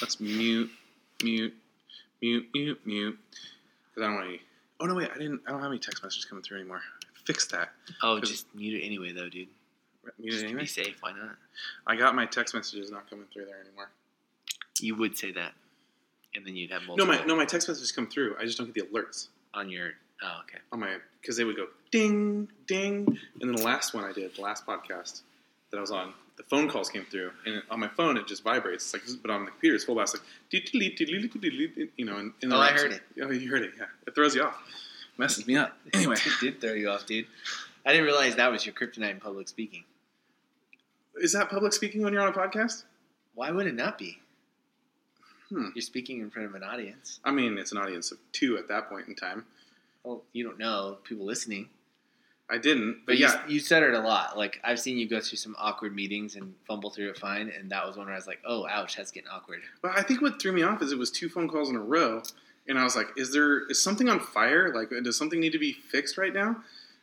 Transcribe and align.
Let's 0.00 0.20
mute, 0.20 0.70
mute, 1.22 1.54
mute, 2.20 2.48
mute, 2.52 2.80
mute. 2.84 3.18
Because 3.94 4.02
I 4.02 4.06
don't 4.06 4.14
want 4.16 4.28
any. 4.28 4.40
Oh 4.80 4.86
no, 4.86 4.94
wait! 4.94 5.10
I 5.14 5.18
didn't. 5.18 5.40
I 5.46 5.50
don't 5.52 5.60
have 5.62 5.70
any 5.70 5.78
text 5.78 6.02
messages 6.02 6.24
coming 6.24 6.42
through 6.44 6.58
anymore. 6.60 6.80
I 7.04 7.18
fixed 7.26 7.50
that. 7.52 7.70
Oh, 8.02 8.20
just 8.20 8.46
mute 8.54 8.80
it 8.82 8.84
anyway, 8.84 9.12
though, 9.12 9.28
dude. 9.28 9.48
Mute 10.18 10.30
Just 10.30 10.38
it 10.38 10.42
to 10.42 10.46
anyway. 10.48 10.62
be 10.62 10.66
safe. 10.66 10.96
Why 11.00 11.12
not? 11.12 11.36
I 11.86 11.96
got 11.96 12.14
my 12.14 12.26
text 12.26 12.54
messages 12.54 12.90
not 12.90 13.08
coming 13.08 13.26
through 13.32 13.46
there 13.46 13.60
anymore. 13.60 13.90
You 14.80 14.94
would 14.96 15.16
say 15.16 15.32
that, 15.32 15.52
and 16.34 16.46
then 16.46 16.54
you'd 16.56 16.70
have 16.70 16.82
multiple. 16.86 17.12
No, 17.12 17.18
my 17.18 17.24
no, 17.24 17.36
my 17.36 17.46
text 17.46 17.68
messages 17.68 17.90
come 17.92 18.06
through. 18.06 18.36
I 18.38 18.44
just 18.44 18.58
don't 18.58 18.72
get 18.72 18.92
the 18.92 18.98
alerts 18.98 19.28
on 19.54 19.70
your. 19.70 19.92
Oh, 20.22 20.40
okay. 20.44 20.58
on 20.72 20.80
my 20.80 20.96
because 21.20 21.36
they 21.36 21.44
would 21.44 21.56
go 21.56 21.66
ding, 21.90 22.48
ding, 22.66 23.18
and 23.40 23.50
then 23.50 23.52
the 23.52 23.62
last 23.62 23.92
one 23.92 24.04
I 24.04 24.12
did, 24.12 24.34
the 24.34 24.40
last 24.40 24.66
podcast 24.66 25.20
that 25.70 25.76
I 25.76 25.80
was 25.80 25.90
on, 25.90 26.14
the 26.36 26.42
phone 26.44 26.68
calls 26.68 26.88
came 26.90 27.04
through, 27.10 27.30
and 27.44 27.62
on 27.70 27.80
my 27.80 27.88
phone 27.88 28.16
it 28.16 28.26
just 28.26 28.42
vibrates. 28.44 28.92
It's 28.94 29.08
like, 29.10 29.22
but 29.22 29.30
on 29.30 29.44
the 29.44 29.50
computer 29.50 29.74
it's 29.76 29.84
full 29.84 29.94
blast, 29.94 30.14
like 30.14 30.22
you 30.52 32.04
know. 32.04 32.16
And, 32.16 32.32
and 32.42 32.52
Oh, 32.52 32.58
I 32.58 32.70
heard 32.72 32.92
it. 32.92 33.02
Oh, 33.22 33.30
you 33.30 33.50
heard 33.50 33.62
it. 33.62 33.72
Yeah, 33.78 33.84
it 34.06 34.14
throws 34.14 34.34
you 34.34 34.42
off, 34.42 34.56
messes 35.18 35.46
me 35.46 35.56
up. 35.56 35.76
Anyway, 35.94 36.14
it 36.16 36.32
did 36.40 36.60
throw 36.60 36.72
you 36.74 36.90
off, 36.90 37.06
dude. 37.06 37.26
I 37.84 37.92
didn't 37.92 38.06
realize 38.06 38.36
that 38.36 38.50
was 38.50 38.66
your 38.66 38.74
kryptonite 38.74 39.10
in 39.12 39.20
public 39.20 39.48
speaking. 39.48 39.84
is 41.20 41.32
that 41.32 41.48
public 41.48 41.72
speaking 41.72 42.02
when 42.02 42.12
you're 42.12 42.22
on 42.22 42.28
a 42.28 42.32
podcast? 42.36 42.84
Why 43.34 43.50
would 43.50 43.66
it 43.66 43.74
not 43.74 43.96
be? 43.98 44.18
Hmm. 45.48 45.68
You're 45.74 45.82
speaking 45.82 46.20
in 46.20 46.30
front 46.30 46.48
of 46.48 46.54
an 46.56 46.64
audience. 46.64 47.20
I 47.24 47.30
mean, 47.30 47.56
it's 47.58 47.70
an 47.72 47.78
audience 47.78 48.10
of 48.10 48.18
two 48.32 48.58
at 48.58 48.66
that 48.68 48.88
point 48.88 49.06
in 49.08 49.14
time. 49.14 49.44
Well, 50.02 50.22
you 50.32 50.42
don't 50.44 50.58
know 50.58 50.98
people 51.04 51.24
listening, 51.24 51.68
I 52.48 52.58
didn't, 52.58 53.00
but 53.06 53.12
but 53.12 53.18
yeah, 53.18 53.44
you, 53.48 53.54
you 53.56 53.76
it 53.82 53.94
a 53.94 53.98
lot. 54.00 54.38
Like 54.38 54.60
I've 54.62 54.78
seen 54.78 54.98
you 54.98 55.08
go 55.08 55.20
through 55.20 55.38
some 55.38 55.56
awkward 55.58 55.94
meetings 55.94 56.36
and 56.36 56.54
fumble 56.66 56.90
through 56.90 57.10
it 57.10 57.18
fine, 57.18 57.48
and 57.48 57.70
that 57.70 57.84
was 57.86 57.96
one 57.96 58.06
where 58.06 58.14
I 58.14 58.18
was 58.18 58.26
like, 58.28 58.40
"Oh, 58.46 58.66
ouch, 58.68 58.96
that's 58.96 59.10
getting 59.10 59.28
awkward." 59.28 59.62
But 59.82 59.98
I 59.98 60.02
think 60.02 60.22
what 60.22 60.40
threw 60.40 60.52
me 60.52 60.62
off 60.62 60.80
is 60.80 60.92
it 60.92 60.98
was 60.98 61.10
two 61.10 61.28
phone 61.28 61.48
calls 61.48 61.70
in 61.70 61.76
a 61.76 61.80
row, 61.80 62.22
and 62.68 62.78
I 62.78 62.84
was 62.84 62.94
like, 62.94 63.08
"Is 63.16 63.32
there 63.32 63.68
is 63.68 63.82
something 63.82 64.08
on 64.08 64.20
fire? 64.20 64.72
Like, 64.72 64.90
does 65.02 65.16
something 65.16 65.40
need 65.40 65.52
to 65.52 65.58
be 65.58 65.72
fixed 65.72 66.18
right 66.18 66.32
now?" 66.32 66.56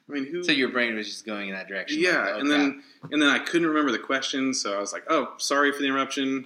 I 0.09 0.11
mean, 0.13 0.25
who? 0.25 0.43
So 0.43 0.51
your 0.53 0.69
brain 0.69 0.95
was 0.95 1.07
just 1.07 1.25
going 1.25 1.49
in 1.49 1.55
that 1.55 1.67
direction. 1.67 1.97
like, 1.97 2.05
yeah, 2.13 2.33
oh, 2.35 2.39
and 2.39 2.49
then 2.49 2.83
and 3.11 3.21
then 3.21 3.29
I 3.29 3.39
couldn't 3.39 3.67
remember 3.67 3.91
the 3.91 3.99
question, 3.99 4.53
so 4.53 4.75
I 4.75 4.79
was 4.79 4.93
like, 4.93 5.03
"Oh, 5.09 5.33
sorry 5.37 5.73
for 5.73 5.79
the 5.79 5.85
interruption. 5.87 6.45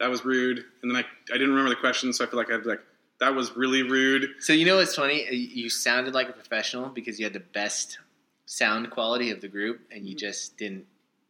That 0.00 0.08
was 0.08 0.24
rude." 0.24 0.64
And 0.82 0.90
then 0.90 0.96
I 0.96 1.04
I 1.30 1.34
didn't 1.34 1.50
remember 1.50 1.70
the 1.70 1.76
question, 1.76 2.12
so 2.14 2.24
I 2.24 2.28
feel 2.28 2.38
like 2.38 2.48
I 2.48 2.52
had 2.52 2.58
to 2.58 2.64
be 2.64 2.70
like, 2.70 2.82
"That 3.20 3.34
was 3.34 3.56
really 3.56 3.82
rude." 3.82 4.30
So 4.40 4.54
you 4.54 4.64
know 4.64 4.76
what's 4.76 4.94
funny? 4.94 5.26
Uh, 5.28 5.32
You 5.32 5.68
sounded 5.68 6.14
like 6.14 6.30
a 6.30 6.32
professional 6.32 6.88
because 6.88 7.18
you 7.18 7.26
had 7.26 7.34
the 7.34 7.40
best 7.40 7.98
sound 8.48 8.90
quality 8.90 9.30
of 9.30 9.40
the 9.40 9.48
group, 9.48 9.80
and 9.92 10.06
you 10.06 10.14
mm-hmm. 10.14 10.18
just 10.18 10.56
didn't 10.56 10.86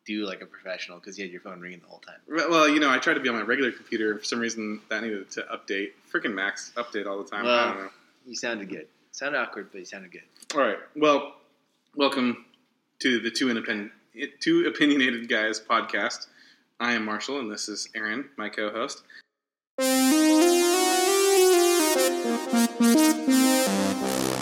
do 0.06 0.24
like 0.24 0.41
a 0.41 0.47
professional 0.47 0.98
because 0.98 1.19
you 1.19 1.25
had 1.25 1.33
your 1.33 1.42
phone 1.42 1.60
ringing 1.60 1.80
the 1.80 1.86
whole 1.86 1.98
time. 1.98 2.16
Well, 2.27 2.66
you 2.69 2.80
know, 2.80 2.88
I 2.88 2.98
tried 2.98 3.14
to 3.14 3.20
be 3.20 3.28
on 3.28 3.34
my 3.34 3.42
regular 3.42 3.70
computer. 3.70 4.19
For 4.19 4.25
some 4.25 4.38
reason, 4.38 4.80
that 4.88 5.02
needed 5.02 5.30
to 5.33 5.42
update. 5.42 5.91
Freaking 6.10 6.33
Macs 6.33 6.72
update 6.77 7.06
all 7.06 7.22
the 7.22 7.28
time. 7.28 7.44
I 7.44 7.66
don't 7.66 7.78
know. 7.78 7.91
You 8.25 8.34
sounded 8.34 8.70
good. 8.70 8.86
Sounded 9.12 9.38
awkward, 9.38 9.69
but 9.70 9.78
you 9.78 9.84
sounded 9.84 10.12
good. 10.12 10.22
All 10.55 10.60
right. 10.60 10.78
Well, 10.97 11.34
welcome 11.97 12.47
to 13.00 13.20
the 13.20 13.30
two 13.30 13.50
independent, 13.50 13.92
two 14.41 14.66
opinionated 14.66 15.28
guys 15.28 15.60
podcast. 15.60 16.28
I 16.80 16.92
am 16.92 17.05
Marshall, 17.05 17.41
and 17.41 17.50
this 17.50 17.69
is 17.69 17.88
Aaron, 17.94 18.30
my 18.36 18.48
co-host. 18.48 19.03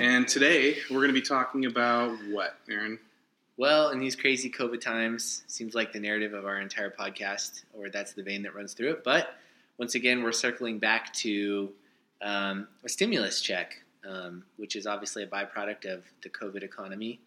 And 0.00 0.28
today 0.28 0.76
we're 0.88 1.00
going 1.00 1.08
to 1.08 1.12
be 1.12 1.20
talking 1.20 1.66
about 1.66 2.16
what, 2.30 2.56
Aaron? 2.70 3.00
Well, 3.56 3.90
in 3.90 3.98
these 3.98 4.14
crazy 4.14 4.48
COVID 4.48 4.80
times, 4.80 5.42
seems 5.48 5.74
like 5.74 5.92
the 5.92 5.98
narrative 5.98 6.34
of 6.34 6.46
our 6.46 6.60
entire 6.60 6.88
podcast, 6.88 7.64
or 7.72 7.90
that's 7.90 8.12
the 8.12 8.22
vein 8.22 8.42
that 8.42 8.54
runs 8.54 8.74
through 8.74 8.90
it. 8.90 9.02
But 9.02 9.34
once 9.76 9.96
again, 9.96 10.22
we're 10.22 10.30
circling 10.30 10.78
back 10.78 11.12
to 11.14 11.72
um, 12.22 12.68
a 12.84 12.88
stimulus 12.88 13.40
check, 13.40 13.82
um, 14.08 14.44
which 14.56 14.76
is 14.76 14.86
obviously 14.86 15.24
a 15.24 15.26
byproduct 15.26 15.92
of 15.92 16.04
the 16.22 16.30
COVID 16.30 16.62
economy. 16.62 17.18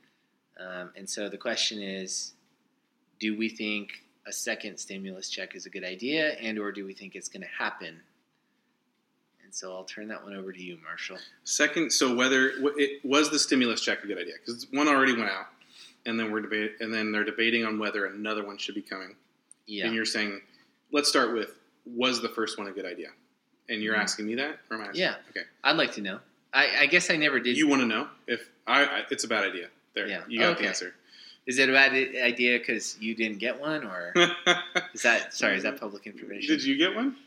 Um, 0.58 0.92
and 0.96 1.10
so 1.10 1.28
the 1.28 1.38
question 1.38 1.82
is, 1.82 2.32
do 3.20 3.38
we 3.38 3.50
think 3.50 4.06
a 4.26 4.32
second 4.32 4.78
stimulus 4.78 5.30
check 5.30 5.58
is 5.58 5.66
a 5.66 5.70
good 5.70 5.84
idea, 5.84 6.36
and 6.36 6.58
or 6.58 6.72
do 6.72 6.86
we 6.86 6.94
think 6.94 7.16
it's 7.16 7.28
going 7.28 7.44
to 7.44 7.50
happen? 7.50 8.00
And 9.52 9.56
so 9.58 9.74
I'll 9.76 9.84
turn 9.84 10.08
that 10.08 10.24
one 10.24 10.34
over 10.34 10.54
to 10.54 10.64
you, 10.64 10.78
Marshall. 10.82 11.18
Second, 11.44 11.92
so 11.92 12.16
whether 12.16 12.54
it 12.78 13.04
was 13.04 13.30
the 13.30 13.38
stimulus 13.38 13.82
check 13.82 14.02
a 14.02 14.08
good 14.08 14.18
idea? 14.18 14.36
Because 14.40 14.66
one 14.72 14.88
already 14.88 15.12
went 15.12 15.30
out, 15.30 15.48
and 16.06 16.18
then 16.18 16.32
we're 16.32 16.40
debate, 16.40 16.76
and 16.80 16.94
then 16.94 17.12
they're 17.12 17.26
debating 17.26 17.66
on 17.66 17.78
whether 17.78 18.06
another 18.06 18.46
one 18.46 18.58
should 18.58 18.76
be 18.76 18.82
coming. 18.82 19.14
Yeah. 19.68 19.88
And 19.88 19.94
you're 19.94 20.06
saying, 20.06 20.40
let's 20.94 21.10
start 21.10 21.34
with 21.34 21.58
was 21.86 22.22
the 22.22 22.30
first 22.30 22.58
one 22.58 22.68
a 22.68 22.72
good 22.72 22.86
idea? 22.86 23.10
And 23.68 23.82
you're 23.84 23.94
Mhm. 23.94 24.00
asking 24.04 24.28
me 24.28 24.36
that, 24.36 24.60
or 24.70 24.78
am 24.78 24.84
I? 24.84 24.86
Asking? 24.86 25.02
Yeah. 25.02 25.16
Okay. 25.32 25.44
I'd 25.66 25.76
like 25.76 25.92
to 25.96 26.02
know. 26.02 26.22
I, 26.54 26.84
I 26.84 26.86
guess 26.86 27.10
I 27.10 27.18
never 27.18 27.42
did. 27.42 27.58
You 27.58 27.68
want 27.68 27.82
to 27.82 27.86
know 27.86 28.08
if 28.28 28.48
I, 28.68 28.86
I? 28.86 29.04
It's 29.12 29.26
a 29.26 29.28
bad 29.28 29.44
idea. 29.44 29.68
There, 29.96 30.08
Yeah. 30.08 30.24
you 30.30 30.40
got 30.40 30.52
Okay. 30.54 30.62
the 30.62 30.68
answer. 30.70 30.96
Is 31.46 31.60
it 31.60 31.68
a 31.68 31.74
bad 31.74 31.92
idea 31.92 32.58
because 32.58 32.98
you 33.02 33.16
didn't 33.16 33.40
get 33.40 33.60
one, 33.60 33.84
or 33.84 34.14
is 34.94 35.02
that 35.02 35.34
sorry? 35.34 35.58
Is 35.58 35.64
that 35.64 35.78
public 35.78 36.08
information? 36.08 36.56
Did 36.56 36.64
you 36.64 36.78
get 36.78 36.96
one? 36.96 37.18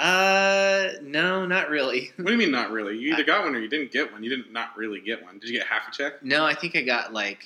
Uh, 0.00 0.92
no, 1.02 1.44
not 1.44 1.68
really. 1.68 2.10
What 2.16 2.26
do 2.26 2.32
you 2.32 2.38
mean 2.38 2.50
not 2.50 2.70
really? 2.70 2.96
You 2.96 3.12
either 3.12 3.24
got 3.24 3.44
one 3.44 3.54
or 3.54 3.58
you 3.58 3.68
didn't 3.68 3.92
get 3.92 4.10
one. 4.12 4.22
You 4.24 4.30
didn't 4.30 4.50
not 4.52 4.76
really 4.76 5.00
get 5.00 5.22
one. 5.22 5.38
Did 5.38 5.50
you 5.50 5.58
get 5.58 5.66
half 5.66 5.88
a 5.88 5.92
check? 5.92 6.22
No, 6.22 6.44
I 6.44 6.54
think 6.54 6.74
I 6.74 6.82
got 6.82 7.12
like 7.12 7.40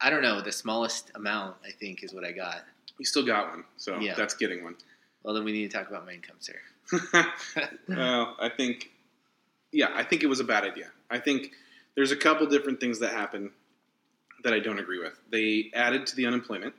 I 0.00 0.10
don't 0.10 0.22
know 0.22 0.40
the 0.40 0.50
smallest 0.52 1.12
amount. 1.14 1.56
I 1.64 1.70
think 1.70 2.02
is 2.02 2.12
what 2.12 2.24
I 2.24 2.32
got. 2.32 2.62
You 2.98 3.04
still 3.04 3.24
got 3.24 3.50
one, 3.50 3.64
so 3.76 3.98
Yeah. 4.00 4.14
that's 4.14 4.34
getting 4.34 4.64
one. 4.64 4.74
Well, 5.22 5.34
then 5.34 5.44
we 5.44 5.52
need 5.52 5.70
to 5.70 5.76
talk 5.78 5.88
about 5.88 6.04
my 6.04 6.12
income, 6.12 6.36
sir. 6.40 6.56
well, 7.88 8.36
I 8.40 8.48
think, 8.48 8.90
yeah, 9.72 9.88
I 9.94 10.02
think 10.02 10.22
it 10.22 10.26
was 10.26 10.40
a 10.40 10.44
bad 10.44 10.64
idea. 10.64 10.90
I 11.10 11.18
think 11.18 11.52
there's 11.94 12.10
a 12.10 12.16
couple 12.16 12.46
different 12.46 12.80
things 12.80 12.98
that 13.00 13.12
happen 13.12 13.50
that 14.42 14.52
I 14.52 14.58
don't 14.58 14.78
agree 14.78 14.98
with. 14.98 15.12
They 15.30 15.70
added 15.74 16.06
to 16.08 16.16
the 16.16 16.26
unemployment, 16.26 16.74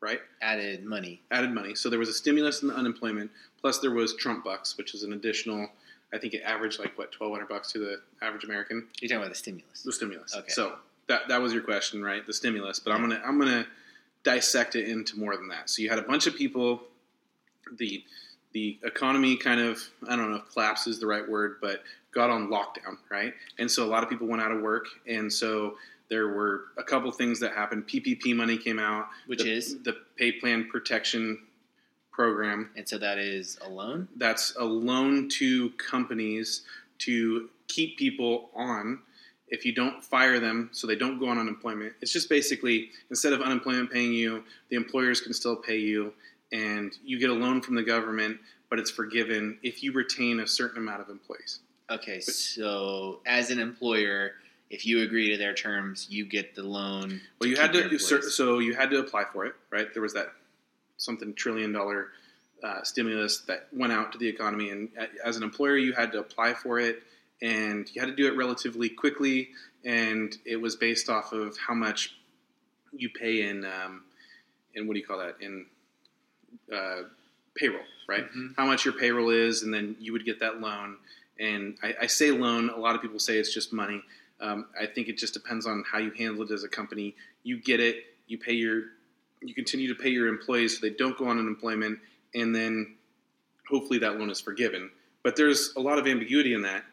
right? 0.00 0.20
Added 0.42 0.84
money. 0.84 1.22
Added 1.30 1.50
money. 1.52 1.74
So 1.74 1.88
there 1.90 1.98
was 1.98 2.08
a 2.08 2.14
stimulus 2.14 2.62
in 2.62 2.68
the 2.68 2.74
unemployment, 2.74 3.30
plus 3.60 3.78
there 3.78 3.90
was 3.90 4.14
Trump 4.16 4.44
bucks, 4.44 4.76
which 4.76 4.94
is 4.94 5.02
an 5.02 5.12
additional. 5.12 5.68
I 6.12 6.18
think 6.18 6.34
it 6.34 6.42
averaged 6.42 6.80
like 6.80 6.96
what 6.98 7.12
twelve 7.12 7.32
hundred 7.32 7.48
bucks 7.48 7.72
to 7.72 7.78
the 7.78 8.00
average 8.22 8.44
American. 8.44 8.86
You're 9.00 9.08
talking 9.08 9.22
about 9.22 9.30
the 9.30 9.38
stimulus. 9.38 9.82
The 9.82 9.92
stimulus. 9.92 10.34
Okay. 10.34 10.48
So 10.48 10.74
that 11.08 11.28
that 11.28 11.40
was 11.40 11.52
your 11.52 11.62
question, 11.62 12.02
right? 12.02 12.26
The 12.26 12.32
stimulus. 12.32 12.80
But 12.80 12.92
I'm 12.92 13.00
gonna 13.00 13.22
I'm 13.24 13.38
gonna 13.38 13.66
dissect 14.22 14.74
it 14.76 14.88
into 14.88 15.18
more 15.18 15.36
than 15.36 15.48
that. 15.48 15.70
So 15.70 15.82
you 15.82 15.90
had 15.90 15.98
a 15.98 16.02
bunch 16.02 16.26
of 16.26 16.34
people. 16.36 16.82
The 17.76 18.02
the 18.52 18.78
economy 18.82 19.36
kind 19.36 19.60
of 19.60 19.80
I 20.08 20.16
don't 20.16 20.30
know 20.30 20.38
if 20.38 20.52
collapse 20.52 20.86
is 20.86 20.98
the 20.98 21.06
right 21.06 21.28
word, 21.28 21.56
but 21.60 21.82
got 22.12 22.30
on 22.30 22.48
lockdown, 22.48 22.98
right? 23.10 23.32
And 23.58 23.70
so 23.70 23.84
a 23.84 23.90
lot 23.90 24.02
of 24.02 24.08
people 24.10 24.26
went 24.26 24.42
out 24.42 24.50
of 24.50 24.60
work, 24.60 24.86
and 25.06 25.32
so 25.32 25.76
there 26.08 26.28
were 26.28 26.64
a 26.76 26.82
couple 26.82 27.10
things 27.12 27.38
that 27.38 27.52
happened. 27.52 27.86
PPP 27.86 28.34
money 28.34 28.58
came 28.58 28.80
out, 28.80 29.06
Which 29.28 29.44
the, 29.44 29.52
is? 29.52 29.80
the 29.84 29.96
pay 30.16 30.32
plan 30.32 30.68
protection 30.68 31.38
program. 32.20 32.68
And 32.76 32.86
so 32.86 32.98
that 32.98 33.16
is 33.16 33.58
a 33.64 33.70
loan. 33.70 34.06
That's 34.14 34.54
a 34.58 34.64
loan 34.64 35.30
to 35.38 35.70
companies 35.70 36.66
to 36.98 37.48
keep 37.66 37.96
people 37.96 38.50
on 38.54 38.98
if 39.48 39.64
you 39.64 39.74
don't 39.74 40.04
fire 40.04 40.38
them 40.38 40.68
so 40.70 40.86
they 40.86 40.96
don't 40.96 41.18
go 41.18 41.30
on 41.30 41.38
unemployment. 41.38 41.94
It's 42.02 42.12
just 42.12 42.28
basically 42.28 42.90
instead 43.08 43.32
of 43.32 43.40
unemployment 43.40 43.90
paying 43.90 44.12
you, 44.12 44.44
the 44.68 44.76
employers 44.76 45.22
can 45.22 45.32
still 45.32 45.56
pay 45.56 45.78
you 45.78 46.12
and 46.52 46.92
you 47.02 47.18
get 47.18 47.30
a 47.30 47.32
loan 47.32 47.62
from 47.62 47.74
the 47.74 47.82
government, 47.82 48.36
but 48.68 48.78
it's 48.78 48.90
forgiven 48.90 49.58
if 49.62 49.82
you 49.82 49.92
retain 49.92 50.40
a 50.40 50.46
certain 50.46 50.76
amount 50.76 51.00
of 51.00 51.08
employees. 51.08 51.60
Okay, 51.90 52.20
so 52.20 53.20
as 53.24 53.50
an 53.50 53.58
employer, 53.58 54.32
if 54.68 54.84
you 54.84 55.04
agree 55.04 55.30
to 55.30 55.38
their 55.38 55.54
terms, 55.54 56.06
you 56.10 56.26
get 56.26 56.54
the 56.54 56.64
loan. 56.64 57.22
Well, 57.40 57.48
you 57.48 57.56
had 57.56 57.72
to 57.72 57.98
so 57.98 58.58
you 58.58 58.74
had 58.74 58.90
to 58.90 58.98
apply 58.98 59.24
for 59.32 59.46
it, 59.46 59.54
right? 59.70 59.92
There 59.94 60.02
was 60.02 60.12
that 60.12 60.34
something 61.00 61.34
trillion 61.34 61.72
dollar 61.72 62.08
uh, 62.62 62.82
stimulus 62.82 63.40
that 63.40 63.68
went 63.72 63.92
out 63.92 64.12
to 64.12 64.18
the 64.18 64.28
economy, 64.28 64.70
and 64.70 64.90
as 65.24 65.36
an 65.36 65.42
employer, 65.42 65.76
you 65.76 65.92
had 65.92 66.12
to 66.12 66.18
apply 66.18 66.54
for 66.54 66.78
it, 66.78 67.02
and 67.42 67.90
you 67.94 68.00
had 68.00 68.08
to 68.08 68.14
do 68.16 68.26
it 68.26 68.36
relatively 68.36 68.88
quickly, 68.88 69.48
and 69.84 70.36
it 70.44 70.56
was 70.56 70.76
based 70.76 71.08
off 71.08 71.32
of 71.32 71.56
how 71.56 71.74
much 71.74 72.14
you 72.92 73.08
pay 73.08 73.48
in, 73.48 73.64
um, 73.64 74.04
in 74.74 74.86
what 74.86 74.94
do 74.94 75.00
you 75.00 75.06
call 75.06 75.18
that 75.18 75.36
in 75.40 75.64
uh, 76.72 77.02
payroll, 77.54 77.80
right? 78.08 78.30
Mhm. 78.30 78.54
How 78.56 78.66
much 78.66 78.84
your 78.84 78.94
payroll 78.94 79.30
is, 79.30 79.62
and 79.62 79.72
then 79.72 79.96
you 79.98 80.12
would 80.12 80.24
get 80.24 80.40
that 80.40 80.60
loan. 80.60 80.98
And 81.38 81.78
I, 81.82 81.94
I 82.02 82.06
say 82.06 82.30
loan. 82.30 82.68
A 82.68 82.76
lot 82.78 82.94
of 82.94 83.00
people 83.00 83.18
say 83.18 83.38
it's 83.38 83.52
just 83.54 83.72
money. 83.72 84.02
Um, 84.40 84.66
I 84.78 84.86
think 84.86 85.08
it 85.08 85.16
just 85.16 85.32
depends 85.32 85.66
on 85.66 85.84
how 85.90 85.98
you 85.98 86.10
handle 86.10 86.42
it 86.42 86.50
as 86.50 86.64
a 86.64 86.68
company. 86.68 87.14
You 87.42 87.58
get 87.58 87.80
it. 87.80 88.04
You 88.26 88.38
pay 88.38 88.52
your. 88.52 88.84
You 89.42 89.54
continue 89.54 89.88
to 89.88 89.94
pay 89.94 90.10
your 90.10 90.28
employees 90.28 90.78
so 90.78 90.86
they 90.86 90.94
don't 90.94 91.16
go 91.16 91.28
on 91.28 91.38
unemployment, 91.38 91.98
and 92.34 92.54
then 92.54 92.96
hopefully 93.68 93.98
that 94.00 94.18
loan 94.18 94.30
is 94.30 94.40
forgiven. 94.40 94.90
But 95.22 95.36
there's 95.36 95.72
a 95.76 95.80
lot 95.80 95.98
of 95.98 96.06
ambiguity 96.06 96.54
in 96.54 96.62
that. 96.62 96.84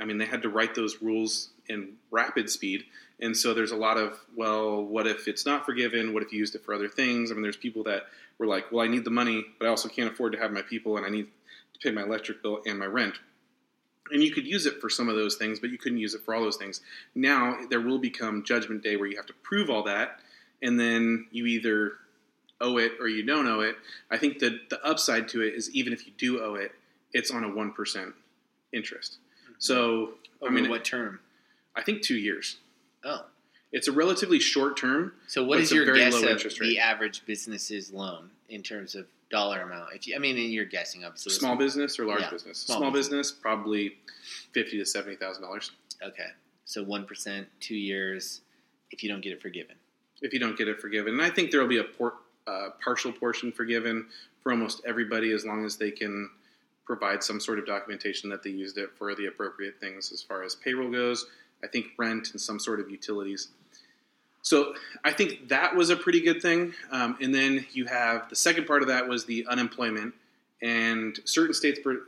I 0.00 0.04
mean, 0.04 0.18
they 0.18 0.26
had 0.26 0.42
to 0.42 0.48
write 0.48 0.74
those 0.74 1.02
rules 1.02 1.50
in 1.68 1.94
rapid 2.10 2.50
speed. 2.50 2.84
And 3.20 3.36
so 3.36 3.54
there's 3.54 3.70
a 3.70 3.76
lot 3.76 3.98
of, 3.98 4.18
well, 4.34 4.82
what 4.82 5.06
if 5.06 5.28
it's 5.28 5.46
not 5.46 5.64
forgiven? 5.64 6.12
What 6.12 6.22
if 6.22 6.32
you 6.32 6.38
used 6.38 6.54
it 6.54 6.64
for 6.64 6.74
other 6.74 6.88
things? 6.88 7.30
I 7.30 7.34
mean, 7.34 7.42
there's 7.42 7.56
people 7.56 7.84
that 7.84 8.04
were 8.38 8.46
like, 8.46 8.72
well, 8.72 8.84
I 8.84 8.88
need 8.88 9.04
the 9.04 9.10
money, 9.10 9.44
but 9.58 9.66
I 9.66 9.68
also 9.68 9.88
can't 9.88 10.10
afford 10.10 10.32
to 10.32 10.38
have 10.38 10.50
my 10.50 10.62
people 10.62 10.96
and 10.96 11.06
I 11.06 11.08
need 11.08 11.28
to 11.74 11.78
pay 11.80 11.92
my 11.94 12.02
electric 12.02 12.42
bill 12.42 12.62
and 12.66 12.78
my 12.78 12.86
rent. 12.86 13.14
And 14.10 14.22
you 14.22 14.32
could 14.32 14.46
use 14.46 14.66
it 14.66 14.80
for 14.80 14.90
some 14.90 15.08
of 15.08 15.14
those 15.14 15.36
things, 15.36 15.60
but 15.60 15.70
you 15.70 15.78
couldn't 15.78 15.98
use 15.98 16.14
it 16.14 16.24
for 16.24 16.34
all 16.34 16.42
those 16.42 16.56
things. 16.56 16.80
Now 17.14 17.58
there 17.70 17.80
will 17.80 17.98
become 17.98 18.42
judgment 18.42 18.82
day 18.82 18.96
where 18.96 19.06
you 19.06 19.16
have 19.16 19.26
to 19.26 19.34
prove 19.44 19.70
all 19.70 19.84
that, 19.84 20.18
and 20.62 20.78
then 20.78 21.26
you 21.30 21.46
either 21.46 21.92
owe 22.60 22.76
it 22.78 22.92
or 23.00 23.08
you 23.08 23.24
don't 23.24 23.46
owe 23.46 23.60
it. 23.60 23.76
I 24.10 24.16
think 24.18 24.38
that 24.38 24.70
the 24.70 24.82
upside 24.84 25.28
to 25.30 25.42
it 25.42 25.54
is 25.54 25.70
even 25.74 25.92
if 25.92 26.06
you 26.06 26.12
do 26.16 26.42
owe 26.42 26.54
it, 26.54 26.72
it's 27.12 27.30
on 27.30 27.44
a 27.44 27.48
1% 27.48 28.12
interest. 28.72 29.18
Mm-hmm. 29.44 29.52
So, 29.58 30.14
Over 30.40 30.50
I 30.50 30.54
mean, 30.54 30.70
what 30.70 30.84
term? 30.84 31.20
I 31.74 31.82
think 31.82 32.02
two 32.02 32.16
years. 32.16 32.58
Oh, 33.04 33.26
It's 33.72 33.88
a 33.88 33.92
relatively 33.92 34.38
short 34.38 34.76
term. 34.76 35.12
so 35.26 35.42
what 35.44 35.58
is 35.60 35.72
your 35.72 35.92
guess 35.94 36.14
of 36.14 36.22
rate. 36.22 36.58
the 36.60 36.78
average 36.78 37.24
business's 37.26 37.92
loan 37.92 38.30
in 38.48 38.62
terms 38.62 38.94
of 38.94 39.06
dollar 39.30 39.62
amount? 39.62 39.94
If 39.94 40.06
you, 40.06 40.14
I 40.14 40.18
mean, 40.18 40.36
and 40.36 40.50
you're 40.52 40.64
guessing 40.64 41.04
obviously. 41.04 41.32
Small 41.32 41.56
business 41.56 41.98
or 41.98 42.04
large 42.06 42.20
Yeah, 42.20 42.30
business? 42.30 42.58
small 42.58 42.78
Small, 42.78 42.90
business. 42.92 43.32
probably 43.32 43.94
fifty 44.52 44.78
to 44.78 44.86
seventy 44.86 45.16
thousand 45.16 45.42
dollars 45.42 45.72
Okay, 46.02 46.28
so 46.64 46.82
one 46.84 47.06
percent, 47.06 47.48
two 47.60 47.74
years, 47.76 48.42
if 48.90 49.02
you 49.02 49.08
don't 49.08 49.20
get 49.22 49.32
it 49.32 49.40
forgiven. 49.42 49.76
If 50.22 50.32
you 50.32 50.38
don't 50.38 50.56
get 50.56 50.68
it 50.68 50.80
forgiven. 50.80 51.14
And 51.14 51.22
I 51.22 51.30
think 51.30 51.50
there 51.50 51.60
will 51.60 51.68
be 51.68 51.78
a 51.78 51.84
por- 51.84 52.14
uh, 52.46 52.70
partial 52.82 53.12
portion 53.12 53.52
forgiven 53.52 54.06
for 54.42 54.52
almost 54.52 54.80
everybody 54.86 55.32
as 55.32 55.44
long 55.44 55.64
as 55.64 55.76
they 55.76 55.90
can 55.90 56.30
provide 56.84 57.22
some 57.22 57.38
sort 57.40 57.58
of 57.58 57.66
documentation 57.66 58.28
that 58.30 58.42
they 58.42 58.50
used 58.50 58.76
it 58.78 58.90
for 58.96 59.14
the 59.14 59.26
appropriate 59.26 59.78
things 59.80 60.10
as 60.12 60.22
far 60.22 60.42
as 60.42 60.54
payroll 60.54 60.90
goes. 60.90 61.26
I 61.62 61.68
think 61.68 61.86
rent 61.96 62.32
and 62.32 62.40
some 62.40 62.58
sort 62.58 62.80
of 62.80 62.90
utilities. 62.90 63.48
So 64.42 64.74
I 65.04 65.12
think 65.12 65.48
that 65.48 65.76
was 65.76 65.90
a 65.90 65.96
pretty 65.96 66.20
good 66.20 66.42
thing. 66.42 66.74
Um, 66.90 67.16
and 67.20 67.32
then 67.32 67.64
you 67.72 67.84
have 67.86 68.28
the 68.28 68.34
second 68.34 68.66
part 68.66 68.82
of 68.82 68.88
that 68.88 69.06
was 69.06 69.24
the 69.24 69.46
unemployment, 69.48 70.14
and 70.60 71.18
certain 71.24 71.54
states 71.54 71.78
per, 71.78 72.02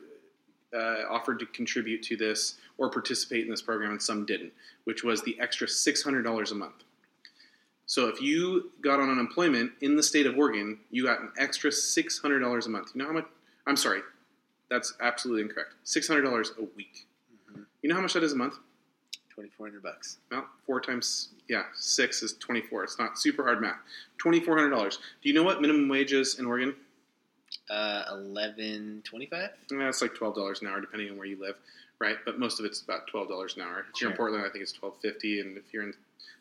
uh, 0.77 1.05
offered 1.09 1.39
to 1.39 1.47
contribute 1.47 2.03
to 2.03 2.17
this 2.17 2.57
or 2.77 2.91
participate 2.91 3.45
in 3.45 3.51
this 3.51 3.63
program, 3.63 3.93
and 3.93 4.03
some 4.03 4.27
didn't, 4.27 4.53
which 4.83 5.05
was 5.05 5.23
the 5.23 5.39
extra 5.39 5.69
six 5.69 6.03
hundred 6.03 6.23
dollars 6.23 6.51
a 6.51 6.57
month. 6.57 6.83
So 7.87 8.09
if 8.09 8.21
you 8.21 8.73
got 8.81 9.01
on 9.01 9.11
unemployment 9.11 9.73
in 9.81 9.97
the 9.97 10.03
state 10.03 10.27
of 10.27 10.37
Oregon, 10.39 10.79
you 10.91 11.05
got 11.05 11.21
an 11.21 11.31
extra 11.39 11.71
six 11.71 12.19
hundred 12.19 12.41
dollars 12.41 12.67
a 12.67 12.71
month. 12.71 12.91
You 12.95 13.01
know 13.01 13.07
how 13.09 13.13
much? 13.15 13.27
I'm 13.67 13.77
sorry, 13.77 14.01
that's 14.71 14.95
absolutely 15.01 15.43
incorrect. 15.43 15.75
Six 15.85 16.09
hundred 16.09 16.23
dollars 16.23 16.53
a 16.59 16.63
week. 16.77 17.07
Mhm. 17.53 17.65
You 17.83 17.89
know 17.89 17.95
how 17.95 18.01
much 18.01 18.15
that 18.15 18.23
is 18.23 18.33
a 18.33 18.37
month? 18.37 18.55
Twenty 19.29 19.51
four 19.51 19.67
hundred 19.67 19.83
bucks. 19.83 20.19
Well, 20.31 20.47
four 20.67 20.81
times 20.81 21.31
yeah, 21.49 21.65
six 21.75 22.23
is 22.23 22.35
twenty 22.35 22.63
four. 22.63 22.85
It's 22.85 22.99
not 22.99 23.19
super 23.19 23.43
hard 23.45 23.61
math. 23.61 23.79
Twenty 24.19 24.41
four 24.41 24.57
hundred 24.57 24.71
dollars. 24.71 24.99
Do 25.23 25.29
you 25.29 25.35
know 25.35 25.43
what 25.43 25.61
minimum 25.61 25.89
wage 25.89 26.13
is 26.13 26.39
in 26.39 26.47
Oregon? 26.47 26.75
Uh, 27.69 28.05
eleven 28.11 29.03
twenty 29.05 29.27
five. 29.27 29.51
It's 29.71 30.03
like 30.03 30.15
twelve 30.15 30.35
dollars 30.35 30.63
an 30.63 30.69
hour, 30.69 30.81
depending 30.81 31.11
on 31.11 31.17
where 31.19 31.27
you 31.27 31.39
live, 31.41 31.57
right? 32.01 32.17
But 32.25 32.39
most 32.39 32.59
of 32.61 32.67
it's 32.67 32.81
about 32.83 33.07
twelve 33.07 33.29
dollars 33.29 33.57
an 33.57 33.63
hour. 33.63 33.85
If 33.95 34.01
you're 34.01 34.11
in 34.11 34.17
Portland, 34.17 34.45
I 34.45 34.49
think 34.51 34.63
it's 34.63 34.73
twelve 34.73 34.95
fifty, 35.01 35.41
and 35.41 35.57
if 35.57 35.65
you're 35.73 35.83
in 35.85 35.95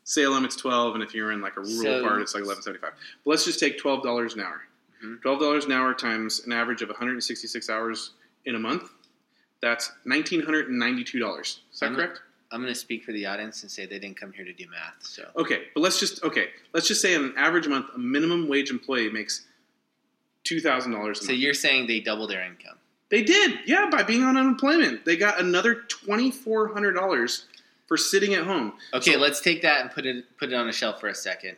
Salem, 0.04 0.44
it's 0.46 0.56
twelve, 0.56 0.96
and 0.96 1.04
if 1.04 1.14
you're 1.16 1.32
in 1.32 1.42
like 1.42 1.56
a 1.58 1.62
rural 1.62 1.84
So- 1.84 2.04
part, 2.04 2.22
it's 2.22 2.34
like 2.34 2.44
eleven 2.44 2.62
seventy 2.64 2.80
five. 2.82 2.94
But 3.24 3.30
let's 3.32 3.46
just 3.46 3.60
take 3.60 3.78
twelve 3.78 4.04
dollars 4.04 4.34
an 4.36 4.42
hour. 4.42 4.62
Mhm. 5.04 5.22
Twelve 5.22 5.40
dollars 5.40 5.66
an 5.66 5.72
hour 5.72 5.94
times 5.94 6.46
an 6.46 6.52
average 6.54 6.82
of 6.82 6.90
one 6.90 6.98
hundred 6.98 7.14
and 7.14 7.24
sixty 7.24 7.48
six 7.48 7.70
hours 7.70 8.12
in 8.46 8.56
a 8.56 8.60
month. 8.60 8.90
That's 9.62 9.92
nineteen 10.06 10.42
hundred 10.42 10.68
and 10.70 10.78
ninety 10.78 11.04
two 11.04 11.20
dollars. 11.20 11.62
Is 11.74 11.80
that 11.80 11.86
I'm- 11.88 11.96
correct? 11.96 12.22
I'm 12.52 12.62
going 12.62 12.72
to 12.72 12.80
speak 12.80 13.04
for 13.04 13.12
the 13.14 13.26
audience 13.26 13.64
and 13.64 13.72
say 13.72 13.88
they 13.88 13.98
didn't 13.98 14.16
come 14.20 14.32
here 14.32 14.46
to 14.46 14.54
do 14.54 14.68
math. 14.70 14.94
So 15.04 15.28
Okay, 15.38 15.70
but 15.74 15.82
let's 15.82 16.00
just 16.00 16.24
okay. 16.24 16.50
Let's 16.72 16.88
just 16.88 17.02
say 17.02 17.16
on 17.16 17.24
an 17.26 17.34
average 17.36 17.68
month, 17.68 17.88
a 17.96 17.98
minimum 17.98 18.48
wage 18.48 18.70
employee 18.70 19.10
makes 19.10 19.46
two 20.44 20.60
thousand 20.62 20.92
dollars 20.92 21.20
a 21.20 21.24
so 21.24 21.32
month. 21.32 21.40
you're 21.40 21.54
saying 21.56 21.88
they 21.88 22.00
double 22.00 22.28
their 22.28 22.44
income. 22.44 22.78
They 23.14 23.22
did, 23.22 23.60
yeah, 23.68 23.90
by 23.92 24.02
being 24.02 24.24
on 24.24 24.38
unemployment. 24.38 25.06
They 25.06 25.18
got 25.18 25.40
another 25.40 25.84
twenty 25.88 26.32
four 26.32 26.74
hundred 26.74 26.94
dollars 26.94 27.46
for 27.88 27.96
sitting 27.96 28.34
at 28.34 28.44
home. 28.44 28.74
Okay, 28.92 29.14
So- 29.14 29.20
let's 29.20 29.40
take 29.40 29.62
that 29.62 29.82
and 29.82 29.92
put 29.92 30.08
it 30.08 30.26
put 30.40 30.50
it 30.52 30.56
on 30.56 30.68
a 30.68 30.74
shelf 30.74 31.00
for 31.00 31.10
a 31.10 31.14
second, 31.14 31.58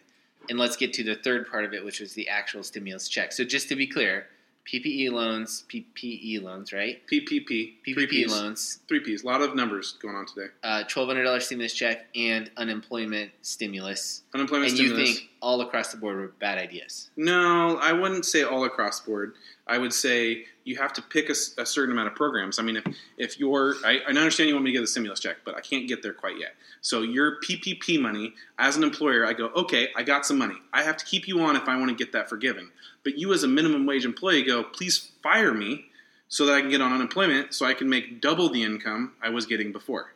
and 0.50 0.60
let's 0.60 0.76
get 0.76 0.92
to 0.96 1.04
the 1.06 1.16
third 1.16 1.50
part 1.50 1.64
of 1.64 1.74
it, 1.74 1.86
which 1.86 2.02
was 2.02 2.12
the 2.14 2.28
actual 2.28 2.62
stimulus 2.62 3.08
check. 3.08 3.32
So 3.32 3.46
just 3.46 3.70
to 3.70 3.76
be 3.78 3.88
clear, 3.88 4.28
PPE 4.70 5.12
loans, 5.14 5.64
PPE 5.72 6.42
loans, 6.44 6.74
right? 6.74 7.02
PPP, 7.10 7.76
PPP 7.88 8.28
loans, 8.28 8.80
three 8.90 9.00
Ps. 9.00 9.24
A 9.24 9.26
lot 9.26 9.42
of 9.42 9.56
numbers 9.56 9.94
going 10.02 10.16
on 10.18 10.26
today. 10.26 10.48
uh, 10.62 10.84
twelve 10.90 11.08
hundred 11.08 11.24
dollars 11.24 11.46
stimulus 11.46 11.74
check, 11.74 12.08
and 12.16 12.52
unemployment 12.58 13.32
stimulus. 13.44 14.24
Unemployment 14.34 14.72
and 14.72 14.78
stimulus. 14.78 15.08
you 15.08 15.16
think 15.16 15.30
all 15.46 15.62
across 15.62 15.92
the 15.92 15.98
board 15.98 16.18
were 16.18 16.28
bad 16.40 16.58
ideas? 16.58 17.12
No, 17.16 17.78
I 17.78 17.94
wouldn't 17.94 18.26
say 18.26 18.42
all 18.42 18.66
across 18.66 19.00
the 19.00 19.06
board. 19.06 19.36
I 19.68 19.78
would 19.78 19.94
say 19.94 20.46
you 20.64 20.76
have 20.78 20.92
to 20.94 21.04
pick 21.04 21.30
a 21.30 21.36
certain 21.36 21.92
amount 21.92 22.08
of 22.08 22.16
programs. 22.16 22.58
I 22.58 22.64
mean, 22.64 22.78
if, 22.78 22.84
if 23.20 23.40
you're, 23.40 23.76
I, 23.86 24.00
I 24.08 24.10
understand 24.10 24.50
you 24.50 24.56
want 24.56 24.66
me 24.66 24.72
to 24.72 24.78
get 24.78 24.82
the 24.82 24.88
stimulus 24.88 25.20
check, 25.20 25.38
but 25.46 25.56
I 25.56 25.62
can't 25.62 25.88
get 25.88 26.02
there 26.02 26.14
quite 26.14 26.40
yet. 26.40 26.56
So 26.82 27.04
your 27.04 27.40
PPP 27.42 28.02
money, 28.02 28.34
as 28.58 28.76
an 28.76 28.82
employer, 28.82 29.24
I 29.24 29.34
go, 29.34 29.50
okay, 29.50 29.90
I 29.96 30.02
got 30.02 30.26
some 30.26 30.40
money. 30.40 30.56
I 30.74 30.82
have 30.82 30.98
to 30.98 31.06
keep 31.06 31.28
you 31.28 31.40
on 31.42 31.56
if 31.56 31.68
I 31.68 31.78
want 31.78 31.90
to 31.90 31.96
get 31.96 32.12
that 32.14 32.28
forgiven. 32.28 32.72
But 33.04 33.20
you, 33.20 33.32
as 33.32 33.44
a 33.44 33.48
minimum 33.48 33.86
wage 33.86 34.04
employee, 34.04 34.42
go, 34.42 34.64
please 34.64 35.12
fire 35.22 35.54
me 35.54 35.86
so 36.28 36.48
that 36.48 36.56
I 36.56 36.62
can 36.62 36.72
get 36.72 36.82
on 36.82 36.92
unemployment 36.92 37.54
so 37.54 37.68
I 37.68 37.76
can 37.76 37.88
make 37.88 38.20
double 38.20 38.50
the 38.50 38.64
income 38.64 39.14
I 39.22 39.30
was 39.30 39.46
getting 39.46 39.72
before. 39.72 40.16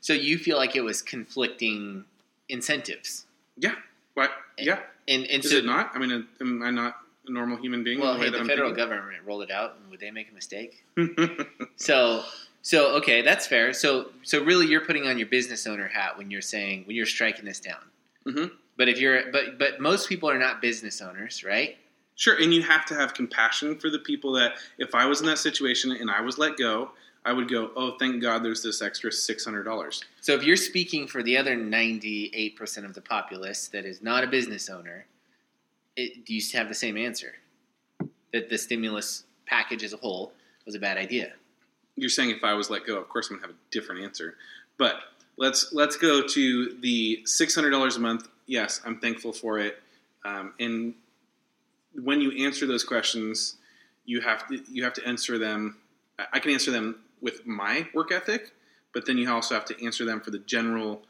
So 0.00 0.12
you 0.12 0.36
feel 0.36 0.56
like 0.56 0.74
it 0.74 0.82
was 0.82 1.00
conflicting 1.00 2.06
incentives, 2.48 3.26
Yeah. 3.56 3.76
What? 4.14 4.30
Yeah. 4.58 4.78
and 5.08 5.24
and 5.26 5.44
Is 5.44 5.50
so 5.50 5.56
it 5.58 5.64
not? 5.64 5.90
I 5.94 5.98
mean, 5.98 6.26
am 6.40 6.62
I 6.62 6.70
not 6.70 6.96
a 7.26 7.32
normal 7.32 7.56
human 7.58 7.82
being? 7.84 8.00
well, 8.00 8.14
the 8.14 8.20
way 8.20 8.24
hey, 8.26 8.30
that 8.30 8.36
the 8.38 8.42
I'm 8.42 8.48
federal 8.48 8.68
thinking? 8.70 8.84
government 8.88 9.22
rolled 9.24 9.42
it 9.42 9.50
out, 9.50 9.76
and 9.80 9.90
would 9.90 10.00
they 10.00 10.10
make 10.10 10.30
a 10.30 10.34
mistake? 10.34 10.84
So 11.76 12.22
so 12.62 12.94
okay, 12.96 13.22
that's 13.22 13.46
fair. 13.46 13.72
So 13.72 14.10
so 14.22 14.42
really, 14.44 14.66
you're 14.66 14.80
putting 14.84 15.06
on 15.06 15.18
your 15.18 15.26
business 15.26 15.66
owner 15.66 15.88
hat 15.88 16.16
when 16.16 16.30
you're 16.30 16.40
saying 16.42 16.84
when 16.86 16.96
you're 16.96 17.06
striking 17.06 17.44
this 17.44 17.60
down. 17.60 17.80
Mhm. 18.26 18.50
But 18.76 18.88
if 18.88 18.98
you're 19.00 19.30
but 19.32 19.58
but 19.58 19.80
most 19.80 20.08
people 20.08 20.30
are 20.30 20.38
not 20.38 20.60
business 20.62 21.00
owners, 21.02 21.44
right? 21.44 21.76
Sure, 22.16 22.36
and 22.40 22.54
you 22.54 22.62
have 22.62 22.84
to 22.86 22.94
have 22.94 23.12
compassion 23.12 23.76
for 23.78 23.90
the 23.90 23.98
people 23.98 24.32
that 24.34 24.52
if 24.78 24.94
I 24.94 25.04
was 25.06 25.20
in 25.20 25.26
that 25.26 25.38
situation 25.38 25.90
and 25.92 26.08
I 26.10 26.20
was 26.20 26.38
let 26.38 26.56
go, 26.56 26.92
I 27.24 27.32
would 27.32 27.48
go, 27.48 27.70
"Oh, 27.74 27.96
thank 27.98 28.20
God, 28.20 28.44
there's 28.44 28.62
this 28.62 28.82
extra 28.82 29.10
six 29.10 29.44
hundred 29.44 29.64
dollars." 29.64 30.04
So 30.20 30.34
if 30.34 30.44
you're 30.44 30.56
speaking 30.56 31.06
for 31.06 31.22
the 31.22 31.36
other 31.36 31.56
98% 31.56 32.84
of 32.84 32.94
the 32.94 33.00
populace 33.00 33.68
that 33.68 33.84
is 33.84 34.02
not 34.02 34.24
a 34.24 34.26
business 34.26 34.68
owner, 34.68 35.06
it, 35.96 36.24
do 36.26 36.34
you 36.34 36.42
have 36.54 36.68
the 36.68 36.74
same 36.74 36.96
answer? 36.96 37.34
That 38.32 38.50
the 38.50 38.58
stimulus 38.58 39.24
package 39.46 39.84
as 39.84 39.92
a 39.92 39.96
whole 39.96 40.32
was 40.66 40.74
a 40.74 40.78
bad 40.78 40.98
idea. 40.98 41.32
You're 41.96 42.10
saying 42.10 42.30
if 42.30 42.42
I 42.42 42.54
was 42.54 42.70
let 42.70 42.86
go, 42.86 42.98
of 42.98 43.08
course 43.08 43.30
I'm 43.30 43.36
gonna 43.36 43.48
have 43.48 43.56
a 43.56 43.58
different 43.70 44.02
answer. 44.02 44.36
But 44.76 44.96
let's 45.36 45.72
let's 45.72 45.96
go 45.96 46.26
to 46.26 46.76
the 46.80 47.22
six 47.24 47.54
hundred 47.54 47.70
dollars 47.70 47.96
a 47.96 48.00
month. 48.00 48.28
Yes, 48.46 48.80
I'm 48.84 48.98
thankful 48.98 49.32
for 49.32 49.58
it. 49.58 49.80
Um, 50.24 50.52
and 50.58 50.94
when 51.94 52.20
you 52.20 52.44
answer 52.44 52.66
those 52.66 52.84
questions, 52.84 53.56
you 54.04 54.20
have 54.20 54.46
to 54.48 54.62
you 54.70 54.84
have 54.84 54.94
to 54.94 55.06
answer 55.06 55.38
them. 55.38 55.78
I 56.32 56.38
can 56.38 56.50
answer 56.50 56.70
them 56.70 57.00
with 57.24 57.46
my 57.46 57.88
work 57.94 58.12
ethic, 58.12 58.52
but 58.92 59.06
then 59.06 59.16
you 59.18 59.28
also 59.32 59.54
have 59.54 59.64
to 59.64 59.84
answer 59.84 60.04
them 60.04 60.20
for 60.20 60.30
the 60.30 60.38
general 60.38 61.02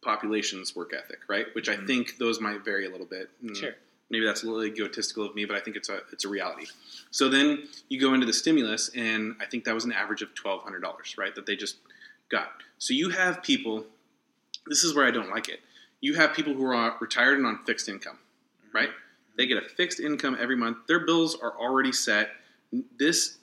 population's 0.00 0.74
work 0.74 0.92
ethic, 0.94 1.18
right? 1.28 1.52
Which 1.54 1.68
I 1.68 1.76
Mhm. 1.76 1.86
think 1.86 2.18
those 2.18 2.40
might 2.40 2.64
vary 2.64 2.86
a 2.86 2.90
little 2.90 3.06
bit. 3.06 3.28
And 3.42 3.56
Sure. 3.56 3.74
Maybe 4.10 4.26
that's 4.26 4.42
a 4.42 4.46
little 4.46 4.62
egotistical 4.62 5.24
of 5.24 5.34
me, 5.34 5.46
but 5.46 5.56
I 5.56 5.60
think 5.60 5.74
it's 5.74 5.88
a 5.88 6.02
it's 6.12 6.26
a 6.26 6.28
reality. 6.28 6.66
So 7.10 7.30
then 7.30 7.66
you 7.88 7.98
go 7.98 8.12
into 8.12 8.26
the 8.26 8.32
stimulus, 8.34 8.90
and 8.90 9.36
I 9.40 9.46
think 9.46 9.64
that 9.64 9.74
was 9.74 9.86
an 9.86 9.92
average 9.92 10.20
of 10.20 10.34
twelve 10.34 10.62
hundred 10.64 10.82
dollars, 10.82 11.16
right? 11.16 11.34
That 11.34 11.46
they 11.46 11.56
just 11.56 11.76
got. 12.28 12.62
So 12.78 12.92
you 12.92 13.08
have 13.10 13.42
people. 13.42 13.86
This 14.66 14.84
is 14.84 14.94
where 14.94 15.06
I 15.06 15.10
don't 15.12 15.30
like 15.30 15.48
it. 15.48 15.60
You 16.02 16.14
have 16.16 16.34
people 16.34 16.52
who 16.52 16.64
are 16.66 16.96
retired 17.00 17.38
and 17.38 17.46
on 17.46 17.64
fixed 17.64 17.88
income, 17.88 18.18
right? 18.72 18.90
They 19.36 19.46
get 19.46 19.56
a 19.56 19.66
fixed 19.66 19.98
income 19.98 20.36
every 20.38 20.56
month. 20.56 20.86
Their 20.88 21.00
bills 21.00 21.34
are 21.34 21.56
already 21.58 21.92
set. 21.92 22.36
This 22.98 23.38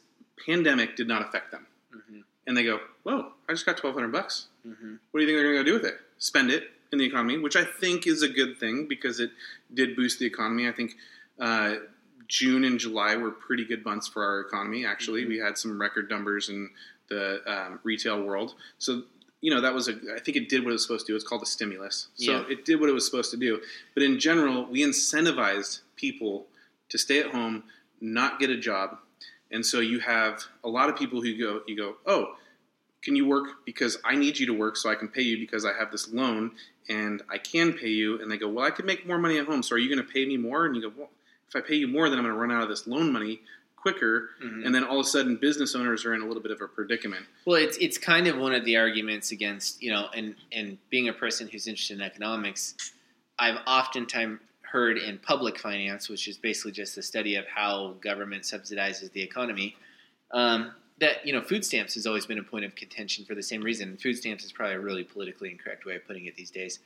pandemic 0.45 0.95
did 0.95 1.07
not 1.07 1.21
affect 1.27 1.51
them, 1.51 1.67
hmm 1.91 2.21
and 2.47 2.57
they 2.57 2.63
go, 2.63 2.79
"Whoa! 3.03 3.33
I 3.47 3.53
just 3.53 3.65
got 3.65 3.77
twelve 3.77 3.93
hundred 3.95 4.11
bucks. 4.11 4.47
hmm 4.63 4.95
What 5.11 5.19
do 5.19 5.25
you 5.25 5.27
think 5.27 5.37
they're 5.37 5.53
going 5.53 5.55
to 5.57 5.63
go 5.63 5.63
do 5.63 5.73
with 5.73 5.85
it? 5.85 5.99
Spend 6.17 6.49
it 6.51 6.71
in 6.91 6.97
the 6.97 7.05
economy, 7.05 7.37
which 7.37 7.55
I 7.55 7.63
think 7.63 8.07
is 8.07 8.23
a 8.23 8.27
good 8.29 8.57
thing 8.57 8.87
because 8.87 9.19
it 9.19 9.31
did 9.73 9.95
boost 9.95 10.17
the 10.19 10.25
economy. 10.25 10.67
I 10.67 10.71
think 10.71 10.95
uh, 11.39 11.75
June 12.27 12.63
and 12.63 12.79
July 12.79 13.15
were 13.15 13.31
pretty 13.31 13.65
good 13.65 13.85
months 13.85 14.07
for 14.07 14.23
our 14.23 14.39
economy. 14.41 14.85
Actually, 14.85 15.23
Mhm. 15.25 15.29
we 15.29 15.37
had 15.37 15.57
some 15.57 15.79
record 15.79 16.09
numbers 16.09 16.49
in 16.49 16.69
the 17.07 17.41
um, 17.51 17.79
retail 17.83 18.21
world. 18.21 18.55
So 18.79 19.03
you 19.41 19.51
know 19.53 19.61
that 19.61 19.73
was 19.75 19.87
a. 19.87 19.93
I 20.15 20.19
think 20.19 20.35
it 20.37 20.49
did 20.49 20.63
what 20.63 20.71
it 20.71 20.73
was 20.73 20.81
supposed 20.83 21.05
to 21.05 21.11
do. 21.13 21.15
It's 21.15 21.23
called 21.27 21.43
a 21.43 21.45
stimulus. 21.45 22.07
So 22.15 22.31
Yeah. 22.31 22.45
it 22.49 22.65
did 22.65 22.79
what 22.79 22.89
it 22.89 22.93
was 22.93 23.05
supposed 23.05 23.29
to 23.31 23.37
do. 23.37 23.61
But 23.93 24.01
in 24.03 24.19
general, 24.19 24.65
we 24.65 24.81
incentivized 24.81 25.81
people 25.95 26.47
to 26.89 26.97
stay 26.97 27.19
at 27.19 27.27
home, 27.27 27.63
not 28.01 28.39
get 28.39 28.49
a 28.49 28.57
job, 28.57 28.97
and 29.51 29.65
so 29.65 29.79
you 29.79 29.99
have 29.99 30.43
a 30.63 30.69
lot 30.69 30.89
of 30.89 30.95
people 30.95 31.21
who 31.21 31.37
go. 31.37 31.61
You 31.67 31.77
go, 31.77 31.95
oh 32.05 32.35
can 33.01 33.15
you 33.15 33.25
work 33.25 33.65
because 33.65 33.97
I 34.03 34.15
need 34.15 34.37
you 34.37 34.45
to 34.47 34.53
work 34.53 34.75
so 34.75 34.89
I 34.89 34.95
can 34.95 35.07
pay 35.07 35.21
you 35.21 35.37
because 35.37 35.65
I 35.65 35.73
have 35.73 35.91
this 35.91 36.11
loan 36.11 36.51
and 36.89 37.21
I 37.29 37.37
can 37.37 37.73
pay 37.73 37.87
you. 37.89 38.21
And 38.21 38.29
they 38.29 38.37
go, 38.37 38.49
well, 38.49 38.65
I 38.65 38.71
could 38.71 38.85
make 38.85 39.07
more 39.07 39.17
money 39.17 39.37
at 39.37 39.45
home. 39.45 39.63
So 39.63 39.75
are 39.75 39.79
you 39.79 39.93
going 39.93 40.05
to 40.05 40.13
pay 40.13 40.25
me 40.25 40.37
more? 40.37 40.65
And 40.65 40.75
you 40.75 40.81
go, 40.81 40.91
well, 40.97 41.09
if 41.47 41.55
I 41.55 41.61
pay 41.61 41.75
you 41.75 41.87
more, 41.87 42.09
then 42.09 42.17
I'm 42.17 42.25
going 42.25 42.35
to 42.35 42.39
run 42.39 42.51
out 42.51 42.63
of 42.63 42.69
this 42.69 42.87
loan 42.87 43.11
money 43.11 43.41
quicker. 43.75 44.31
Mhm. 44.43 44.65
And 44.65 44.75
then 44.75 44.83
all 44.83 44.99
of 44.99 45.05
a 45.05 45.09
sudden, 45.09 45.37
business 45.37 45.73
owners 45.75 46.03
are 46.05 46.13
in 46.13 46.21
a 46.21 46.25
little 46.25 46.43
bit 46.43 46.51
of 46.51 46.61
a 46.61 46.67
predicament. 46.67 47.25
Well, 47.45 47.55
it's 47.55 47.77
it's 47.77 47.97
kind 47.97 48.27
of 48.27 48.37
one 48.37 48.53
of 48.53 48.65
the 48.65 48.75
arguments 48.75 49.31
against 49.31 49.81
you 49.81 49.89
know, 49.89 50.09
and 50.13 50.35
and 50.51 50.77
being 50.89 51.07
a 51.07 51.13
person 51.13 51.47
who's 51.47 51.65
interested 51.65 51.95
in 51.95 52.03
economics, 52.03 52.91
I've 53.39 53.59
oftentimes 53.65 54.39
heard 54.71 54.97
in 54.97 55.17
public 55.17 55.57
finance, 55.59 56.09
which 56.09 56.27
is 56.27 56.37
basically 56.37 56.71
just 56.71 56.95
the 56.95 57.03
study 57.03 57.35
of 57.35 57.45
how 57.47 57.95
government 58.01 58.43
subsidizes 58.43 59.11
the 59.11 59.21
economy, 59.21 59.75
um, 60.31 60.71
that 60.99 61.25
you 61.25 61.33
know, 61.33 61.41
food 61.41 61.63
stamps 61.65 61.93
has 61.95 62.05
always 62.05 62.25
been 62.25 62.39
a 62.39 62.43
point 62.43 62.65
of 62.65 62.75
contention 62.75 63.25
for 63.25 63.35
the 63.35 63.43
same 63.43 63.61
reason. 63.61 63.97
Food 63.97 64.17
stamps 64.17 64.43
is 64.43 64.51
probably 64.51 64.75
a 64.75 64.79
really 64.79 65.03
politically 65.03 65.49
incorrect 65.51 65.85
way 65.85 65.95
of 65.95 66.05
putting 66.05 66.25
it 66.25 66.35
these 66.35 66.51
days, 66.51 66.79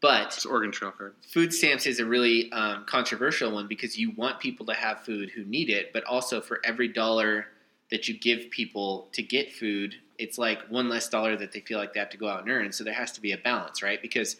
but 0.00 0.26
It's 0.26 0.46
Oregon 0.46 0.70
Trail 0.70 0.92
card. 0.92 1.14
food 1.32 1.52
stamps 1.52 1.86
is 1.86 1.98
a 1.98 2.04
really 2.04 2.52
um, 2.52 2.84
controversial 2.86 3.50
one 3.52 3.66
because 3.66 3.98
you 3.98 4.12
want 4.12 4.38
people 4.38 4.66
to 4.66 4.74
have 4.74 5.00
food 5.00 5.30
who 5.30 5.44
need 5.44 5.70
it, 5.70 5.92
but 5.92 6.04
also 6.04 6.40
for 6.40 6.60
every 6.64 6.88
dollar 6.88 7.46
that 7.90 8.08
you 8.08 8.18
give 8.18 8.50
people 8.50 9.08
to 9.12 9.22
get 9.22 9.52
food, 9.52 9.94
it's 10.18 10.38
like 10.38 10.60
one 10.68 10.88
less 10.88 11.08
dollar 11.08 11.36
that 11.36 11.52
they 11.52 11.60
feel 11.60 11.78
like 11.78 11.92
they 11.94 12.00
have 12.00 12.10
to 12.10 12.16
go 12.16 12.28
out 12.28 12.42
and 12.42 12.50
earn. 12.50 12.72
So 12.72 12.84
there 12.84 12.94
has 12.94 13.12
to 13.12 13.20
be 13.20 13.32
a 13.32 13.38
balance, 13.38 13.82
right? 13.82 14.00
Because 14.00 14.36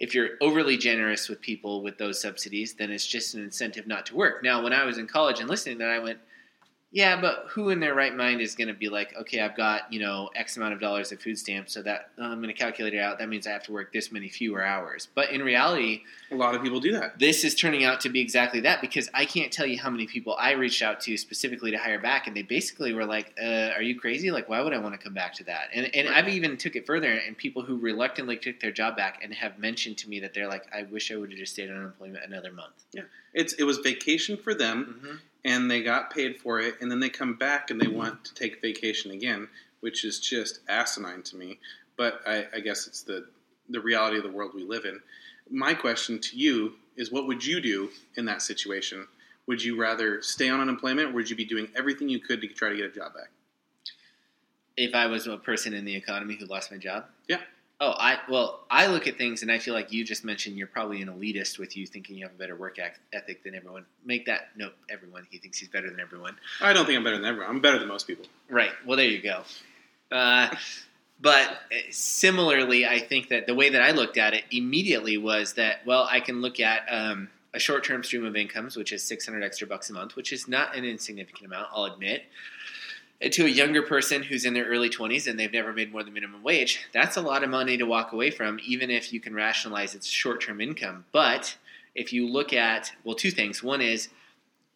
if 0.00 0.14
you're 0.14 0.30
overly 0.40 0.78
generous 0.78 1.28
with 1.28 1.42
people 1.42 1.82
with 1.82 1.98
those 1.98 2.20
subsidies, 2.20 2.72
then 2.74 2.90
it's 2.90 3.06
just 3.06 3.34
an 3.34 3.44
incentive 3.44 3.86
not 3.86 4.06
to 4.06 4.16
work. 4.16 4.42
Now, 4.42 4.62
when 4.64 4.72
I 4.72 4.84
was 4.84 4.96
in 4.96 5.06
college 5.06 5.40
and 5.40 5.48
listening 5.48 5.76
to 5.78 5.84
that, 5.84 5.90
I 5.90 5.98
went, 5.98 6.18
yeah, 6.92 7.20
but 7.20 7.44
who 7.50 7.68
in 7.70 7.78
their 7.78 7.94
right 7.94 8.14
mind 8.16 8.40
is 8.40 8.56
going 8.56 8.66
to 8.68 8.74
be 8.74 8.88
like, 8.88 9.14
okay, 9.20 9.40
I've 9.40 9.56
got 9.56 9.92
you 9.92 10.00
know 10.00 10.28
X 10.34 10.56
amount 10.56 10.74
of 10.74 10.80
dollars 10.80 11.12
of 11.12 11.20
food 11.20 11.38
stamps, 11.38 11.72
so 11.72 11.82
that 11.82 12.10
uh, 12.18 12.22
I'm 12.24 12.42
going 12.42 12.52
to 12.54 12.60
calculate 12.60 12.94
it 12.94 12.98
out. 13.00 13.18
That 13.18 13.28
means 13.28 13.46
I 13.46 13.50
have 13.52 13.62
to 13.64 13.72
work 13.72 13.92
this 13.92 14.10
many 14.10 14.28
fewer 14.28 14.64
hours. 14.64 15.06
But 15.14 15.30
in 15.30 15.42
reality, 15.42 16.02
A 16.32 16.34
lot 16.34 16.54
of 16.54 16.62
people 16.62 16.80
do 16.80 16.92
that. 16.92 17.18
this 17.18 17.44
is 17.44 17.54
turning 17.54 17.84
out 17.84 18.00
to 18.00 18.08
be 18.08 18.20
exactly 18.20 18.60
that 18.60 18.80
because 18.80 19.08
I 19.14 19.24
can't 19.24 19.52
tell 19.52 19.66
you 19.66 19.78
how 19.78 19.88
many 19.90 20.06
people 20.06 20.34
I 20.38 20.52
reached 20.52 20.82
out 20.82 21.00
to 21.02 21.16
specifically 21.16 21.70
to 21.70 21.78
hire 21.78 22.00
back, 22.00 22.26
and 22.26 22.36
they 22.36 22.42
basically 22.42 22.92
were 22.92 23.04
like, 23.06 23.34
uh, 23.40 23.70
"Are 23.76 23.82
you 23.82 23.98
crazy? 23.98 24.30
Like, 24.32 24.48
why 24.48 24.60
would 24.60 24.72
I 24.74 24.78
want 24.78 24.94
to 24.94 24.98
come 24.98 25.14
back 25.14 25.34
to 25.34 25.44
that?" 25.44 25.68
And 25.72 25.94
and 25.94 26.08
Right. 26.08 26.16
I've 26.18 26.28
even 26.28 26.56
took 26.56 26.74
it 26.76 26.86
further, 26.86 27.12
and 27.12 27.36
people 27.36 27.62
who 27.62 27.76
reluctantly 27.78 28.36
took 28.36 28.58
their 28.60 28.72
job 28.72 28.96
back 28.96 29.20
and 29.22 29.32
have 29.34 29.58
mentioned 29.58 29.96
to 29.98 30.08
me 30.08 30.18
that 30.20 30.34
they're 30.34 30.48
like, 30.48 30.64
"I 30.74 30.82
wish 30.82 31.12
I 31.12 31.16
would 31.16 31.30
have 31.30 31.38
just 31.38 31.52
stayed 31.52 31.70
on 31.70 31.76
unemployment 31.76 32.24
another 32.24 32.52
month." 32.52 32.74
Yeah, 32.92 33.02
it's 33.32 33.52
it 33.52 33.64
was 33.64 33.78
vacation 33.78 34.36
for 34.36 34.54
them, 34.54 34.96
Mm-hmm. 35.04 35.16
And 35.44 35.70
they 35.70 35.82
got 35.82 36.12
paid 36.12 36.38
for 36.38 36.60
it, 36.60 36.76
and 36.80 36.90
then 36.90 37.00
they 37.00 37.08
come 37.08 37.34
back 37.34 37.70
and 37.70 37.80
they 37.80 37.88
want 37.88 38.24
to 38.24 38.34
take 38.34 38.60
vacation 38.60 39.10
again, 39.10 39.48
which 39.80 40.04
is 40.04 40.20
just 40.20 40.60
asinine 40.68 41.22
to 41.22 41.36
me. 41.36 41.58
But 41.96 42.20
I, 42.26 42.46
I 42.54 42.60
guess 42.60 42.86
it's 42.86 43.02
the 43.02 43.26
the 43.68 43.80
reality 43.80 44.16
of 44.16 44.24
the 44.24 44.30
world 44.30 44.50
we 44.54 44.64
live 44.64 44.84
in. 44.84 45.00
My 45.48 45.74
question 45.74 46.18
to 46.20 46.36
you 46.36 46.74
is, 46.96 47.12
what 47.12 47.26
would 47.26 47.44
you 47.44 47.60
do 47.60 47.90
in 48.16 48.24
that 48.24 48.42
situation? 48.42 49.06
Would 49.46 49.62
you 49.62 49.80
rather 49.80 50.20
stay 50.22 50.48
on 50.48 50.60
unemployment, 50.60 51.10
or 51.10 51.12
would 51.12 51.30
you 51.30 51.36
be 51.36 51.44
doing 51.44 51.68
everything 51.76 52.08
you 52.08 52.20
could 52.20 52.40
to 52.40 52.48
try 52.48 52.70
to 52.70 52.76
get 52.76 52.86
a 52.86 52.90
job 52.90 53.14
back? 53.14 53.30
If 54.76 54.94
I 54.94 55.06
was 55.06 55.26
a 55.26 55.36
person 55.36 55.74
in 55.74 55.84
the 55.84 55.94
economy 55.94 56.36
who 56.36 56.46
lost 56.46 56.70
my 56.70 56.78
job, 56.78 57.06
Yeah. 57.28 57.40
Oh, 57.82 57.94
I 57.96 58.18
well, 58.28 58.60
I 58.70 58.88
look 58.88 59.06
at 59.06 59.16
things 59.16 59.40
and 59.40 59.50
I 59.50 59.58
feel 59.58 59.72
like 59.72 59.90
you 59.90 60.04
just 60.04 60.22
mentioned 60.22 60.58
you're 60.58 60.66
probably 60.66 61.00
an 61.00 61.08
elitist 61.08 61.58
with 61.58 61.78
you 61.78 61.86
thinking 61.86 62.16
you 62.16 62.24
have 62.26 62.34
a 62.34 62.38
better 62.38 62.54
work 62.54 62.78
ethic 63.12 63.42
than 63.42 63.54
everyone. 63.54 63.86
Make 64.04 64.26
that 64.26 64.50
note, 64.54 64.74
everyone. 64.90 65.26
He 65.30 65.38
thinks 65.38 65.58
he's 65.58 65.70
better 65.70 65.88
than 65.88 65.98
everyone. 65.98 66.36
I 66.60 66.74
don't 66.74 66.84
think 66.84 66.98
I'm 66.98 67.04
better 67.04 67.16
than 67.16 67.24
everyone. 67.24 67.48
I'm 67.48 67.60
better 67.60 67.78
than 67.78 67.88
most 67.88 68.06
people. 68.06 68.26
Right. 68.50 68.72
Well, 68.86 68.98
there 68.98 69.06
you 69.06 69.22
go. 69.22 69.42
Uh, 70.12 70.54
but 71.22 71.48
uh, 71.48 71.56
similarly, 71.90 72.86
I 72.86 72.98
think 72.98 73.28
that 73.28 73.46
the 73.46 73.54
way 73.54 73.70
that 73.70 73.80
I 73.80 73.92
looked 73.92 74.18
at 74.18 74.34
it 74.34 74.44
immediately 74.50 75.16
was 75.16 75.54
that 75.54 75.86
well, 75.86 76.06
I 76.10 76.20
can 76.20 76.42
look 76.42 76.60
at 76.60 76.82
um, 76.90 77.28
a 77.54 77.58
short-term 77.58 78.04
stream 78.04 78.26
of 78.26 78.36
incomes, 78.36 78.76
which 78.76 78.92
is 78.92 79.02
600 79.02 79.42
extra 79.42 79.66
bucks 79.66 79.88
a 79.88 79.94
month, 79.94 80.16
which 80.16 80.32
is 80.32 80.46
not 80.48 80.76
an 80.76 80.84
insignificant 80.84 81.46
amount, 81.46 81.68
I'll 81.72 81.86
admit. 81.86 82.24
To 83.22 83.44
a 83.44 83.48
younger 83.48 83.82
person 83.82 84.22
who's 84.22 84.46
in 84.46 84.54
their 84.54 84.64
early 84.64 84.88
20s 84.88 85.26
and 85.26 85.38
they've 85.38 85.52
never 85.52 85.74
made 85.74 85.92
more 85.92 86.02
than 86.02 86.14
minimum 86.14 86.42
wage, 86.42 86.86
that's 86.92 87.18
a 87.18 87.20
lot 87.20 87.44
of 87.44 87.50
money 87.50 87.76
to 87.76 87.84
walk 87.84 88.12
away 88.12 88.30
from, 88.30 88.58
even 88.64 88.90
if 88.90 89.12
you 89.12 89.20
can 89.20 89.34
rationalize 89.34 89.94
its 89.94 90.06
short-term 90.06 90.58
income. 90.58 91.04
But 91.12 91.56
if 91.94 92.12
you 92.14 92.26
look 92.26 92.52
at 92.52 92.92
well, 93.04 93.14
two 93.14 93.30
things. 93.30 93.62
One 93.62 93.82
is 93.82 94.08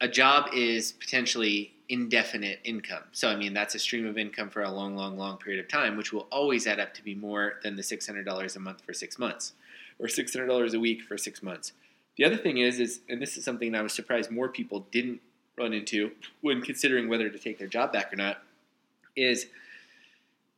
a 0.00 0.08
job 0.08 0.50
is 0.52 0.92
potentially 0.92 1.72
indefinite 1.88 2.60
income. 2.64 3.04
So, 3.12 3.28
I 3.28 3.36
mean, 3.36 3.54
that's 3.54 3.74
a 3.74 3.78
stream 3.78 4.06
of 4.06 4.18
income 4.18 4.50
for 4.50 4.62
a 4.62 4.70
long, 4.70 4.96
long, 4.96 5.16
long 5.16 5.38
period 5.38 5.64
of 5.64 5.70
time, 5.70 5.96
which 5.96 6.12
will 6.12 6.26
always 6.30 6.66
add 6.66 6.80
up 6.80 6.94
to 6.94 7.04
be 7.04 7.14
more 7.14 7.54
than 7.62 7.76
the 7.76 7.82
$600 7.82 8.56
a 8.56 8.60
month 8.60 8.82
for 8.82 8.92
six 8.92 9.18
months 9.18 9.52
or 9.98 10.06
$600 10.06 10.74
a 10.74 10.80
week 10.80 11.02
for 11.02 11.16
six 11.16 11.42
months. 11.42 11.72
The 12.16 12.24
other 12.24 12.36
thing 12.36 12.58
is, 12.58 12.80
is 12.80 13.00
and 13.08 13.20
this 13.20 13.36
is 13.36 13.44
something 13.44 13.74
I 13.74 13.82
was 13.82 13.92
surprised 13.92 14.30
more 14.30 14.48
people 14.48 14.86
didn't 14.90 15.20
run 15.56 15.72
into 15.72 16.10
when 16.40 16.62
considering 16.62 17.08
whether 17.08 17.28
to 17.28 17.38
take 17.38 17.58
their 17.58 17.68
job 17.68 17.92
back 17.92 18.12
or 18.12 18.16
not, 18.16 18.42
is, 19.16 19.46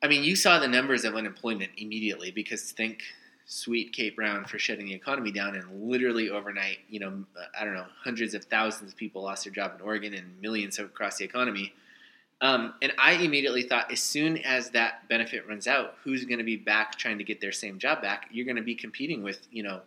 I 0.03 0.09
mean, 0.09 0.25
you 0.25 0.37
saw 0.37 0.59
the 0.59 0.69
numbers 0.69 1.05
of 1.05 1.15
unemployment 1.15 1.73
immediately 1.77 2.31
because 2.31 2.73
think 2.73 3.03
sweet 3.47 3.93
Kate 3.93 4.17
Brown 4.17 4.45
for 4.45 4.59
shutting 4.59 4.87
the 4.87 4.95
economy 4.95 5.31
down, 5.31 5.55
and 5.55 5.89
literally 5.89 6.31
overnight, 6.31 6.79
you 6.89 6.99
know, 6.99 7.25
I 7.59 7.65
don't 7.65 7.75
know, 7.75 7.87
hundreds 8.03 8.35
of 8.35 8.45
thousands 8.45 8.93
of 8.93 8.97
people 8.97 9.23
lost 9.23 9.45
their 9.45 9.53
job 9.53 9.73
in 9.77 9.81
Oregon 9.81 10.15
and 10.15 10.41
millions 10.41 10.79
across 10.79 11.19
the 11.19 11.25
economy. 11.25 11.73
Um, 12.41 12.75
and 12.83 12.93
I 12.99 13.13
immediately 13.13 13.63
thought, 13.63 13.91
as 13.91 14.03
soon 14.03 14.39
as 14.39 14.71
that 14.71 15.09
benefit 15.09 15.49
runs 15.49 15.67
out, 15.67 15.95
who's 16.05 16.25
going 16.25 16.39
to 16.39 16.45
be 16.45 16.57
back 16.57 16.97
trying 16.97 17.19
to 17.19 17.25
get 17.25 17.41
their 17.41 17.53
same 17.53 17.79
job 17.79 18.03
back? 18.03 18.29
You're 18.31 18.45
going 18.45 18.57
to 18.57 18.63
be 18.63 18.75
competing 18.75 19.23
with, 19.23 19.47
you 19.51 19.63
know, 19.63 19.81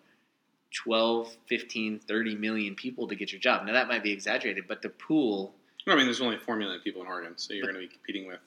12, 0.71 1.35
15, 1.47 1.99
30 1.99 2.35
million 2.35 2.75
people 2.75 3.07
to 3.07 3.15
get 3.15 3.31
your 3.31 3.41
job. 3.41 3.65
Now, 3.65 3.73
that 3.73 3.87
might 3.87 4.03
be 4.03 4.11
exaggerated, 4.11 4.65
but 4.67 4.81
the 4.81 4.89
pool, 4.89 5.53
I 5.87 5.95
mean, 5.95 6.05
there's 6.05 6.21
only 6.21 6.37
four 6.37 6.55
million 6.55 6.79
people 6.81 7.01
in 7.01 7.07
Oregon, 7.07 7.33
so 7.37 7.53
you're 7.53 7.63
going 7.63 7.75
to 7.75 7.81
be 7.81 7.87
competing 7.87 8.27
with. 8.27 8.39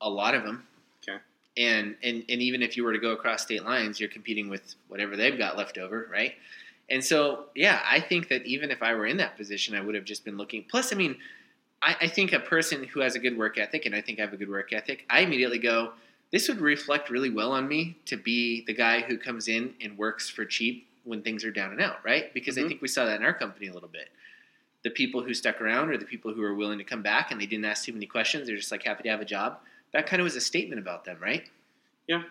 a 0.00 0.10
lot 0.10 0.34
of 0.34 0.42
them. 0.44 0.66
Okay. 1.02 1.18
And, 1.56 1.96
and 2.02 2.24
and 2.28 2.42
even 2.42 2.62
if 2.62 2.76
you 2.76 2.84
were 2.84 2.92
to 2.92 2.98
go 2.98 3.10
across 3.12 3.42
state 3.42 3.64
lines, 3.64 4.00
you're 4.00 4.08
competing 4.08 4.48
with 4.48 4.74
whatever 4.88 5.16
they've 5.16 5.38
got 5.38 5.56
left 5.56 5.78
over, 5.78 6.08
right? 6.10 6.34
And 6.90 7.04
so, 7.04 7.46
yeah, 7.54 7.82
I 7.84 8.00
think 8.00 8.28
that 8.28 8.46
even 8.46 8.70
if 8.70 8.82
I 8.82 8.94
were 8.94 9.06
in 9.06 9.18
that 9.18 9.36
position, 9.36 9.74
I 9.74 9.80
would 9.80 9.94
have 9.94 10.04
just 10.04 10.24
been 10.24 10.36
looking. 10.36 10.64
Plus, 10.68 10.92
I 10.92 10.96
mean, 10.96 11.16
I, 11.82 11.96
I 12.02 12.08
think 12.08 12.32
a 12.32 12.40
person 12.40 12.84
who 12.84 13.00
has 13.00 13.14
a 13.14 13.18
good 13.18 13.36
work 13.36 13.58
ethic, 13.58 13.86
and 13.86 13.94
I 13.94 14.00
think 14.00 14.18
I 14.18 14.22
have 14.22 14.32
a 14.32 14.36
good 14.36 14.48
work 14.48 14.72
ethic, 14.72 15.04
I 15.10 15.20
immediately 15.20 15.58
go, 15.58 15.92
this 16.32 16.48
would 16.48 16.60
reflect 16.60 17.10
really 17.10 17.30
well 17.30 17.52
on 17.52 17.68
me 17.68 17.96
to 18.06 18.16
be 18.16 18.64
the 18.66 18.74
guy 18.74 19.02
who 19.02 19.18
comes 19.18 19.48
in 19.48 19.74
and 19.80 19.96
works 19.98 20.28
for 20.28 20.44
cheap 20.44 20.87
when 21.04 21.22
things 21.22 21.44
are 21.44 21.50
down 21.50 21.72
and 21.72 21.80
out, 21.80 22.04
right? 22.04 22.32
Because 22.34 22.58
I 22.58 22.62
Mhm. 22.62 22.68
think 22.68 22.82
we 22.82 22.88
saw 22.88 23.04
that 23.06 23.16
in 23.20 23.24
our 23.24 23.34
company 23.34 23.68
a 23.68 23.72
little 23.72 23.88
bit. 23.88 24.08
The 24.82 24.90
people 24.90 25.22
who 25.22 25.34
stuck 25.34 25.60
around 25.60 25.90
or 25.90 25.98
the 25.98 26.06
people 26.06 26.32
who 26.34 26.40
were 26.42 26.54
willing 26.54 26.78
to 26.78 26.84
come 26.84 27.02
back 27.02 27.30
and 27.30 27.40
they 27.40 27.46
didn't 27.46 27.64
ask 27.64 27.84
too 27.84 27.92
many 27.92 28.06
questions, 28.06 28.46
they're 28.46 28.56
just 28.56 28.72
like 28.72 28.84
happy 28.84 29.02
to 29.04 29.08
have 29.10 29.20
a 29.20 29.24
job. 29.24 29.60
That 29.92 30.06
kind 30.06 30.20
of 30.20 30.24
was 30.24 30.36
a 30.36 30.40
statement 30.40 30.80
about 30.80 31.04
them, 31.04 31.18
right? 31.20 31.48
Yeah, 32.08 32.22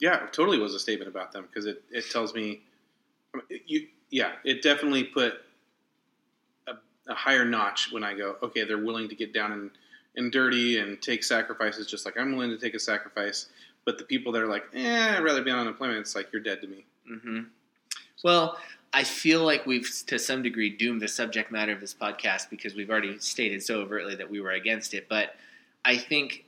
Yeah, 0.00 0.24
it 0.24 0.32
totally 0.32 0.58
was 0.58 0.74
a 0.74 0.78
statement 0.78 1.08
about 1.08 1.32
them 1.32 1.46
because 1.46 1.66
it, 1.66 1.82
it 1.90 2.10
tells 2.10 2.34
me, 2.34 2.60
I 3.34 3.38
mean, 3.50 3.60
you 3.66 3.88
yeah, 4.10 4.32
it 4.44 4.62
definitely 4.62 5.04
put 5.04 5.34
a, 6.66 6.72
a 7.08 7.14
higher 7.14 7.44
notch 7.44 7.90
when 7.92 8.04
I 8.04 8.14
go, 8.14 8.36
okay, 8.42 8.64
they're 8.64 8.78
willing 8.82 9.08
to 9.08 9.14
get 9.14 9.32
down 9.32 9.52
and, 9.52 9.70
and 10.16 10.32
dirty 10.32 10.78
and 10.78 11.00
take 11.00 11.24
sacrifices 11.24 11.86
just 11.86 12.04
like 12.04 12.18
I'm 12.18 12.36
willing 12.36 12.50
to 12.50 12.58
take 12.58 12.74
a 12.74 12.80
sacrifice. 12.80 13.46
But 13.84 13.98
the 13.98 14.04
people 14.04 14.32
that 14.32 14.42
are 14.42 14.48
like, 14.48 14.64
eh, 14.74 15.16
I'd 15.16 15.22
rather 15.22 15.42
be 15.42 15.50
on 15.50 15.60
unemployment, 15.60 16.00
it's 16.00 16.14
like 16.16 16.32
you're 16.32 16.42
dead 16.42 16.60
to 16.62 16.66
me. 16.66 16.84
hmm 17.06 17.40
Well, 18.24 18.58
I 18.92 19.04
feel 19.04 19.44
like 19.44 19.66
we've, 19.66 19.88
to 20.06 20.18
some 20.18 20.42
degree, 20.42 20.70
doomed 20.70 21.02
the 21.02 21.08
subject 21.08 21.52
matter 21.52 21.72
of 21.72 21.80
this 21.80 21.94
podcast 21.94 22.48
because 22.50 22.74
we've 22.74 22.90
already 22.90 23.18
stated 23.18 23.62
so 23.62 23.80
overtly 23.80 24.14
that 24.16 24.30
we 24.30 24.40
were 24.40 24.52
against 24.52 24.94
it. 24.94 25.08
But 25.08 25.34
I 25.84 25.96
think 25.96 26.44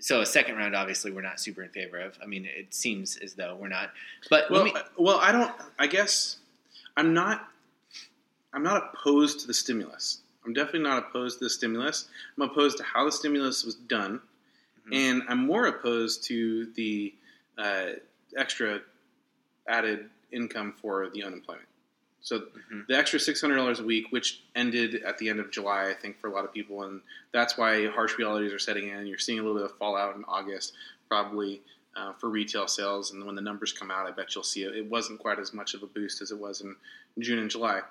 so. 0.00 0.20
A 0.20 0.26
second 0.26 0.56
round, 0.56 0.76
obviously, 0.76 1.10
we're 1.10 1.22
not 1.22 1.40
super 1.40 1.62
in 1.62 1.70
favor 1.70 1.98
of. 1.98 2.18
I 2.22 2.26
mean, 2.26 2.44
it 2.46 2.74
seems 2.74 3.16
as 3.18 3.34
though 3.34 3.56
we're 3.56 3.68
not. 3.68 3.90
But 4.28 4.50
Well, 4.50 4.64
me, 4.64 4.72
I- 4.74 4.82
well, 4.98 5.18
I 5.18 5.32
don't. 5.32 5.52
I 5.78 5.86
guess 5.86 6.36
I'm 6.96 7.14
not. 7.14 7.48
I'm 8.52 8.62
not 8.62 8.90
opposed 8.94 9.40
to 9.40 9.46
the 9.46 9.54
stimulus. 9.54 10.20
I'm 10.44 10.52
definitely 10.54 10.80
not 10.80 10.98
opposed 11.08 11.38
to 11.38 11.44
the 11.44 11.50
stimulus. 11.50 12.08
I'm 12.36 12.42
opposed 12.48 12.78
to 12.78 12.82
how 12.82 13.04
the 13.04 13.12
stimulus 13.12 13.64
was 13.64 13.74
done, 13.74 14.20
Mhm. 14.88 14.94
and 14.94 15.22
I'm 15.28 15.44
more 15.46 15.66
opposed 15.66 16.24
to 16.24 16.66
the 16.74 17.14
uh, 17.58 17.92
extra 18.36 18.80
added 19.66 20.08
income 20.32 20.74
for 20.80 21.08
the 21.10 21.22
unemployment. 21.22 21.66
So 22.20 22.40
Mhm. 22.70 22.86
the 22.88 22.96
extra 22.96 23.18
six 23.20 23.40
hundred 23.40 23.56
dollars 23.56 23.80
a 23.80 23.84
week, 23.84 24.06
which 24.10 24.42
ended 24.54 24.96
at 24.96 25.18
the 25.18 25.28
end 25.28 25.40
of 25.40 25.50
July, 25.50 25.88
I 25.88 25.94
think, 25.94 26.20
for 26.20 26.26
a 26.28 26.32
lot 26.32 26.44
of 26.44 26.52
people, 26.52 26.82
and 26.82 27.00
that's 27.32 27.56
why 27.56 27.86
harsh 27.86 28.18
realities 28.18 28.52
are 28.52 28.58
setting 28.58 28.88
in. 28.88 29.06
You're 29.06 29.18
seeing 29.18 29.38
a 29.38 29.42
little 29.42 29.56
bit 29.56 29.70
of 29.70 29.76
fallout 29.78 30.16
in 30.16 30.24
August, 30.26 30.74
probably 31.08 31.62
uh, 31.96 32.12
for 32.14 32.28
retail 32.28 32.68
sales, 32.68 33.12
and 33.12 33.24
when 33.24 33.34
the 33.34 33.40
numbers 33.40 33.72
come 33.72 33.90
out, 33.90 34.06
I 34.06 34.10
bet 34.12 34.34
you'll 34.34 34.44
see 34.44 34.62
it. 34.64 34.74
It 34.76 34.86
wasn't 34.86 35.18
quite 35.20 35.38
as 35.38 35.52
much 35.52 35.74
of 35.74 35.82
a 35.82 35.86
boost 35.86 36.20
as 36.22 36.30
it 36.30 36.38
was 36.38 36.60
in 36.60 36.76
June 37.18 37.38
and 37.38 37.50
July. 37.50 37.82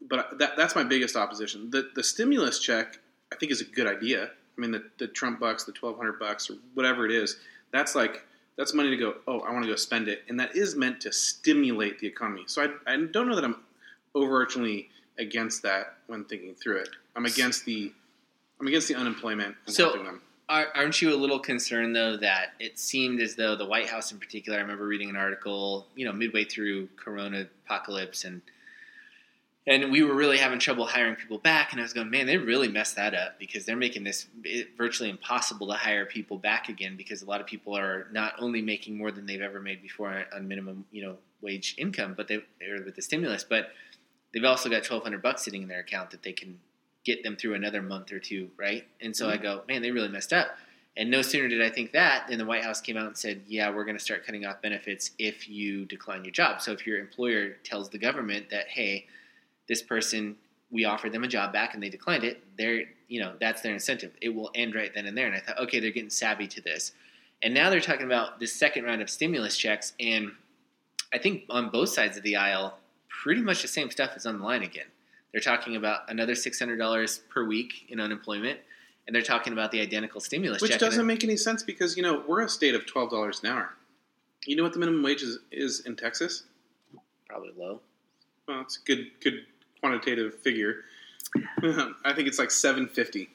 But 0.00 0.38
that, 0.38 0.56
that's 0.56 0.74
my 0.74 0.82
biggest 0.84 1.16
opposition. 1.16 1.70
The 1.70 1.90
the 1.94 2.02
stimulus 2.02 2.58
check, 2.58 2.98
I 3.32 3.36
think, 3.36 3.52
is 3.52 3.60
a 3.60 3.64
good 3.64 3.86
idea. 3.86 4.30
I 4.56 4.60
mean, 4.60 4.72
the, 4.72 4.84
the 4.98 5.06
Trump 5.08 5.38
bucks, 5.40 5.64
the 5.64 5.72
twelve 5.72 5.96
hundred 5.96 6.18
bucks, 6.18 6.50
or 6.50 6.54
whatever 6.74 7.06
it 7.06 7.12
is, 7.12 7.38
that's 7.70 7.94
like 7.94 8.24
that's 8.56 8.74
money 8.74 8.90
to 8.90 8.96
go. 8.96 9.14
Oh, 9.26 9.40
I 9.40 9.52
want 9.52 9.64
to 9.64 9.70
go 9.70 9.76
spend 9.76 10.08
it, 10.08 10.22
and 10.28 10.38
that 10.40 10.56
is 10.56 10.76
meant 10.76 11.00
to 11.02 11.12
stimulate 11.12 11.98
the 11.98 12.06
economy. 12.06 12.44
So 12.46 12.62
I, 12.62 12.92
I 12.92 12.96
don't 12.96 13.28
know 13.28 13.34
that 13.34 13.44
I'm 13.44 13.56
overarchingly 14.14 14.88
against 15.18 15.62
that 15.62 15.94
when 16.06 16.24
thinking 16.24 16.54
through 16.54 16.78
it. 16.78 16.88
I'm 17.16 17.26
against 17.26 17.64
the 17.64 17.92
I'm 18.60 18.66
against 18.66 18.88
the 18.88 18.94
unemployment 18.94 19.56
and 19.66 19.74
So- 19.74 19.84
helping 19.84 20.04
them. 20.04 20.22
Are, 20.48 20.66
aren't 20.74 21.00
you 21.00 21.14
a 21.14 21.16
little 21.16 21.38
concerned 21.38 21.96
though 21.96 22.16
that 22.18 22.50
it 22.60 22.78
seemed 22.78 23.20
as 23.20 23.36
though 23.36 23.56
the 23.56 23.64
White 23.64 23.88
House 23.88 24.12
in 24.12 24.18
particular? 24.18 24.58
I 24.58 24.60
remember 24.60 24.84
reading 24.86 25.08
an 25.08 25.16
article, 25.16 25.86
you 25.94 26.04
know, 26.04 26.12
midway 26.12 26.44
through 26.44 26.88
Corona 26.96 27.46
apocalypse, 27.64 28.24
and 28.24 28.42
and 29.66 29.92
we 29.92 30.02
were 30.02 30.14
really 30.14 30.38
having 30.38 30.58
trouble 30.58 30.86
hiring 30.86 31.14
people 31.14 31.38
back. 31.38 31.72
And 31.72 31.80
I 31.80 31.84
was 31.84 31.92
going, 31.92 32.10
man, 32.10 32.26
they 32.26 32.36
really 32.36 32.68
messed 32.68 32.96
that 32.96 33.14
up 33.14 33.38
because 33.38 33.64
they're 33.64 33.76
making 33.76 34.02
this 34.04 34.26
virtually 34.76 35.08
impossible 35.08 35.68
to 35.68 35.74
hire 35.74 36.04
people 36.04 36.36
back 36.36 36.68
again 36.68 36.96
because 36.96 37.22
a 37.22 37.26
lot 37.26 37.40
of 37.40 37.46
people 37.46 37.76
are 37.76 38.08
not 38.12 38.34
only 38.40 38.60
making 38.60 38.98
more 38.98 39.12
than 39.12 39.26
they've 39.26 39.40
ever 39.40 39.60
made 39.60 39.80
before 39.80 40.24
on 40.34 40.48
minimum, 40.48 40.84
you 40.90 41.04
know, 41.04 41.16
wage 41.40 41.74
income, 41.78 42.14
but 42.16 42.28
they 42.28 42.36
or 42.36 42.84
with 42.84 42.96
the 42.96 43.02
stimulus, 43.02 43.44
but 43.44 43.70
they've 44.32 44.44
also 44.44 44.68
got 44.68 44.82
twelve 44.84 45.02
hundred 45.02 45.22
bucks 45.22 45.44
sitting 45.44 45.62
in 45.62 45.68
their 45.68 45.80
account 45.80 46.10
that 46.10 46.22
they 46.22 46.32
can 46.32 46.58
get 47.04 47.22
them 47.22 47.36
through 47.36 47.54
another 47.54 47.82
month 47.82 48.12
or 48.12 48.18
two, 48.18 48.50
right? 48.56 48.86
And 49.00 49.16
so 49.16 49.28
I 49.28 49.34
mm-hmm. 49.34 49.42
go, 49.42 49.62
man, 49.68 49.82
they 49.82 49.90
really 49.90 50.08
messed 50.08 50.32
up. 50.32 50.56
And 50.96 51.10
no 51.10 51.22
sooner 51.22 51.48
did 51.48 51.62
I 51.62 51.70
think 51.70 51.92
that 51.92 52.28
than 52.28 52.38
the 52.38 52.44
White 52.44 52.62
House 52.62 52.80
came 52.80 52.96
out 52.96 53.06
and 53.06 53.16
said, 53.16 53.42
yeah, 53.46 53.70
we're 53.70 53.84
going 53.84 53.96
to 53.96 54.02
start 54.02 54.26
cutting 54.26 54.44
off 54.44 54.60
benefits 54.60 55.12
if 55.18 55.48
you 55.48 55.86
decline 55.86 56.24
your 56.24 56.32
job. 56.32 56.60
So 56.60 56.72
if 56.72 56.86
your 56.86 56.98
employer 56.98 57.56
tells 57.64 57.88
the 57.88 57.98
government 57.98 58.50
that, 58.50 58.68
hey, 58.68 59.06
this 59.68 59.82
person, 59.82 60.36
we 60.70 60.84
offered 60.84 61.12
them 61.12 61.24
a 61.24 61.28
job 61.28 61.52
back 61.52 61.74
and 61.74 61.82
they 61.82 61.88
declined 61.88 62.24
it, 62.24 62.42
they're, 62.56 62.84
you 63.08 63.20
know, 63.20 63.34
that's 63.40 63.60
their 63.62 63.72
incentive. 63.72 64.12
It 64.20 64.30
will 64.30 64.50
end 64.54 64.74
right 64.74 64.92
then 64.94 65.06
and 65.06 65.16
there. 65.16 65.26
And 65.26 65.34
I 65.34 65.40
thought, 65.40 65.58
okay, 65.60 65.80
they're 65.80 65.90
getting 65.90 66.10
savvy 66.10 66.46
to 66.48 66.60
this. 66.60 66.92
And 67.42 67.52
now 67.52 67.70
they're 67.70 67.80
talking 67.80 68.06
about 68.06 68.38
this 68.38 68.52
second 68.52 68.84
round 68.84 69.02
of 69.02 69.10
stimulus 69.10 69.56
checks. 69.56 69.92
And 69.98 70.32
I 71.12 71.18
think 71.18 71.44
on 71.50 71.70
both 71.70 71.90
sides 71.90 72.16
of 72.16 72.22
the 72.22 72.36
aisle, 72.36 72.78
pretty 73.08 73.42
much 73.42 73.62
the 73.62 73.68
same 73.68 73.90
stuff 73.90 74.16
is 74.16 74.26
on 74.26 74.38
the 74.38 74.44
line 74.44 74.62
again. 74.62 74.86
They're 75.32 75.40
talking 75.40 75.76
about 75.76 76.10
another 76.10 76.34
six 76.34 76.58
hundred 76.58 76.76
dollars 76.76 77.22
per 77.30 77.44
week 77.44 77.86
in 77.88 78.00
unemployment, 78.00 78.60
and 79.06 79.14
they're 79.14 79.22
talking 79.22 79.52
about 79.52 79.72
the 79.72 79.80
identical 79.80 80.20
stimulus 80.20 80.60
Which 80.60 80.78
doesn't 80.78 81.06
make 81.06 81.24
any 81.24 81.38
sense 81.38 81.62
because 81.62 81.96
you 81.96 82.02
know 82.02 82.22
we're 82.28 82.42
a 82.42 82.48
state 82.48 82.74
of 82.74 82.86
twelve 82.86 83.10
dollars 83.10 83.40
an 83.42 83.50
hour. 83.50 83.74
You 84.44 84.56
know 84.56 84.62
what 84.62 84.74
the 84.74 84.78
minimum 84.78 85.02
wage 85.02 85.22
is, 85.22 85.38
is 85.50 85.80
in 85.86 85.96
Texas? 85.96 86.44
probably 87.28 87.50
low. 87.56 87.80
Well, 88.46 88.60
it's 88.60 88.76
a 88.76 88.80
good 88.84 89.10
good 89.22 89.46
quantitative 89.92 90.34
figure. 90.38 90.84
I 92.04 92.12
think 92.14 92.28
it's 92.28 92.38
like 92.38 92.50
seven 92.50 92.86
fifty. 92.88 93.28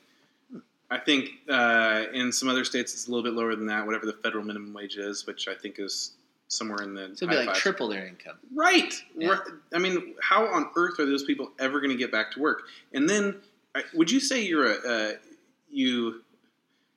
I 0.89 0.97
think 0.97 1.29
uh, 1.49 2.05
in 2.13 2.31
some 2.31 2.47
other 2.47 2.63
states 2.63 2.93
it's 2.93 3.07
a 3.07 3.11
little 3.11 3.23
bit 3.23 3.33
lower 3.33 3.55
than 3.55 3.65
that. 3.67 3.85
Whatever 3.85 4.05
the 4.05 4.13
federal 4.23 4.43
minimum 4.45 4.73
wage 4.73 4.95
is, 4.97 5.27
which 5.27 5.47
I 5.49 5.53
think 5.53 5.75
is 5.79 6.13
somewhere 6.47 6.81
in 6.81 6.93
the 6.93 7.09
So 7.15 7.25
it'd 7.25 7.29
be 7.29 7.35
like 7.35 7.47
fives. 7.47 7.59
triple 7.59 7.89
their 7.89 8.07
income. 8.07 8.37
Right. 8.55 8.93
Yeah. 9.17 9.37
I 9.73 9.79
mean, 9.79 10.15
how 10.21 10.45
on 10.47 10.69
earth 10.77 10.97
are 10.99 11.05
those 11.05 11.25
people 11.25 11.51
ever 11.59 11.81
going 11.81 11.91
to 11.91 11.97
get 11.97 12.09
back 12.09 12.31
to 12.33 12.39
work? 12.39 12.63
And 12.93 13.09
then, 13.09 13.35
would 13.93 14.09
you 14.09 14.21
say 14.21 14.41
you're 14.45 14.71
a 14.71 14.75
uh, 14.75 15.11
you 15.69 16.21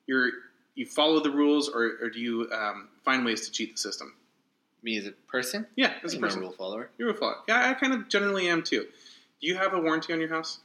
you're 0.07 0.29
you 0.75 0.85
follow 0.85 1.19
the 1.19 1.31
rules, 1.31 1.67
or, 1.67 1.97
or 2.01 2.09
do 2.09 2.19
you 2.19 2.49
um, 2.53 2.87
find 3.03 3.25
ways 3.25 3.45
to 3.45 3.51
cheat 3.51 3.73
the 3.73 3.77
system? 3.77 4.13
Me 4.83 4.97
as 4.97 5.05
a 5.05 5.11
person, 5.29 5.67
Yeah, 5.75 5.93
as 6.03 6.13
a 6.13 6.17
I'm 6.17 6.23
a 6.23 6.27
person, 6.27 6.39
rule 6.41 6.51
follower. 6.53 6.89
you're 6.97 7.09
a 7.11 7.13
follower. 7.13 7.35
Yeah, 7.47 7.69
I 7.69 7.73
kind 7.73 7.93
of 7.93 8.07
generally 8.07 8.47
am 8.47 8.63
too. 8.63 8.87
Do 9.41 9.47
you 9.47 9.55
have 9.57 9.73
a 9.73 9.79
warranty 9.79 10.13
on 10.13 10.19
your 10.19 10.29
house? 10.29 10.59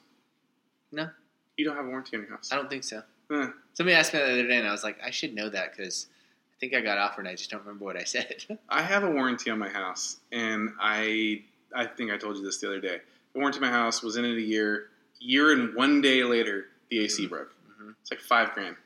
No. 0.93 1.09
You 1.57 1.65
don't 1.65 1.77
have 1.77 1.87
a 1.87 1.89
warranty 1.89 2.17
on 2.17 2.23
your 2.23 2.33
house. 2.33 2.51
I 2.53 2.57
don't 2.57 2.69
think 2.69 2.85
so. 2.85 3.03
Eh. 3.33 3.47
Somebody 3.75 3.97
asked 3.97 4.13
me 4.13 4.21
the 4.21 4.25
other 4.27 4.47
day, 4.47 4.59
and 4.59 4.69
I 4.69 4.73
was 4.73 4.85
like, 4.85 4.99
I 5.03 5.11
should 5.11 5.35
know 5.35 5.49
that 5.49 5.75
because 5.75 6.07
I 6.55 6.55
think 6.61 6.75
I 6.75 6.81
got 6.81 6.99
offered, 6.99 7.23
and 7.23 7.29
I 7.29 7.35
just 7.35 7.51
don't 7.51 7.61
remember 7.61 7.85
what 7.85 7.97
I 7.97 8.05
said. 8.05 8.45
I 8.69 8.83
have 8.83 9.03
a 9.03 9.11
warranty 9.11 9.51
on 9.51 9.59
my 9.59 9.69
house, 9.69 10.19
and 10.33 10.71
I 10.81 11.43
I 11.75 11.87
think 11.87 12.11
I 12.13 12.17
told 12.19 12.37
you 12.37 12.45
this 12.45 12.59
the 12.59 12.69
other 12.69 12.81
day. 12.81 13.01
The 13.33 13.39
warranty 13.41 13.59
on 13.59 13.63
my 13.63 13.71
house 13.71 14.03
was 14.03 14.17
in 14.17 14.25
it 14.25 14.37
a 14.37 14.41
year. 14.41 14.89
Year 15.19 15.53
and 15.53 15.75
one 15.75 16.01
day 16.03 16.23
later, 16.23 16.67
the 16.91 17.01
AC 17.05 17.27
Mhm. 17.27 17.31
broke. 17.31 17.55
Mhm. 17.81 17.95
It's 18.03 18.11
like 18.11 18.21
five 18.21 18.53
grand, 18.53 18.77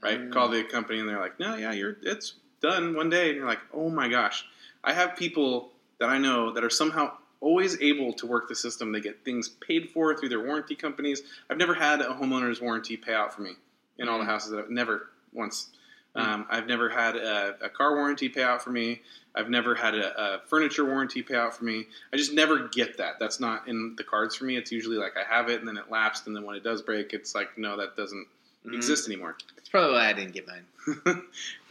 right? 0.00 0.20
Mm. 0.20 0.32
Call 0.32 0.48
the 0.48 0.62
company, 0.64 1.00
and 1.00 1.08
they're 1.08 1.20
like, 1.20 1.38
"No, 1.40 1.56
yeah, 1.56 1.72
you're 1.72 1.96
it's 2.02 2.34
done 2.60 2.94
one 2.94 3.10
day." 3.10 3.28
And 3.30 3.36
you're 3.38 3.46
like, 3.46 3.60
"Oh 3.74 3.90
my 3.90 4.08
gosh!" 4.08 4.46
I 4.84 4.92
have 4.92 5.16
people 5.16 5.72
that 5.98 6.08
I 6.08 6.16
know 6.18 6.52
that 6.52 6.64
are 6.64 6.70
somehow 6.70 7.16
always 7.40 7.80
able 7.80 8.12
to 8.14 8.26
work 8.26 8.48
the 8.48 8.54
system. 8.54 8.92
They 8.92 9.00
get 9.00 9.24
things 9.24 9.48
paid 9.48 9.90
for 9.90 10.16
through 10.16 10.28
their 10.28 10.44
warranty 10.44 10.74
companies. 10.74 11.22
I've 11.48 11.56
never 11.58 11.74
had 11.74 12.00
a 12.00 12.04
homeowner's 12.14 12.60
warranty 12.60 12.96
pay 12.96 13.14
out 13.14 13.32
for 13.34 13.42
me 13.42 13.52
in 13.98 14.08
all 14.08 14.18
the 14.18 14.24
Mhm. 14.24 14.28
houses 14.28 14.50
that 14.50 14.58
I've 14.60 14.70
never 14.70 15.08
once. 15.32 15.70
Mm. 16.16 16.20
Um, 16.22 16.46
I've 16.50 16.66
never 16.66 16.88
had 16.88 17.16
a, 17.16 17.56
a 17.62 17.68
car 17.68 17.94
warranty 17.94 18.28
pay 18.28 18.42
out 18.42 18.62
for 18.62 18.70
me. 18.70 19.00
I've 19.34 19.48
never 19.48 19.76
had 19.76 19.94
a, 19.94 20.20
a 20.20 20.40
furniture 20.48 20.84
warranty 20.84 21.22
pay 21.22 21.36
out 21.36 21.54
for 21.56 21.64
me. 21.64 21.86
I 22.12 22.16
just 22.16 22.32
never 22.34 22.66
get 22.68 22.96
that. 22.98 23.20
That's 23.20 23.38
not 23.38 23.68
in 23.68 23.94
the 23.96 24.02
cards 24.02 24.34
for 24.34 24.44
me. 24.44 24.56
It's 24.56 24.72
usually 24.72 24.96
like 24.96 25.12
I 25.16 25.22
have 25.32 25.48
it 25.48 25.60
and 25.60 25.68
then 25.68 25.76
it 25.76 25.88
lapsed, 25.90 26.26
and 26.26 26.34
then 26.34 26.42
when 26.44 26.56
it 26.56 26.64
does 26.64 26.82
break, 26.82 27.12
it's 27.12 27.34
like 27.34 27.56
no, 27.56 27.76
that 27.76 27.96
doesn't 27.96 28.26
Mhm. 28.66 28.74
exist 28.74 29.06
anymore. 29.08 29.36
That's 29.56 29.68
probably 29.68 29.92
why 29.94 30.08
I 30.08 30.12
didn't 30.12 30.32
get 30.34 30.46
mine. 30.48 30.66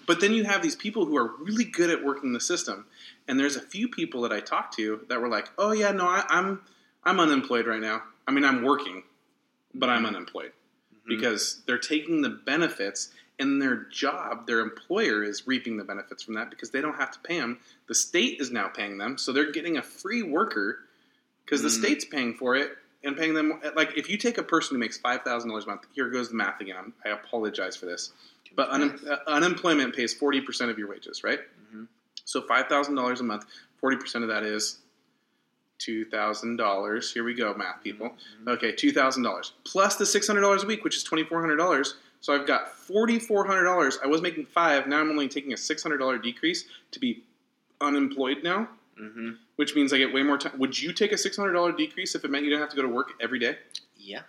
but 0.09 0.21
then 0.21 0.33
you 0.33 0.43
have 0.43 0.63
these 0.63 0.75
people 0.75 1.05
who 1.05 1.15
are 1.15 1.35
really 1.37 1.63
good 1.63 1.91
at 1.91 2.03
working 2.03 2.33
the 2.33 2.39
system, 2.39 2.87
and 3.27 3.39
there's 3.39 3.55
a 3.55 3.61
few 3.61 3.87
people 3.87 4.21
that 4.23 4.31
I 4.31 4.39
talked 4.39 4.75
to 4.77 5.05
that 5.07 5.21
were 5.21 5.27
like, 5.27 5.49
"Oh 5.59 5.71
yeah, 5.71 5.91
no, 5.91 6.07
I, 6.07 6.25
I'm 6.27 6.61
I'm 7.03 7.19
unemployed 7.19 7.67
right 7.67 7.79
now. 7.79 8.01
I 8.27 8.31
mean, 8.31 8.43
I'm 8.43 8.63
working, 8.63 9.03
but 9.75 9.87
I'm 9.87 10.07
unemployed 10.07 10.51
Mhm. 10.51 11.07
because 11.07 11.61
they're 11.67 11.77
taking 11.77 12.23
the 12.23 12.29
benefits." 12.29 13.11
And 13.41 13.61
their 13.61 13.85
job, 13.89 14.47
their 14.47 14.59
employer 14.59 15.23
is 15.23 15.47
reaping 15.47 15.77
the 15.77 15.83
benefits 15.85 16.23
from 16.23 16.33
that 16.33 16.49
because 16.49 16.71
they 16.71 16.81
don't 16.81 16.95
have 16.97 17.11
to 17.11 17.19
pay 17.19 17.39
them. 17.39 17.59
The 17.87 17.95
state 17.95 18.41
is 18.41 18.51
now 18.51 18.67
paying 18.67 18.97
them, 18.97 19.17
so 19.19 19.31
they're 19.31 19.51
getting 19.51 19.77
a 19.77 19.81
free 19.83 20.23
worker 20.23 20.79
because 21.45 21.61
the 21.61 21.69
Mm. 21.69 21.79
state's 21.81 22.03
paying 22.05 22.33
for 22.33 22.55
it 22.57 22.77
and 23.03 23.15
paying 23.15 23.35
them. 23.35 23.61
Like 23.75 23.95
if 23.95 24.09
you 24.09 24.17
take 24.17 24.37
a 24.39 24.43
person 24.43 24.75
who 24.75 24.79
makes 24.79 24.97
five 24.97 25.21
thousand 25.21 25.49
dollars 25.51 25.65
a 25.65 25.67
month, 25.67 25.85
here 25.93 26.09
goes 26.09 26.29
the 26.29 26.35
math 26.35 26.59
again. 26.59 26.75
I'm, 26.77 26.93
I 27.05 27.09
apologize 27.09 27.77
for 27.77 27.85
this. 27.85 28.11
But 28.55 28.69
un- 28.69 28.99
uh, 29.09 29.17
unemployment 29.27 29.95
pays 29.95 30.13
forty 30.13 30.41
percent 30.41 30.69
of 30.71 30.77
your 30.77 30.89
wages, 30.89 31.23
right? 31.23 31.39
Mhm. 31.73 31.87
So 32.25 32.41
five 32.41 32.67
thousand 32.67 32.95
dollars 32.95 33.19
a 33.19 33.23
month, 33.23 33.45
forty 33.79 33.97
percent 33.97 34.23
of 34.23 34.29
that 34.29 34.43
is 34.43 34.79
two 35.77 36.03
thousand 36.05 36.57
dollars. 36.57 37.13
Here 37.13 37.23
we 37.23 37.33
go, 37.33 37.53
math 37.53 37.81
people. 37.83 38.15
Mhm. 38.43 38.49
Okay, 38.55 38.71
two 38.73 38.91
thousand 38.91 39.23
dollars 39.23 39.53
plus 39.63 39.95
the 39.95 40.05
six 40.05 40.27
hundred 40.27 40.41
dollars 40.41 40.63
a 40.63 40.67
week, 40.67 40.83
which 40.83 40.95
is 40.97 41.03
twenty 41.03 41.23
four 41.23 41.39
hundred 41.41 41.57
dollars. 41.57 41.95
So 42.21 42.33
I've 42.33 42.45
got 42.47 42.75
forty 42.75 43.17
four 43.19 43.45
hundred 43.45 43.63
dollars. 43.63 43.97
I 44.03 44.07
was 44.07 44.21
making 44.21 44.45
five. 44.47 44.87
Now 44.87 44.99
I'm 44.99 45.09
only 45.09 45.29
taking 45.29 45.53
a 45.53 45.57
six 45.57 45.81
hundred 45.83 45.99
dollar 45.99 46.17
decrease 46.17 46.65
to 46.91 46.99
be 46.99 47.23
unemployed 47.81 48.43
now, 48.43 48.67
Mhm. 48.99 49.37
which 49.55 49.73
means 49.75 49.93
I 49.93 49.97
get 49.99 50.11
way 50.13 50.21
more 50.23 50.37
time. 50.37 50.57
Would 50.59 50.77
you 50.81 50.91
take 50.91 51.13
a 51.13 51.17
six 51.17 51.37
hundred 51.37 51.53
dollar 51.53 51.71
decrease 51.71 52.15
if 52.15 52.25
it 52.25 52.31
meant 52.31 52.43
you 52.43 52.49
didn't 52.49 52.61
have 52.61 52.69
to 52.71 52.75
go 52.75 52.81
to 52.81 52.89
work 52.89 53.13
every 53.21 53.39
day? 53.39 53.57
Yeah, 53.95 54.23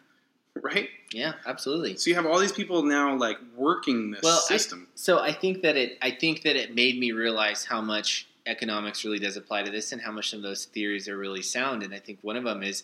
Right. 0.60 0.88
yeah, 1.12 1.34
absolutely. 1.46 1.96
So 1.96 2.10
you 2.10 2.16
have 2.16 2.26
all 2.26 2.38
these 2.38 2.52
people 2.52 2.82
now 2.82 3.14
like 3.16 3.38
working 3.56 4.10
this 4.10 4.20
Well, 4.22 4.36
I- 4.44 4.48
system. 4.48 4.88
So 4.94 5.18
I 5.18 5.32
think 5.32 5.62
that 5.62 5.76
it 5.76 5.96
I 6.02 6.10
think 6.10 6.42
that 6.42 6.56
it 6.56 6.74
made 6.74 6.98
me 6.98 7.12
realize 7.12 7.64
how 7.64 7.80
much 7.80 8.26
economics 8.46 9.04
really 9.04 9.18
does 9.18 9.36
apply 9.36 9.62
to 9.62 9.70
this 9.70 9.92
and 9.92 10.02
how 10.02 10.10
much 10.12 10.32
of 10.32 10.42
those 10.42 10.64
theories 10.66 11.08
are 11.08 11.16
really 11.16 11.42
sound. 11.42 11.82
And 11.82 11.94
I 11.94 11.98
think 11.98 12.18
one 12.22 12.36
of 12.36 12.44
them 12.44 12.62
is, 12.62 12.82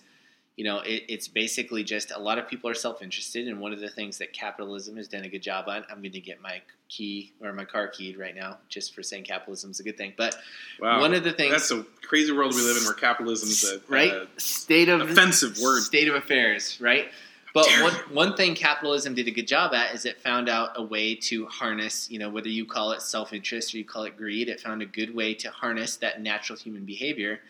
you 0.57 0.64
know, 0.64 0.79
it, 0.81 1.05
it's 1.09 1.29
basically 1.29 1.83
just 1.83 2.12
a 2.12 2.18
lot 2.18 2.38
of 2.38 2.48
people 2.48 2.70
are 2.70 2.74
self 2.74 3.02
interested, 3.02 3.48
and 3.48 3.61
one 3.61 3.72
of 3.72 3.81
the 3.81 3.90
things 3.90 4.18
that 4.18 4.33
capitalism 4.33 4.96
has 4.96 5.09
done 5.09 5.24
a 5.24 5.29
good 5.29 5.42
job 5.42 5.64
on. 5.68 5.85
I'm 5.90 5.98
going 6.00 6.12
to 6.12 6.20
get 6.20 6.40
my 6.40 6.62
key 6.88 7.33
or 7.42 7.52
my 7.52 7.64
car 7.64 7.88
keyed 7.88 8.16
right 8.16 8.35
now, 8.35 8.59
just 8.68 8.94
for 8.94 9.02
saying 9.02 9.24
capitalism 9.24 9.70
is 9.72 9.81
a 9.81 9.83
good 9.83 9.98
thing. 9.98 10.14
But 10.16 10.37
Wow. 10.81 11.00
one 11.00 11.14
of 11.14 11.24
the 11.24 11.33
things 11.33 11.50
That's 11.50 11.70
a 11.72 11.85
crazy 12.02 12.33
world 12.33 12.55
we 12.55 12.62
live 12.62 12.76
in 12.76 12.85
where 12.85 12.94
capitalism's 12.94 13.64
a, 13.64 13.81
right 13.88 14.12
a 14.12 14.29
state 14.40 14.88
of 14.88 15.00
offensive 15.11 15.59
word. 15.59 15.83
state 15.83 16.07
of 16.09 16.14
affairs 16.14 16.81
right 16.81 17.11
but 17.57 17.66
one, 17.81 17.95
one 18.12 18.37
thing 18.37 18.55
capitalism 18.55 19.14
did 19.14 19.27
a 19.27 19.31
good 19.31 19.49
job 19.49 19.73
at 19.73 19.95
is 19.95 20.05
it 20.05 20.21
found 20.21 20.51
out 20.51 20.73
a 20.77 20.83
way 20.83 21.14
to 21.14 21.47
harness 21.47 22.09
you 22.11 22.19
know 22.19 22.29
whether 22.29 22.51
you 22.51 22.66
call 22.66 22.92
it 22.92 23.01
self-interest 23.01 23.75
or 23.75 23.79
you 23.79 23.85
call 23.85 24.03
it 24.05 24.16
greed 24.16 24.49
it 24.49 24.61
found 24.61 24.83
a 24.83 24.87
good 24.87 25.14
way 25.14 25.33
to 25.35 25.51
harness 25.51 25.97
that 25.97 26.21
natural 26.21 26.59
human 26.59 26.85
behavior 26.85 27.40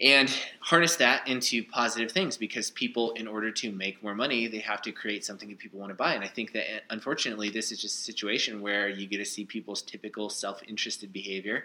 and 0.00 0.28
harness 0.60 0.96
that 0.96 1.26
into 1.26 1.64
positive 1.64 2.10
things 2.10 2.36
because 2.36 2.70
people 2.72 3.12
in 3.12 3.28
order 3.28 3.52
to 3.52 3.70
make 3.70 4.02
more 4.02 4.14
money 4.14 4.48
they 4.48 4.58
have 4.58 4.82
to 4.82 4.90
create 4.90 5.24
something 5.24 5.48
that 5.48 5.58
people 5.58 5.78
want 5.78 5.90
to 5.90 5.94
buy. 5.94 6.12
And 6.12 6.24
i 6.24 6.28
think 6.28 6.52
that 6.52 6.64
uh, 6.64 6.80
unfortunately 6.90 7.48
this 7.48 7.70
is 7.70 7.80
just 7.80 8.00
a 8.00 8.02
situation 8.02 8.60
where 8.60 8.88
you 8.88 9.06
get 9.06 9.18
to 9.18 9.24
see 9.24 9.44
people's 9.44 9.82
typical 9.82 10.28
self-interested 10.28 11.12
behavior. 11.12 11.64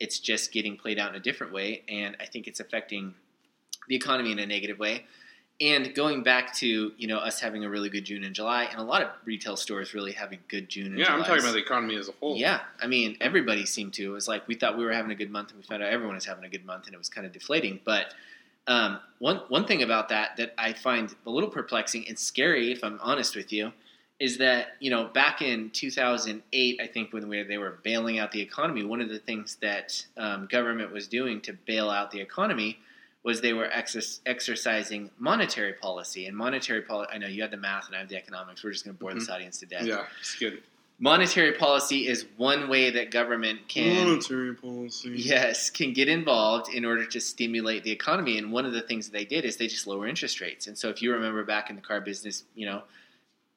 It's 0.00 0.18
just 0.18 0.50
getting 0.50 0.76
played 0.76 0.98
out 0.98 1.10
in 1.10 1.14
a 1.14 1.20
different 1.20 1.52
way 1.52 1.84
and 1.88 2.16
i 2.20 2.26
think 2.26 2.48
it's 2.48 2.58
affecting 2.58 3.14
the 3.88 3.94
economy 3.94 4.32
in 4.32 4.40
a 4.40 4.46
negative 4.46 4.78
way 4.78 5.06
and 5.60 5.94
going 5.94 6.22
back 6.22 6.54
to 6.54 6.92
you 6.96 7.06
know 7.06 7.18
us 7.18 7.40
having 7.40 7.64
a 7.64 7.70
really 7.70 7.90
good 7.90 8.04
June 8.04 8.24
and 8.24 8.34
July, 8.34 8.64
and 8.64 8.80
a 8.80 8.82
lot 8.82 9.02
of 9.02 9.08
retail 9.24 9.56
stores 9.56 9.92
really 9.92 10.12
having 10.12 10.38
good 10.48 10.68
June 10.68 10.86
and 10.86 10.98
Yeah, 10.98 11.06
July. 11.06 11.18
I'm 11.18 11.24
talking 11.24 11.42
about 11.42 11.52
the 11.52 11.60
economy 11.60 11.96
as 11.96 12.08
a 12.08 12.12
whole. 12.12 12.36
Yeah, 12.36 12.60
I 12.80 12.86
mean, 12.86 13.16
everybody 13.20 13.66
seemed 13.66 13.92
to. 13.94 14.04
It 14.04 14.08
was 14.08 14.26
like 14.26 14.46
we 14.48 14.54
thought 14.54 14.78
we 14.78 14.84
were 14.84 14.92
having 14.92 15.10
a 15.10 15.14
good 15.14 15.30
month, 15.30 15.50
and 15.50 15.58
we 15.58 15.64
found 15.64 15.82
out 15.82 15.92
everyone 15.92 16.14
was 16.14 16.24
having 16.24 16.44
a 16.44 16.48
good 16.48 16.64
month, 16.64 16.86
and 16.86 16.94
it 16.94 16.98
was 16.98 17.08
kind 17.08 17.26
of 17.26 17.32
deflating. 17.32 17.80
But 17.84 18.14
um, 18.66 19.00
one 19.18 19.42
one 19.48 19.66
thing 19.66 19.82
about 19.82 20.08
that 20.08 20.36
that 20.38 20.54
I 20.56 20.72
find 20.72 21.14
a 21.26 21.30
little 21.30 21.50
perplexing 21.50 22.08
and 22.08 22.18
scary, 22.18 22.72
if 22.72 22.82
I'm 22.82 22.98
honest 23.02 23.36
with 23.36 23.52
you, 23.52 23.72
is 24.18 24.38
that 24.38 24.76
you 24.80 24.90
know 24.90 25.08
back 25.08 25.42
in 25.42 25.70
2008, 25.70 26.80
I 26.80 26.86
think 26.86 27.12
when 27.12 27.28
we, 27.28 27.42
they 27.42 27.58
were 27.58 27.80
bailing 27.82 28.18
out 28.18 28.32
the 28.32 28.40
economy, 28.40 28.82
one 28.82 29.02
of 29.02 29.10
the 29.10 29.18
things 29.18 29.58
that 29.60 30.02
um, 30.16 30.48
government 30.50 30.90
was 30.90 31.06
doing 31.06 31.42
to 31.42 31.52
bail 31.52 31.90
out 31.90 32.10
the 32.10 32.20
economy 32.20 32.78
was 33.22 33.40
they 33.40 33.52
were 33.52 33.68
exer- 33.68 34.20
exercising 34.24 35.10
monetary 35.18 35.74
policy 35.74 36.26
and 36.26 36.36
monetary 36.36 36.82
policy. 36.82 37.10
I 37.12 37.18
know 37.18 37.26
you 37.26 37.42
had 37.42 37.50
the 37.50 37.58
math 37.58 37.86
and 37.86 37.96
I 37.96 38.00
have 38.00 38.08
the 38.08 38.16
economics. 38.16 38.64
We're 38.64 38.72
just 38.72 38.84
going 38.84 38.96
to 38.96 39.00
bore 39.00 39.10
mm-hmm. 39.10 39.18
this 39.18 39.28
audience 39.28 39.58
to 39.60 39.66
death. 39.66 39.84
Yeah, 39.84 40.04
it's 40.20 40.36
good. 40.36 40.62
Monetary 41.02 41.52
policy 41.52 42.06
is 42.06 42.26
one 42.36 42.68
way 42.68 42.90
that 42.90 43.10
government 43.10 43.60
can 43.68 44.06
monetary 44.06 44.54
policy. 44.54 45.12
Yes, 45.16 45.70
can 45.70 45.94
get 45.94 46.08
involved 46.08 46.72
in 46.72 46.84
order 46.84 47.06
to 47.06 47.20
stimulate 47.20 47.84
the 47.84 47.90
economy. 47.90 48.36
And 48.36 48.52
one 48.52 48.66
of 48.66 48.72
the 48.72 48.82
things 48.82 49.06
that 49.06 49.12
they 49.12 49.24
did 49.24 49.46
is 49.46 49.56
they 49.56 49.66
just 49.66 49.86
lower 49.86 50.06
interest 50.06 50.42
rates. 50.42 50.66
And 50.66 50.76
so 50.76 50.90
if 50.90 51.00
you 51.00 51.12
remember 51.12 51.42
back 51.42 51.70
in 51.70 51.76
the 51.76 51.82
car 51.82 52.02
business, 52.02 52.44
you 52.54 52.66
know, 52.66 52.82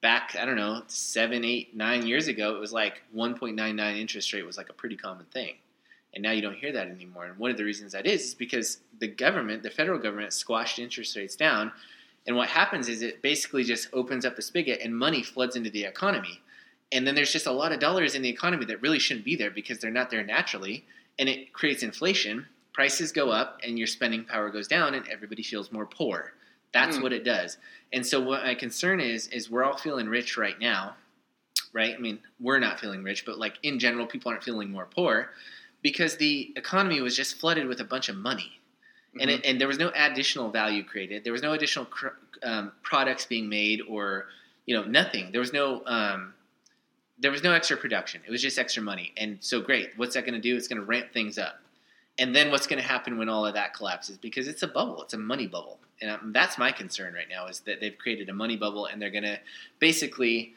back 0.02 0.38
I 0.40 0.46
don't 0.46 0.56
know 0.56 0.84
seven, 0.88 1.44
eight, 1.44 1.76
nine 1.76 2.06
years 2.08 2.28
ago, 2.28 2.56
it 2.56 2.60
was 2.60 2.72
like 2.72 3.02
1.99 3.14 4.00
interest 4.00 4.32
rate 4.32 4.46
was 4.46 4.58
like 4.58 4.70
a 4.70 4.74
pretty 4.74 4.96
common 4.96 5.26
thing. 5.26 5.56
And 6.14 6.22
now 6.22 6.32
you 6.32 6.42
don't 6.42 6.56
hear 6.56 6.72
that 6.72 6.88
anymore. 6.88 7.26
And 7.26 7.38
one 7.38 7.50
of 7.50 7.58
the 7.58 7.64
reasons 7.64 7.94
that 7.94 8.06
is 8.06 8.24
is 8.24 8.36
because 8.36 8.80
the 9.00 9.08
government, 9.08 9.64
the 9.64 9.70
federal 9.70 10.00
government, 10.00 10.34
squashed 10.34 10.80
interest 10.80 11.16
rates 11.16 11.36
down. 11.36 11.72
And 12.28 12.36
what 12.36 12.50
happens 12.50 12.88
is 12.88 13.02
it 13.02 13.22
basically 13.22 13.64
just 13.64 13.90
opens 13.94 14.26
up 14.26 14.36
the 14.36 14.42
spigot 14.42 14.80
and 14.82 14.96
money 14.96 15.24
floods 15.24 15.56
into 15.56 15.70
the 15.70 15.86
economy. 15.86 16.42
And 16.92 17.08
then 17.08 17.16
there's 17.16 17.34
just 17.34 17.48
a 17.48 17.52
lot 17.52 17.72
of 17.72 17.80
dollars 17.80 18.14
in 18.14 18.22
the 18.22 18.30
economy 18.30 18.66
that 18.66 18.82
really 18.82 19.00
shouldn't 19.00 19.26
be 19.26 19.36
there 19.36 19.50
because 19.50 19.80
they're 19.80 19.92
not 19.92 20.12
there 20.12 20.24
naturally. 20.24 20.86
And 21.18 21.28
it 21.28 21.52
creates 21.52 21.82
inflation. 21.82 22.46
Prices 22.74 23.12
go 23.12 23.30
up 23.30 23.60
and 23.64 23.78
your 23.78 23.88
spending 23.88 24.24
power 24.24 24.50
goes 24.52 24.68
down 24.68 24.94
and 24.94 25.08
everybody 25.08 25.42
feels 25.42 25.72
more 25.72 25.88
poor. 25.88 26.34
That's 26.72 26.98
mm. 26.98 27.04
what 27.04 27.14
it 27.14 27.24
does. 27.24 27.58
And 27.92 28.06
so 28.06 28.20
what 28.20 28.44
my 28.44 28.56
concern 28.56 29.00
is 29.00 29.28
is 29.28 29.50
we're 29.50 29.64
all 29.64 29.78
feeling 29.78 30.08
rich 30.08 30.38
right 30.38 30.60
now, 30.60 30.96
right? 31.72 31.96
I 31.96 32.00
mean, 32.00 32.20
we're 32.40 32.60
not 32.60 32.80
feeling 32.80 33.04
rich, 33.04 33.26
but 33.26 33.40
like 33.40 33.58
in 33.64 33.80
general, 33.80 34.06
people 34.06 34.32
aren't 34.32 34.44
feeling 34.44 34.72
more 34.72 34.86
poor 34.86 35.30
because 35.84 36.18
the 36.18 36.52
economy 36.56 37.00
was 37.02 37.16
just 37.16 37.36
flooded 37.36 37.68
with 37.68 37.80
a 37.80 37.84
bunch 37.84 38.10
of 38.10 38.16
money. 38.16 38.60
Mm-hmm. 39.10 39.20
And, 39.22 39.30
it, 39.30 39.46
and 39.46 39.62
there 39.62 39.68
was 39.68 39.78
no 39.78 39.92
additional 39.96 40.50
value 40.50 40.84
created. 40.84 41.24
There 41.24 41.34
was 41.34 41.44
no 41.44 41.54
additional 41.54 41.86
cr- 41.86 42.08
um, 42.42 42.72
products 42.82 43.26
being 43.28 43.48
made, 43.48 43.82
or 43.88 44.26
you 44.66 44.76
know, 44.76 44.84
nothing. 44.84 45.32
There 45.32 45.42
was 45.42 45.54
no 45.54 45.86
um, 45.86 46.34
there 47.20 47.30
was 47.30 47.44
no 47.44 47.54
extra 47.54 47.78
production. 47.78 48.22
It 48.26 48.32
was 48.32 48.42
just 48.42 48.58
extra 48.58 48.82
money. 48.82 49.14
And 49.18 49.38
so, 49.40 49.62
great. 49.62 49.92
What's 49.98 50.16
that 50.16 50.22
going 50.26 50.34
to 50.34 50.42
do? 50.42 50.58
It's 50.58 50.68
going 50.68 50.80
to 50.80 50.86
ramp 50.86 51.14
things 51.14 51.38
up. 51.38 51.60
And 52.18 52.36
then 52.36 52.50
what's 52.50 52.68
going 52.68 52.82
to 52.82 52.88
happen 52.88 53.18
when 53.18 53.30
all 53.30 53.46
of 53.46 53.54
that 53.54 53.76
collapses? 53.76 54.18
Because 54.18 54.48
it's 54.48 54.64
a 54.64 54.68
bubble. 54.68 55.04
It's 55.04 55.14
a 55.14 55.18
money 55.18 55.48
bubble 55.48 55.80
and 56.04 56.12
um, 56.12 56.32
that's 56.34 56.58
my 56.58 56.72
concern 56.72 57.14
right 57.14 57.30
now 57.30 57.48
is 57.48 57.62
that 57.62 57.80
they've 57.80 57.98
created 57.98 58.30
a 58.30 58.34
money 58.34 58.58
bubble 58.58 58.86
and 58.86 59.02
they're 59.02 59.10
going 59.10 59.24
to 59.24 59.40
basically 59.80 60.54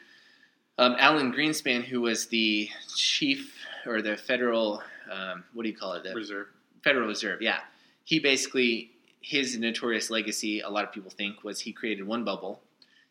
um, 0.77 0.97
Alan 0.99 1.33
Greenspan, 1.33 1.85
who 1.85 2.01
was 2.01 2.27
the 2.27 2.69
chief 2.97 3.55
or 3.87 4.03
the 4.03 4.17
federal 4.17 4.83
um, 5.11 5.45
what 5.53 5.63
do 5.65 5.69
you 5.69 5.77
call 5.77 5.93
it 5.95 6.05
the 6.05 6.15
reserve 6.15 6.49
Federal 6.83 7.09
Reserve, 7.09 7.43
yeah, 7.43 7.61
he 8.05 8.19
basically 8.21 8.91
his 9.21 9.59
notorious 9.59 10.09
legacy 10.11 10.61
a 10.61 10.69
lot 10.69 10.85
of 10.85 10.93
people 10.93 11.11
think 11.11 11.43
was 11.43 11.61
he 11.61 11.73
created 11.73 12.07
one 12.07 12.23
bubble 12.23 12.61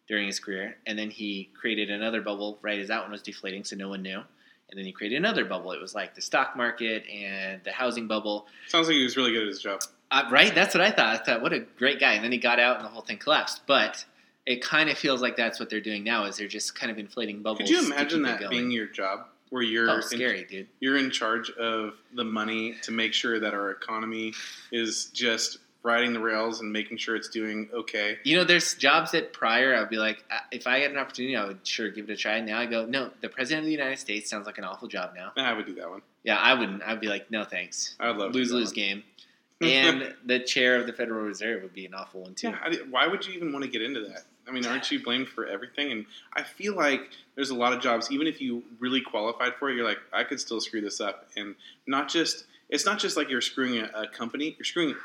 during 0.07 0.27
his 0.27 0.39
career 0.39 0.77
and 0.85 0.97
then 0.97 1.09
he 1.09 1.49
created 1.59 1.89
another 1.89 2.21
bubble 2.21 2.57
right 2.61 2.79
as 2.79 2.87
that 2.87 3.01
one 3.01 3.11
was 3.11 3.21
deflating 3.21 3.65
so 3.65 3.75
no 3.75 3.89
one 3.89 4.01
knew 4.01 4.21
and 4.69 4.77
then 4.77 4.85
he 4.85 4.91
created 4.91 5.17
another 5.17 5.45
bubble. 5.45 5.71
It 5.71 5.81
was 5.81 5.93
like 5.93 6.15
the 6.15 6.21
stock 6.21 6.55
market 6.55 7.05
and 7.07 7.63
the 7.63 7.71
housing 7.71 8.07
bubble. 8.07 8.47
Sounds 8.67 8.87
like 8.87 8.95
he 8.95 9.03
was 9.03 9.15
really 9.15 9.31
good 9.31 9.43
at 9.43 9.47
his 9.47 9.61
job. 9.61 9.81
Uh, 10.11 10.23
right? 10.31 10.53
That's 10.53 10.73
what 10.73 10.81
I 10.81 10.91
thought. 10.91 11.21
I 11.21 11.23
thought, 11.23 11.41
what 11.41 11.53
a 11.53 11.59
great 11.59 11.99
guy. 11.99 12.13
And 12.13 12.23
then 12.23 12.31
he 12.31 12.37
got 12.37 12.59
out 12.59 12.77
and 12.77 12.85
the 12.85 12.89
whole 12.89 13.01
thing 13.01 13.17
collapsed. 13.17 13.61
But 13.67 14.05
it 14.45 14.61
kind 14.61 14.89
of 14.89 14.97
feels 14.97 15.21
like 15.21 15.35
that's 15.35 15.59
what 15.59 15.69
they're 15.69 15.81
doing 15.81 16.03
now 16.03 16.25
is 16.25 16.37
they're 16.37 16.47
just 16.47 16.75
kind 16.75 16.91
of 16.91 16.97
inflating 16.97 17.41
bubbles. 17.41 17.69
Could 17.69 17.69
you 17.69 17.85
imagine 17.85 18.23
that 18.23 18.49
being 18.49 18.71
your 18.71 18.87
job? 18.87 19.27
Where 19.55 19.63
you're 19.63 19.89
oh, 19.89 20.01
scary, 20.01 20.41
in, 20.41 20.47
dude. 20.47 20.67
You're 20.81 20.97
in 20.97 21.11
charge 21.11 21.49
of 21.49 21.93
the 22.13 22.25
money 22.25 22.75
to 22.81 22.91
make 22.91 23.13
sure 23.13 23.39
that 23.39 23.53
our 23.53 23.71
economy 23.71 24.33
is 24.69 25.05
just 25.13 25.59
riding 25.81 26.11
the 26.11 26.19
rails 26.19 26.59
and 26.59 26.73
making 26.73 26.97
sure 26.97 27.15
it's 27.15 27.29
doing 27.29 27.69
okay. 27.73 28.17
You 28.25 28.35
know, 28.35 28.43
there's 28.43 28.73
jobs 28.73 29.11
that 29.11 29.31
prior 29.31 29.73
I'd 29.73 29.87
be 29.87 29.95
like, 29.95 30.25
uh, 30.29 30.39
if 30.51 30.67
I 30.67 30.79
had 30.79 30.91
an 30.91 30.97
opportunity, 30.97 31.37
I 31.37 31.45
would 31.45 31.65
sure 31.65 31.89
give 31.89 32.09
it 32.09 32.11
a 32.11 32.17
try. 32.17 32.41
Now 32.41 32.59
I 32.59 32.65
go, 32.65 32.85
no, 32.85 33.11
the 33.21 33.29
president 33.29 33.59
of 33.59 33.67
the 33.67 33.71
United 33.71 33.97
States 33.97 34.29
sounds 34.29 34.45
like 34.45 34.57
an 34.57 34.65
awful 34.65 34.89
job 34.89 35.13
now. 35.15 35.31
I 35.37 35.53
would 35.53 35.65
do 35.65 35.75
that 35.75 35.89
one. 35.89 36.01
Yeah, 36.25 36.35
I 36.35 36.53
wouldn't. 36.53 36.83
I'd 36.83 36.99
be 36.99 37.07
like, 37.07 37.31
no, 37.31 37.45
thanks. 37.45 37.95
I 37.97 38.09
would 38.09 38.17
love 38.17 38.35
lose 38.35 38.51
lose 38.51 38.73
game. 38.73 39.03
and 39.61 40.13
the 40.25 40.41
chair 40.41 40.81
of 40.81 40.85
the 40.85 40.91
Federal 40.91 41.21
Reserve 41.21 41.61
would 41.61 41.73
be 41.73 41.85
an 41.85 41.93
awful 41.93 42.23
one 42.23 42.35
too. 42.35 42.49
Yeah, 42.49 42.79
why 42.89 43.07
would 43.07 43.25
you 43.25 43.35
even 43.35 43.53
want 43.53 43.63
to 43.63 43.71
get 43.71 43.81
into 43.81 44.01
that? 44.01 44.23
I 44.47 44.51
mean, 44.51 44.65
aren't 44.65 44.91
you 44.91 45.03
blamed 45.03 45.27
for 45.27 45.47
everything? 45.47 45.91
And 45.91 46.05
I 46.33 46.43
feel 46.43 46.75
like 46.75 47.09
there's 47.35 47.49
a 47.49 47.55
lot 47.55 47.73
of 47.73 47.81
jobs, 47.81 48.11
even 48.11 48.27
if 48.27 48.39
you 48.41 48.63
really 48.79 49.01
qualified 49.01 49.55
for 49.55 49.69
it, 49.69 49.75
you're 49.75 49.87
like, 49.87 49.99
I 50.13 50.23
could 50.23 50.39
still 50.39 50.61
screw 50.61 50.81
this 50.81 51.01
up. 51.01 51.27
And 51.35 51.55
not 51.87 52.09
just, 52.09 52.45
it's 52.69 52.85
not 52.85 52.99
just 52.99 53.17
like 53.17 53.29
you're 53.29 53.41
screwing 53.41 53.79
a, 53.79 53.89
a 54.03 54.07
company, 54.07 54.55
you're 54.57 54.65
screwing 54.65 54.95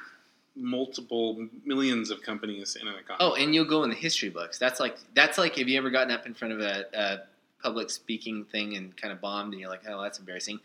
multiple 0.57 1.48
millions 1.64 2.11
of 2.11 2.22
companies 2.22 2.76
in 2.81 2.87
an 2.87 2.94
economy. 2.94 3.18
Oh, 3.20 3.35
and 3.35 3.55
you'll 3.55 3.64
go 3.64 3.83
in 3.85 3.90
the 3.90 3.96
history 3.96 4.29
books. 4.29 4.59
That's 4.59 4.81
like 4.81 4.96
that's 5.14 5.38
like 5.38 5.57
have 5.57 5.68
you 5.68 5.79
ever 5.79 5.90
gotten 5.90 6.12
up 6.12 6.26
in 6.26 6.35
front 6.35 6.55
of 6.55 6.61
a, 6.61 6.85
a 6.92 7.18
public 7.62 7.90
speaking 7.90 8.44
thing 8.44 8.76
and 8.76 8.96
kind 8.96 9.12
of 9.12 9.20
bombed 9.20 9.53
and 9.53 9.61
you're 9.61 9.70
like, 9.70 9.83
oh, 9.88 10.03
that's 10.03 10.18
embarrassing. 10.18 10.61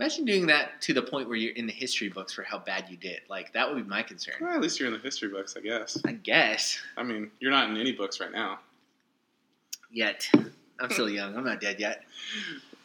Imagine 0.00 0.24
doing 0.24 0.46
that 0.46 0.80
to 0.80 0.94
the 0.94 1.02
point 1.02 1.28
where 1.28 1.36
you're 1.36 1.54
in 1.54 1.66
the 1.66 1.74
history 1.74 2.08
books 2.08 2.32
for 2.32 2.42
how 2.42 2.58
bad 2.58 2.88
you 2.88 2.96
did. 2.96 3.20
Like 3.28 3.52
that 3.52 3.68
would 3.68 3.84
be 3.84 3.86
my 3.86 4.02
concern. 4.02 4.36
Well, 4.40 4.54
at 4.54 4.62
least 4.62 4.80
you're 4.80 4.86
in 4.86 4.94
the 4.94 4.98
history 4.98 5.28
books, 5.28 5.54
I 5.58 5.60
guess. 5.60 6.00
I 6.06 6.12
guess. 6.12 6.80
I 6.96 7.02
mean, 7.02 7.30
you're 7.38 7.50
not 7.50 7.68
in 7.68 7.76
any 7.76 7.92
books 7.92 8.18
right 8.18 8.32
now. 8.32 8.60
Yet, 9.90 10.26
I'm 10.80 10.90
still 10.90 11.10
young. 11.10 11.36
I'm 11.36 11.44
not 11.44 11.60
dead 11.60 11.78
yet. 11.78 12.04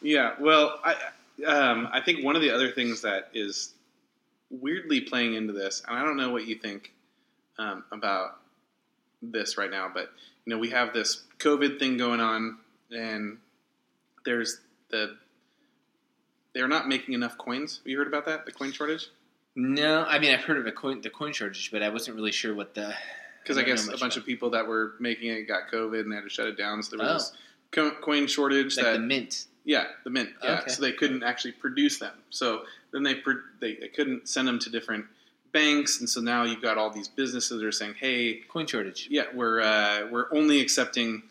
Yeah. 0.02 0.34
Well, 0.38 0.78
I 0.84 0.94
um, 1.46 1.88
I 1.90 2.02
think 2.02 2.22
one 2.22 2.36
of 2.36 2.42
the 2.42 2.50
other 2.50 2.70
things 2.70 3.00
that 3.00 3.30
is 3.32 3.72
weirdly 4.50 5.00
playing 5.00 5.36
into 5.36 5.54
this, 5.54 5.82
and 5.88 5.96
I 5.96 6.04
don't 6.04 6.18
know 6.18 6.28
what 6.28 6.46
you 6.46 6.56
think 6.56 6.92
um, 7.58 7.82
about 7.92 8.40
this 9.22 9.56
right 9.56 9.70
now, 9.70 9.90
but 9.92 10.10
you 10.44 10.52
know 10.52 10.58
we 10.58 10.68
have 10.68 10.92
this 10.92 11.22
COVID 11.38 11.78
thing 11.78 11.96
going 11.96 12.20
on, 12.20 12.58
and 12.90 13.38
there's 14.26 14.60
the 14.90 15.16
they're 16.56 16.66
not 16.66 16.88
making 16.88 17.12
enough 17.12 17.36
coins. 17.36 17.78
Have 17.78 17.86
you 17.86 17.98
heard 17.98 18.06
about 18.06 18.24
that? 18.24 18.46
The 18.46 18.52
coin 18.52 18.72
shortage? 18.72 19.10
No, 19.54 20.04
I 20.04 20.18
mean 20.18 20.32
I've 20.32 20.44
heard 20.44 20.56
of 20.56 20.66
a 20.66 20.72
coin 20.72 21.02
the 21.02 21.10
coin 21.10 21.32
shortage, 21.32 21.70
but 21.70 21.82
I 21.82 21.90
wasn't 21.90 22.16
really 22.16 22.32
sure 22.32 22.54
what 22.54 22.74
the 22.74 22.94
because 23.42 23.58
I, 23.58 23.60
I 23.60 23.64
guess 23.64 23.86
a 23.86 23.90
bunch 23.90 24.00
about. 24.00 24.16
of 24.16 24.26
people 24.26 24.50
that 24.50 24.66
were 24.66 24.94
making 24.98 25.30
it 25.30 25.42
got 25.42 25.70
COVID 25.70 26.00
and 26.00 26.10
they 26.10 26.16
had 26.16 26.24
to 26.24 26.30
shut 26.30 26.48
it 26.48 26.56
down. 26.56 26.82
So 26.82 26.96
there 26.96 27.06
was 27.06 27.32
oh. 27.74 27.90
this 27.90 27.94
coin 28.00 28.26
shortage 28.26 28.76
like 28.76 28.86
that 28.86 28.92
the 28.94 28.98
mint. 29.00 29.46
Yeah, 29.64 29.84
the 30.04 30.10
mint. 30.10 30.30
Yeah, 30.42 30.60
okay. 30.60 30.70
so 30.70 30.80
they 30.80 30.92
couldn't 30.92 31.22
actually 31.22 31.52
produce 31.52 31.98
them. 31.98 32.14
So 32.30 32.62
then 32.92 33.02
they, 33.02 33.16
they 33.60 33.74
they 33.74 33.88
couldn't 33.88 34.28
send 34.28 34.48
them 34.48 34.58
to 34.60 34.70
different 34.70 35.04
banks, 35.52 36.00
and 36.00 36.08
so 36.08 36.20
now 36.20 36.44
you've 36.44 36.62
got 36.62 36.78
all 36.78 36.90
these 36.90 37.08
businesses 37.08 37.60
that 37.60 37.66
are 37.66 37.72
saying, 37.72 37.94
"Hey, 37.98 38.40
coin 38.48 38.66
shortage." 38.66 39.08
Yeah, 39.10 39.24
we're 39.34 39.60
uh, 39.60 40.06
we're 40.10 40.32
only 40.32 40.60
accepting 40.60 41.22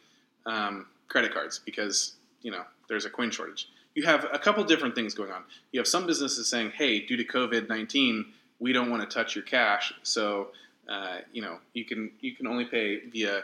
um, 0.45 0.85
credit 1.07 1.33
cards 1.33 1.59
because 1.65 2.13
you 2.43 2.51
know 2.51 2.63
there's 2.87 3.05
a 3.05 3.09
coin 3.09 3.31
shortage. 3.31 3.69
You 3.95 4.03
have 4.03 4.27
a 4.31 4.37
couple 4.37 4.63
different 4.65 4.93
things 4.93 5.13
going 5.13 5.31
on. 5.31 5.43
You 5.71 5.79
have 5.79 5.87
some 5.87 6.05
businesses 6.05 6.47
saying, 6.47 6.71
"Hey, 6.71 7.05
due 7.05 7.17
to 7.17 7.23
COVID 7.23 7.69
nineteen, 7.69 8.33
we 8.59 8.73
don't 8.73 8.89
want 8.91 9.09
to 9.09 9.13
touch 9.13 9.35
your 9.35 9.43
cash, 9.43 9.93
so 10.03 10.49
uh, 10.87 11.19
you 11.33 11.41
know 11.41 11.57
you 11.73 11.85
can 11.85 12.11
you 12.19 12.35
can 12.35 12.45
only 12.45 12.65
pay 12.65 13.07
via 13.09 13.43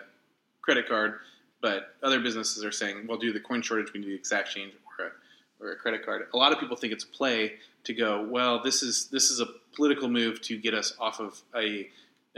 credit 0.62 0.88
card." 0.88 1.20
But 1.62 1.96
other 2.04 2.20
businesses 2.20 2.64
are 2.66 2.72
saying, 2.72 3.08
"Well, 3.08 3.18
due 3.18 3.28
to 3.28 3.34
the 3.34 3.44
coin 3.44 3.62
shortage, 3.62 3.94
we 3.94 4.02
need 4.02 4.10
the 4.10 4.16
exact 4.16 4.52
change 4.52 4.74
or 5.62 5.72
a 5.72 5.76
credit 5.76 6.06
card. 6.06 6.28
A 6.34 6.38
lot 6.38 6.52
of 6.52 6.60
people 6.60 6.76
think 6.76 6.92
it's 6.92 7.04
a 7.04 7.08
play 7.08 7.54
to 7.84 7.94
go, 7.94 8.26
well, 8.30 8.62
this 8.62 8.84
is 8.84 9.08
this 9.08 9.30
is 9.30 9.40
a 9.40 9.48
political 9.76 10.10
move 10.10 10.42
to 10.42 10.58
get 10.58 10.74
us 10.74 10.94
off 11.00 11.20
of 11.20 11.42
a 11.56 11.90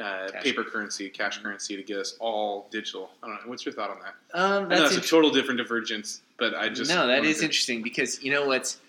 uh, 0.02 0.30
paper 0.42 0.64
currency, 0.64 1.10
cash 1.10 1.38
currency, 1.42 1.76
to 1.76 1.84
get 1.84 1.98
us 1.98 2.16
all 2.20 2.68
digital. 2.72 3.12
I 3.22 3.28
don't 3.28 3.36
know. 3.36 3.42
What's 3.50 3.66
your 3.66 3.74
thought 3.74 3.92
on 3.92 3.98
that? 4.00 4.40
Um, 4.40 4.70
that's, 4.70 4.96
that's 4.96 5.06
a 5.06 5.10
total 5.10 5.30
different 5.30 5.60
divergence, 5.60 6.22
but 6.38 6.56
I 6.56 6.70
just 6.70 6.90
no, 6.90 7.08
that 7.08 7.26
is 7.26 7.40
to... 7.40 7.46
interesting 7.46 7.82
because 7.82 8.24
you 8.24 8.32
know 8.32 8.48
what's 8.48 8.80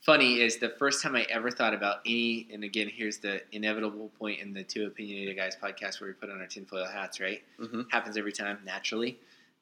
funny 0.00 0.40
is 0.40 0.58
the 0.58 0.70
first 0.70 1.02
time 1.02 1.16
I 1.16 1.26
ever 1.30 1.50
thought 1.50 1.74
about 1.74 1.98
any, 2.06 2.46
and 2.52 2.64
again, 2.64 2.88
here's 2.88 3.18
the 3.18 3.42
inevitable 3.52 4.10
point 4.18 4.40
in 4.40 4.52
the 4.52 4.62
Two 4.62 4.86
Opinionated 4.86 5.36
Guys 5.36 5.56
podcast 5.60 6.00
where 6.00 6.08
we 6.08 6.14
put 6.14 6.30
on 6.30 6.40
our 6.40 6.46
tinfoil 6.46 6.86
hats, 6.86 7.20
right? 7.20 7.42
Mm-hmm. 7.60 7.82
Happens 7.90 8.16
every 8.16 8.32
time, 8.32 8.58
naturally. 8.64 9.18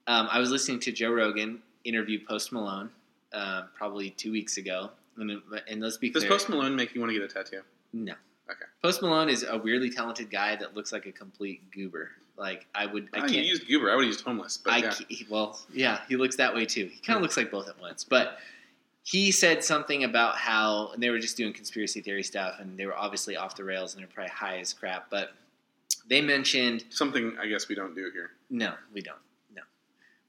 Um, 0.07 0.29
I 0.31 0.38
was 0.38 0.50
listening 0.50 0.81
to 0.81 0.92
Joe 0.92 1.12
Rogan 1.12 1.62
interview 1.85 2.18
Post 2.27 2.53
Malone, 2.53 2.90
uh, 3.33 3.62
probably 3.74 4.11
two 4.11 4.33
weeks 4.33 4.59
ago. 4.59 4.90
And, 5.16 5.40
and 5.68 5.81
let's 5.81 5.96
be 5.96 6.11
Does 6.11 6.24
clear. 6.24 6.31
Post 6.31 6.48
Malone 6.48 6.74
make 6.74 6.94
you 6.94 7.00
want 7.00 7.12
to 7.12 7.18
get 7.18 7.31
a 7.31 7.33
tattoo? 7.33 7.62
No. 7.92 8.14
Okay. 8.50 8.64
Post 8.83 9.02
Malone 9.02 9.28
is 9.28 9.44
a 9.48 9.57
weirdly 9.57 9.90
talented 9.90 10.30
guy 10.30 10.57
that 10.57 10.74
looks 10.74 10.92
like 10.92 11.07
a 11.07 11.12
complete 11.12 11.70
goober. 11.70 12.11
Like 12.37 12.66
I 12.74 12.87
would, 12.87 13.09
I 13.14 13.18
oh, 13.18 13.20
can't 13.20 13.46
use 13.46 13.61
goober. 13.61 13.90
I 13.90 13.96
would 13.96 14.07
use 14.07 14.20
homeless. 14.20 14.57
But 14.57 14.72
I 14.72 14.76
yeah. 14.78 14.92
well, 15.30 15.59
yeah, 15.72 16.00
he 16.09 16.16
looks 16.16 16.37
that 16.37 16.54
way 16.54 16.66
too. 16.66 16.87
He 16.87 17.00
kind 17.00 17.16
of 17.16 17.20
hmm. 17.20 17.22
looks 17.22 17.37
like 17.37 17.50
both 17.50 17.68
at 17.68 17.80
once. 17.80 18.04
But 18.04 18.38
he 19.04 19.30
said 19.30 19.62
something 19.62 20.04
about 20.04 20.37
how 20.37 20.90
and 20.92 21.02
they 21.02 21.11
were 21.11 21.18
just 21.18 21.37
doing 21.37 21.52
conspiracy 21.52 22.00
theory 22.00 22.22
stuff, 22.22 22.57
and 22.59 22.76
they 22.76 22.87
were 22.87 22.96
obviously 22.96 23.37
off 23.37 23.54
the 23.54 23.64
rails 23.64 23.94
and 23.94 24.02
they're 24.02 24.11
probably 24.12 24.30
high 24.30 24.59
as 24.59 24.72
crap. 24.72 25.09
But 25.11 25.35
they 26.09 26.20
mentioned 26.20 26.85
something 26.90 27.37
I 27.40 27.46
guess 27.46 27.68
we 27.68 27.74
don't 27.74 27.94
do 27.94 28.11
here. 28.12 28.33
No, 28.50 28.74
we 28.92 29.00
don't 29.00 29.18
No, 29.54 29.62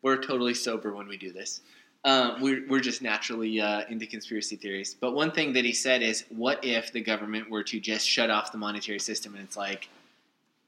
We're 0.02 0.22
totally 0.22 0.54
sober 0.54 0.94
when 0.94 1.08
we 1.08 1.18
do 1.18 1.32
this. 1.32 1.62
Um, 2.06 2.40
we're, 2.40 2.64
we're 2.70 2.82
just 2.82 3.02
naturally 3.02 3.60
uh, 3.60 3.82
into 3.90 4.06
conspiracy 4.06 4.56
theories. 4.56 4.96
But 5.00 5.16
one 5.16 5.32
thing 5.32 5.54
that 5.54 5.66
he 5.66 5.74
said 5.74 6.04
is, 6.04 6.24
what 6.30 6.64
if 6.64 6.94
the 6.94 7.02
government 7.02 7.50
were 7.50 7.64
to 7.64 7.80
just 7.80 8.08
shut 8.08 8.30
off 8.30 8.52
the 8.52 8.60
monetary 8.60 9.00
system 9.00 9.34
and 9.34 9.44
it's 9.44 9.58
like 9.58 9.90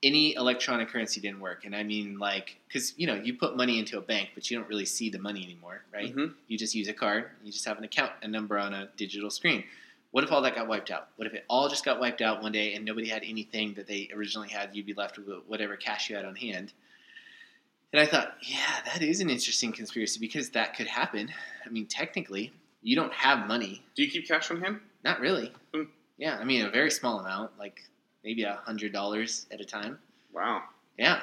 any 0.01 0.33
electronic 0.33 0.89
currency 0.89 1.21
didn't 1.21 1.39
work? 1.39 1.63
And 1.63 1.75
I 1.75 1.83
mean, 1.83 2.17
like, 2.17 2.57
because 2.67 2.95
you 2.97 3.05
know, 3.05 3.13
you 3.13 3.35
put 3.35 3.55
money 3.55 3.77
into 3.77 3.99
a 3.99 4.01
bank, 4.01 4.29
but 4.33 4.49
you 4.49 4.57
don't 4.57 4.67
really 4.67 4.85
see 4.85 5.11
the 5.11 5.19
money 5.19 5.43
anymore, 5.43 5.83
right? 5.93 6.13
Mhm. 6.15 6.33
You 6.47 6.57
just 6.57 6.73
use 6.73 6.87
a 6.87 6.93
card. 6.93 7.29
You 7.43 7.51
just 7.51 7.65
have 7.65 7.77
an 7.77 7.83
account, 7.83 8.13
a 8.23 8.27
number 8.27 8.57
on 8.57 8.73
a 8.73 8.89
digital 8.97 9.29
screen. 9.29 9.63
What 10.09 10.23
if 10.23 10.31
all 10.31 10.41
that 10.41 10.55
got 10.55 10.67
wiped 10.67 10.89
out? 10.89 11.09
What 11.17 11.27
if 11.27 11.35
it 11.35 11.45
all 11.47 11.69
just 11.69 11.85
got 11.85 11.99
wiped 11.99 12.21
out 12.21 12.41
one 12.41 12.51
day 12.51 12.73
and 12.73 12.83
nobody 12.83 13.09
had 13.09 13.21
anything 13.23 13.75
that 13.75 13.85
they 13.85 14.09
originally 14.11 14.49
had? 14.49 14.75
You'd 14.75 14.87
be 14.87 14.95
left 14.95 15.19
with 15.19 15.27
whatever 15.45 15.75
cash 15.75 16.09
you 16.09 16.15
had 16.15 16.25
on 16.25 16.35
hand. 16.35 16.73
And 17.93 18.01
I 18.01 18.05
thought, 18.05 18.35
yeah, 18.41 18.81
that 18.85 19.01
is 19.01 19.21
an 19.21 19.29
interesting 19.29 19.71
conspiracy 19.71 20.19
because 20.19 20.49
that 20.51 20.75
could 20.75 20.87
happen. 20.87 21.29
I 21.65 21.69
mean, 21.69 21.85
technically, 21.85 22.51
you 22.81 22.95
don't 22.95 23.13
have 23.13 23.47
money. 23.47 23.83
Do 23.95 24.03
you 24.03 24.11
keep 24.11 24.27
cash 24.27 24.51
on 24.51 24.61
hand? 24.61 24.79
Not 25.03 25.19
really. 25.19 25.53
Hmm. 25.73 25.83
Yeah, 26.17 26.37
I 26.37 26.43
mean, 26.43 26.65
a 26.65 26.69
very 26.69 26.91
small 26.91 27.19
amount, 27.19 27.51
like 27.57 27.81
maybe 28.23 28.43
a 28.43 28.55
hundred 28.55 28.91
dollars 28.91 29.45
at 29.51 29.61
a 29.61 29.65
time. 29.65 29.99
Wow. 30.33 30.63
Yeah, 30.97 31.21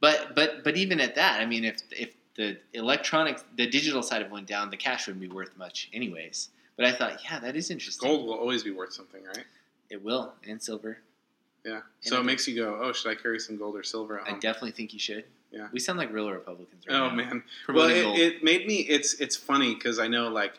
but 0.00 0.34
but 0.34 0.62
but 0.64 0.76
even 0.76 1.00
at 1.00 1.14
that, 1.16 1.40
I 1.40 1.46
mean, 1.46 1.64
if 1.64 1.82
if 1.90 2.14
the 2.36 2.58
electronic, 2.72 3.40
the 3.56 3.66
digital 3.68 4.02
side 4.02 4.22
of 4.22 4.28
it 4.28 4.32
went 4.32 4.46
down, 4.46 4.70
the 4.70 4.76
cash 4.76 5.06
wouldn't 5.06 5.20
be 5.20 5.28
worth 5.28 5.56
much, 5.56 5.90
anyways. 5.92 6.50
But 6.76 6.86
I 6.86 6.92
thought, 6.92 7.24
yeah, 7.24 7.40
that 7.40 7.56
is 7.56 7.70
interesting. 7.70 8.08
Gold 8.08 8.26
will 8.26 8.34
always 8.34 8.62
be 8.62 8.70
worth 8.70 8.92
something, 8.92 9.24
right? 9.24 9.44
It 9.90 10.04
will, 10.04 10.34
and 10.46 10.62
silver. 10.62 10.98
Yeah. 11.64 11.72
And 11.72 11.82
So 12.02 12.20
it 12.20 12.24
makes 12.24 12.46
you 12.46 12.54
go, 12.54 12.78
oh, 12.80 12.92
should 12.92 13.10
I 13.10 13.16
carry 13.20 13.40
some 13.40 13.56
gold 13.56 13.74
or 13.74 13.82
silver 13.82 14.22
I 14.24 14.32
definitely 14.38 14.70
think 14.70 14.92
you 14.92 15.00
should. 15.00 15.24
Yeah. 15.50 15.68
We 15.72 15.80
sound 15.80 15.98
like 15.98 16.12
real 16.12 16.30
Republicans 16.30 16.84
right 16.86 16.94
Oh 16.96 17.08
now. 17.08 17.14
man. 17.14 17.42
Well, 17.68 17.88
it, 17.88 18.04
it 18.20 18.44
made 18.44 18.66
me. 18.66 18.76
It's 18.80 19.14
it's 19.14 19.36
funny 19.36 19.74
because 19.74 19.98
I 19.98 20.06
know 20.08 20.28
like 20.28 20.54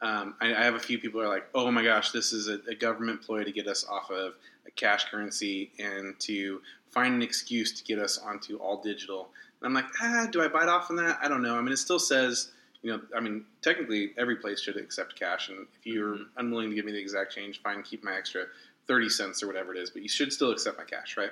um, 0.00 0.34
I, 0.40 0.54
I 0.54 0.62
have 0.62 0.74
a 0.74 0.78
few 0.80 0.98
people 0.98 1.20
who 1.20 1.26
are 1.26 1.32
like, 1.32 1.46
oh 1.54 1.70
my 1.70 1.82
gosh, 1.84 2.10
this 2.12 2.32
is 2.32 2.48
a, 2.48 2.58
a 2.70 2.74
government 2.74 3.22
ploy 3.22 3.44
to 3.44 3.52
get 3.52 3.66
us 3.66 3.84
off 3.86 4.10
of 4.10 4.34
a 4.66 4.70
cash 4.70 5.10
currency 5.10 5.70
and 5.78 6.18
to 6.20 6.62
find 6.90 7.14
an 7.14 7.22
excuse 7.22 7.72
to 7.72 7.84
get 7.84 7.98
us 7.98 8.18
onto 8.18 8.56
all 8.58 8.80
digital. 8.80 9.28
And 9.60 9.66
I'm 9.66 9.74
like, 9.74 9.90
ah, 10.00 10.26
do 10.30 10.40
I 10.42 10.48
bite 10.48 10.68
off 10.68 10.90
on 10.90 10.96
that? 10.96 11.18
I 11.22 11.28
don't 11.28 11.42
know. 11.42 11.56
I 11.56 11.60
mean, 11.60 11.72
it 11.72 11.78
still 11.78 11.98
says. 11.98 12.50
You 12.82 12.92
know, 12.92 13.00
I 13.14 13.20
mean, 13.20 13.44
technically, 13.60 14.12
every 14.16 14.36
place 14.36 14.58
should 14.62 14.78
accept 14.78 15.14
cash, 15.14 15.50
and 15.50 15.66
if 15.78 15.84
you're 15.86 16.14
Mhm. 16.16 16.26
unwilling 16.38 16.70
to 16.70 16.74
give 16.74 16.86
me 16.86 16.92
the 16.92 16.98
exact 16.98 17.30
change, 17.34 17.60
fine, 17.60 17.82
keep 17.82 18.02
my 18.02 18.16
extra 18.16 18.46
thirty 18.86 19.10
cents 19.10 19.42
or 19.42 19.48
whatever 19.48 19.74
it 19.74 19.78
is. 19.78 19.90
But 19.90 20.00
you 20.00 20.08
should 20.08 20.32
still 20.32 20.50
accept 20.50 20.78
my 20.78 20.84
cash, 20.84 21.18
right? 21.18 21.28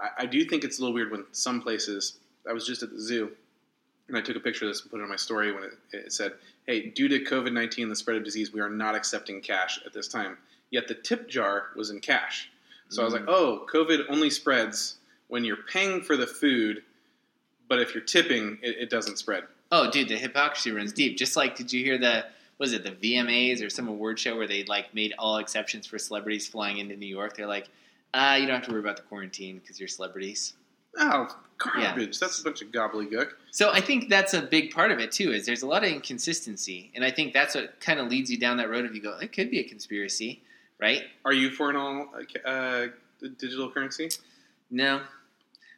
I, 0.00 0.22
I 0.22 0.26
do 0.26 0.44
think 0.44 0.64
it's 0.64 0.78
a 0.78 0.82
little 0.82 0.94
weird 0.94 1.10
when 1.10 1.24
some 1.32 1.60
places. 1.60 2.18
I 2.48 2.52
was 2.52 2.66
just 2.66 2.82
at 2.82 2.90
the 2.90 3.00
zoo, 3.00 3.30
and 4.08 4.16
I 4.16 4.20
took 4.20 4.36
a 4.36 4.40
picture 4.40 4.64
of 4.64 4.70
this 4.70 4.82
and 4.82 4.90
put 4.90 5.00
it 5.00 5.02
on 5.02 5.08
my 5.08 5.16
story 5.16 5.52
when 5.52 5.64
it, 5.64 5.72
it 5.92 6.12
said, 6.12 6.32
"Hey, 6.66 6.86
due 6.88 7.08
to 7.08 7.20
COVID 7.20 7.52
nineteen 7.52 7.84
and 7.84 7.92
the 7.92 7.96
spread 7.96 8.16
of 8.16 8.24
disease, 8.24 8.52
we 8.52 8.60
are 8.60 8.70
not 8.70 8.94
accepting 8.94 9.40
cash 9.40 9.80
at 9.84 9.92
this 9.92 10.08
time." 10.08 10.38
Yet 10.70 10.88
the 10.88 10.94
tip 10.94 11.28
jar 11.28 11.66
was 11.76 11.90
in 11.90 12.00
cash, 12.00 12.48
so 12.88 13.02
I 13.02 13.04
was 13.04 13.12
like, 13.14 13.24
Mm. 13.24 13.28
"Oh, 13.34 13.66
COVID 13.72 14.06
only 14.08 14.30
spreads 14.30 14.96
when 15.28 15.44
you're 15.44 15.56
paying 15.56 16.00
for 16.00 16.16
the 16.16 16.26
food, 16.26 16.82
but 17.68 17.80
if 17.80 17.94
you're 17.94 18.04
tipping, 18.04 18.58
it, 18.62 18.76
it 18.78 18.90
doesn't 18.90 19.16
spread." 19.18 19.44
Oh, 19.72 19.90
dude, 19.90 20.08
the 20.08 20.16
hypocrisy 20.16 20.72
runs 20.72 20.92
deep. 20.92 21.16
Just 21.16 21.36
like, 21.36 21.54
did 21.56 21.72
you 21.72 21.84
hear 21.84 21.98
the 21.98 22.24
was 22.58 22.72
it 22.72 22.82
the 22.84 22.90
VMAs 22.90 23.64
or 23.64 23.70
some 23.70 23.88
award 23.88 24.18
show 24.18 24.36
where 24.36 24.46
they 24.46 24.64
like 24.64 24.92
made 24.94 25.14
all 25.18 25.38
exceptions 25.38 25.86
for 25.86 25.98
celebrities 25.98 26.46
flying 26.46 26.78
into 26.78 26.94
New 26.96 27.06
York? 27.06 27.36
They're 27.36 27.46
like, 27.46 27.68
ah, 28.14 28.36
you 28.36 28.46
don't 28.46 28.56
have 28.56 28.66
to 28.66 28.72
worry 28.72 28.80
about 28.80 28.96
the 28.96 29.02
quarantine 29.02 29.58
because 29.58 29.78
you're 29.78 29.88
celebrities. 29.88 30.54
Oh, 30.98 31.28
garbage! 31.58 32.14
Yeah. 32.14 32.18
That's 32.20 32.40
a 32.40 32.44
bunch 32.44 32.62
of 32.62 32.68
gobbledygook. 32.68 33.30
So 33.52 33.70
I 33.72 33.80
think 33.80 34.08
that's 34.08 34.34
a 34.34 34.42
big 34.42 34.72
part 34.72 34.90
of 34.90 34.98
it 34.98 35.12
too. 35.12 35.32
Is 35.32 35.46
there's 35.46 35.62
a 35.62 35.66
lot 35.66 35.84
of 35.84 35.90
inconsistency, 35.90 36.90
and 36.94 37.04
I 37.04 37.10
think 37.10 37.32
that's 37.32 37.54
what 37.54 37.80
kind 37.80 38.00
of 38.00 38.08
leads 38.08 38.30
you 38.30 38.38
down 38.38 38.56
that 38.56 38.70
road. 38.70 38.84
If 38.84 38.94
you 38.94 39.02
go, 39.02 39.16
it 39.18 39.32
could 39.32 39.50
be 39.50 39.60
a 39.60 39.64
conspiracy, 39.64 40.42
right? 40.80 41.02
Are 41.24 41.32
you 41.32 41.50
for 41.50 41.70
an 41.70 41.76
all 41.76 42.08
uh, 42.44 42.86
digital 43.38 43.70
currency? 43.70 44.10
No, 44.70 45.02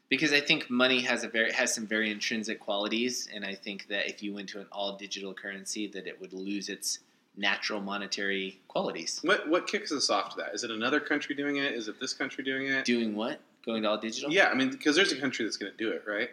because 0.09 0.33
I 0.33 0.41
think 0.41 0.71
money 0.71 1.01
has 1.01 1.25
a 1.25 1.29
very 1.29 1.53
has 1.53 1.75
some 1.75 1.87
very 1.87 2.11
intrinsic 2.11 2.61
qualities, 2.61 3.29
and 3.35 3.45
I 3.45 3.55
think 3.55 3.89
that 3.89 4.09
if 4.09 4.23
you 4.23 4.35
went 4.35 4.49
to 4.51 4.61
an 4.61 4.67
all 4.73 4.97
digital 4.97 5.35
currency, 5.35 5.87
that 5.89 6.07
it 6.07 6.21
would 6.21 6.33
lose 6.33 6.69
its 6.69 6.99
natural 7.37 7.81
monetary 7.81 8.61
qualities. 8.69 9.21
What 9.23 9.49
what 9.49 9.67
kicks 9.67 9.93
us 9.93 10.11
off 10.11 10.31
to 10.31 10.37
that? 10.39 10.55
Is 10.55 10.65
it 10.65 10.71
another 10.71 11.01
country 11.01 11.35
doing 11.35 11.57
it? 11.57 11.73
Is 11.73 11.89
it 11.89 11.99
this 12.01 12.13
country 12.13 12.45
doing 12.45 12.69
it? 12.69 12.85
Doing 12.85 13.15
what? 13.15 13.41
Going 13.65 13.83
to 13.83 13.91
all 13.91 13.99
digital? 13.99 14.33
Yeah, 14.33 14.49
I 14.49 14.55
mean, 14.55 14.71
because 14.71 14.97
there's 14.97 15.13
a 15.13 15.21
country 15.21 15.45
that's 15.45 15.57
going 15.57 15.73
to 15.73 15.79
do 15.79 15.91
it, 15.91 16.03
right? 16.07 16.31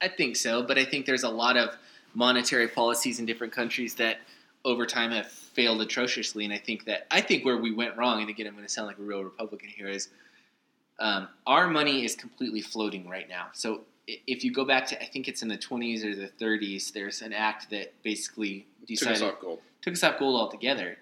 I 0.00 0.08
think 0.08 0.36
so, 0.36 0.62
but 0.62 0.78
I 0.78 0.84
think 0.84 1.06
there's 1.06 1.22
a 1.22 1.28
lot 1.28 1.56
of 1.56 1.76
monetary 2.14 2.68
policies 2.68 3.18
in 3.20 3.26
different 3.26 3.52
countries 3.52 3.94
that 3.96 4.18
over 4.64 4.86
time 4.86 5.10
have 5.10 5.28
failed 5.28 5.80
atrociously. 5.80 6.44
And 6.44 6.52
I 6.52 6.58
think 6.58 6.84
that 6.86 7.06
I 7.10 7.20
think 7.20 7.44
where 7.44 7.56
we 7.56 7.72
went 7.72 7.96
wrong, 7.96 8.20
and 8.20 8.30
again, 8.30 8.46
I'm 8.46 8.54
going 8.54 8.66
to 8.66 8.72
sound 8.72 8.88
like 8.88 8.98
a 8.98 9.02
real 9.02 9.22
Republican 9.22 9.68
here, 9.68 9.88
is 9.88 10.08
um, 10.98 11.28
our 11.46 11.68
money 11.68 12.04
is 12.04 12.14
completely 12.14 12.60
floating 12.60 13.08
right 13.08 13.28
now. 13.28 13.48
So 13.52 13.82
if 14.06 14.44
you 14.44 14.52
go 14.52 14.64
back 14.64 14.86
to, 14.88 15.00
I 15.00 15.06
think 15.06 15.28
it's 15.28 15.42
in 15.42 15.48
the 15.48 15.58
20s 15.58 16.04
or 16.04 16.14
the 16.14 16.28
30s, 16.40 16.92
there's 16.92 17.22
an 17.22 17.32
act 17.32 17.70
that 17.70 17.92
basically 18.02 18.66
Took 18.88 19.08
us 19.08 19.22
off 19.22 19.40
gold. 19.40 19.60
Took 19.82 19.94
us 19.94 20.02
off 20.02 20.18
gold 20.18 20.40
altogether. 20.40 20.96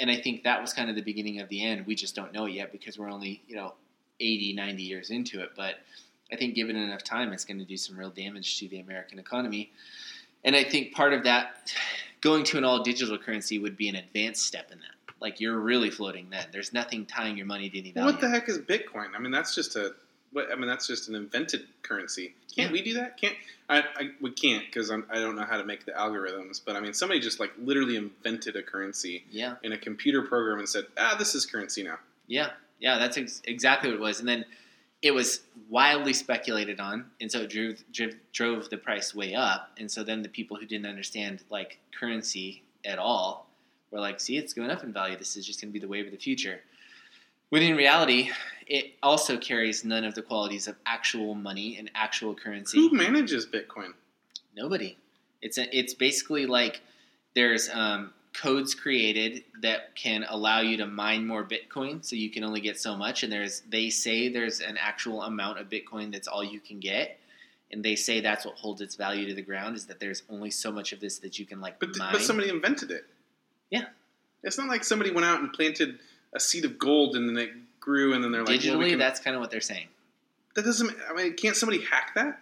And 0.00 0.10
I 0.10 0.16
think 0.16 0.42
that 0.44 0.60
was 0.60 0.72
kind 0.72 0.90
of 0.90 0.96
the 0.96 1.02
beginning 1.02 1.40
of 1.40 1.48
the 1.48 1.64
end. 1.64 1.86
We 1.86 1.94
just 1.94 2.14
don't 2.14 2.32
know 2.32 2.46
it 2.46 2.52
yet 2.52 2.72
because 2.72 2.98
we're 2.98 3.10
only, 3.10 3.42
you 3.46 3.56
know, 3.56 3.74
80, 4.20 4.52
90 4.54 4.82
years 4.82 5.10
into 5.10 5.40
it. 5.40 5.50
But 5.56 5.76
I 6.32 6.36
think 6.36 6.54
given 6.54 6.76
enough 6.76 7.04
time, 7.04 7.32
it's 7.32 7.44
going 7.44 7.58
to 7.58 7.64
do 7.64 7.76
some 7.76 7.96
real 7.96 8.10
damage 8.10 8.58
to 8.58 8.68
the 8.68 8.80
American 8.80 9.18
economy. 9.18 9.70
And 10.44 10.54
I 10.54 10.64
think 10.64 10.92
part 10.92 11.12
of 11.12 11.24
that, 11.24 11.72
going 12.20 12.44
to 12.44 12.58
an 12.58 12.64
all 12.64 12.82
digital 12.82 13.18
currency 13.18 13.58
would 13.58 13.76
be 13.76 13.88
an 13.88 13.96
advanced 13.96 14.44
step 14.44 14.70
in 14.72 14.78
that. 14.80 15.14
Like 15.20 15.40
you're 15.40 15.58
really 15.58 15.90
floating 15.90 16.28
then. 16.30 16.46
There's 16.52 16.72
nothing 16.72 17.06
tying 17.06 17.36
your 17.36 17.46
money 17.46 17.70
to 17.70 17.78
any 17.78 17.92
value. 17.92 18.12
What 18.12 18.20
the 18.20 18.28
heck 18.28 18.48
is 18.48 18.58
Bitcoin? 18.58 19.14
I 19.14 19.18
mean, 19.18 19.30
that's 19.30 19.54
just 19.54 19.76
a. 19.76 19.94
What, 20.34 20.52
I 20.52 20.56
mean, 20.56 20.66
that's 20.68 20.86
just 20.86 21.08
an 21.08 21.14
invented 21.14 21.62
currency. 21.82 22.34
Can't 22.54 22.68
Yeah. 22.68 22.72
we 22.72 22.82
do 22.82 22.94
that? 22.94 23.16
Can't 23.16 23.34
I? 23.68 23.78
I 23.96 24.10
we 24.20 24.30
can't 24.30 24.64
because 24.66 24.90
I 24.90 24.96
don't 25.14 25.36
know 25.36 25.44
how 25.44 25.56
to 25.56 25.64
make 25.64 25.86
the 25.86 25.92
algorithms. 25.92 26.60
But 26.64 26.76
I 26.76 26.80
mean, 26.80 26.92
somebody 26.92 27.18
just 27.20 27.40
like 27.40 27.52
literally 27.58 27.96
invented 27.96 28.54
a 28.56 28.62
currency 28.62 29.24
Yeah, 29.30 29.56
in 29.62 29.72
a 29.72 29.78
computer 29.78 30.20
program 30.22 30.58
and 30.58 30.68
said, 30.68 30.84
"Ah, 30.98 31.16
this 31.18 31.34
is 31.34 31.46
currency 31.46 31.82
now." 31.82 31.98
yeah, 32.26 32.50
yeah. 32.80 32.98
That's 32.98 33.16
ex- 33.16 33.40
exactly 33.44 33.88
what 33.90 33.96
it 33.96 34.00
was. 34.02 34.20
And 34.20 34.28
then 34.28 34.44
it 35.02 35.12
was 35.12 35.40
wildly 35.68 36.12
speculated 36.12 36.80
on, 36.80 37.10
and 37.20 37.30
so 37.30 37.40
it 37.42 37.50
drove, 37.50 37.82
drove 37.92 38.14
drove 38.32 38.70
the 38.70 38.78
price 38.78 39.14
way 39.14 39.34
up. 39.34 39.70
And 39.78 39.90
so 39.90 40.02
then 40.04 40.22
the 40.22 40.28
people 40.28 40.56
who 40.56 40.66
didn't 40.66 40.86
understand 40.86 41.42
like 41.50 41.78
currency 41.98 42.62
at 42.84 42.98
all 42.98 43.48
were 43.90 44.00
like, 44.00 44.20
"See, 44.20 44.36
it's 44.36 44.52
going 44.52 44.70
up 44.70 44.82
in 44.84 44.92
value. 44.92 45.16
This 45.16 45.36
is 45.36 45.46
just 45.46 45.60
going 45.60 45.70
to 45.70 45.72
be 45.72 45.80
the 45.80 45.88
wave 45.88 46.06
of 46.06 46.12
the 46.12 46.18
future." 46.18 46.60
When 47.50 47.62
in 47.62 47.76
reality, 47.76 48.30
it 48.66 48.94
also 49.02 49.36
carries 49.36 49.84
none 49.84 50.04
of 50.04 50.14
the 50.14 50.22
qualities 50.22 50.66
of 50.68 50.76
actual 50.86 51.34
money 51.34 51.76
and 51.78 51.90
actual 51.94 52.34
currency. 52.34 52.78
Who 52.78 52.90
manages 52.92 53.46
Bitcoin? 53.46 53.92
Nobody. 54.56 54.96
It's 55.42 55.58
a, 55.58 55.76
it's 55.76 55.94
basically 55.94 56.46
like 56.46 56.80
there's 57.34 57.68
um, 57.70 58.12
codes 58.32 58.74
created 58.74 59.44
that 59.62 59.94
can 59.94 60.24
allow 60.28 60.60
you 60.60 60.76
to 60.78 60.86
mine 60.86 61.26
more 61.26 61.44
Bitcoin, 61.44 62.04
so 62.04 62.16
you 62.16 62.30
can 62.30 62.44
only 62.44 62.60
get 62.60 62.80
so 62.80 62.96
much. 62.96 63.22
And 63.22 63.32
there's 63.32 63.60
they 63.68 63.90
say 63.90 64.28
there's 64.28 64.60
an 64.60 64.76
actual 64.78 65.22
amount 65.22 65.58
of 65.58 65.68
Bitcoin 65.68 66.10
that's 66.12 66.26
all 66.28 66.42
you 66.42 66.60
can 66.60 66.80
get, 66.80 67.18
and 67.70 67.84
they 67.84 67.94
say 67.94 68.20
that's 68.20 68.46
what 68.46 68.54
holds 68.56 68.80
its 68.80 68.94
value 68.94 69.26
to 69.28 69.34
the 69.34 69.42
ground 69.42 69.76
is 69.76 69.86
that 69.86 70.00
there's 70.00 70.22
only 70.30 70.50
so 70.50 70.72
much 70.72 70.92
of 70.92 71.00
this 71.00 71.18
that 71.18 71.38
you 71.38 71.44
can 71.44 71.60
like 71.60 71.78
But 71.78 71.96
mine. 71.98 72.12
but 72.12 72.22
somebody 72.22 72.48
invented 72.48 72.90
it. 72.90 73.04
Yeah. 73.70 73.84
It's 74.42 74.58
not 74.58 74.68
like 74.68 74.84
somebody 74.84 75.10
went 75.10 75.24
out 75.26 75.40
and 75.40 75.52
planted 75.52 75.98
a 76.34 76.40
seed 76.40 76.64
of 76.64 76.78
gold 76.78 77.16
and 77.16 77.28
then 77.28 77.36
it 77.36 77.50
grew 77.80 78.14
and 78.14 78.24
then 78.24 78.32
they're 78.32 78.42
like, 78.42 78.60
well, 78.62 78.78
we 78.78 78.86
Digitally, 78.86 78.90
can- 78.90 78.98
that's 78.98 79.20
kind 79.20 79.36
of 79.36 79.40
what 79.40 79.50
they're 79.50 79.60
saying. 79.60 79.88
that 80.54 80.64
doesn't. 80.64 80.94
I 81.08 81.14
mean, 81.14 81.34
can't 81.34 81.56
somebody 81.56 81.82
hack 81.82 82.12
that? 82.14 82.40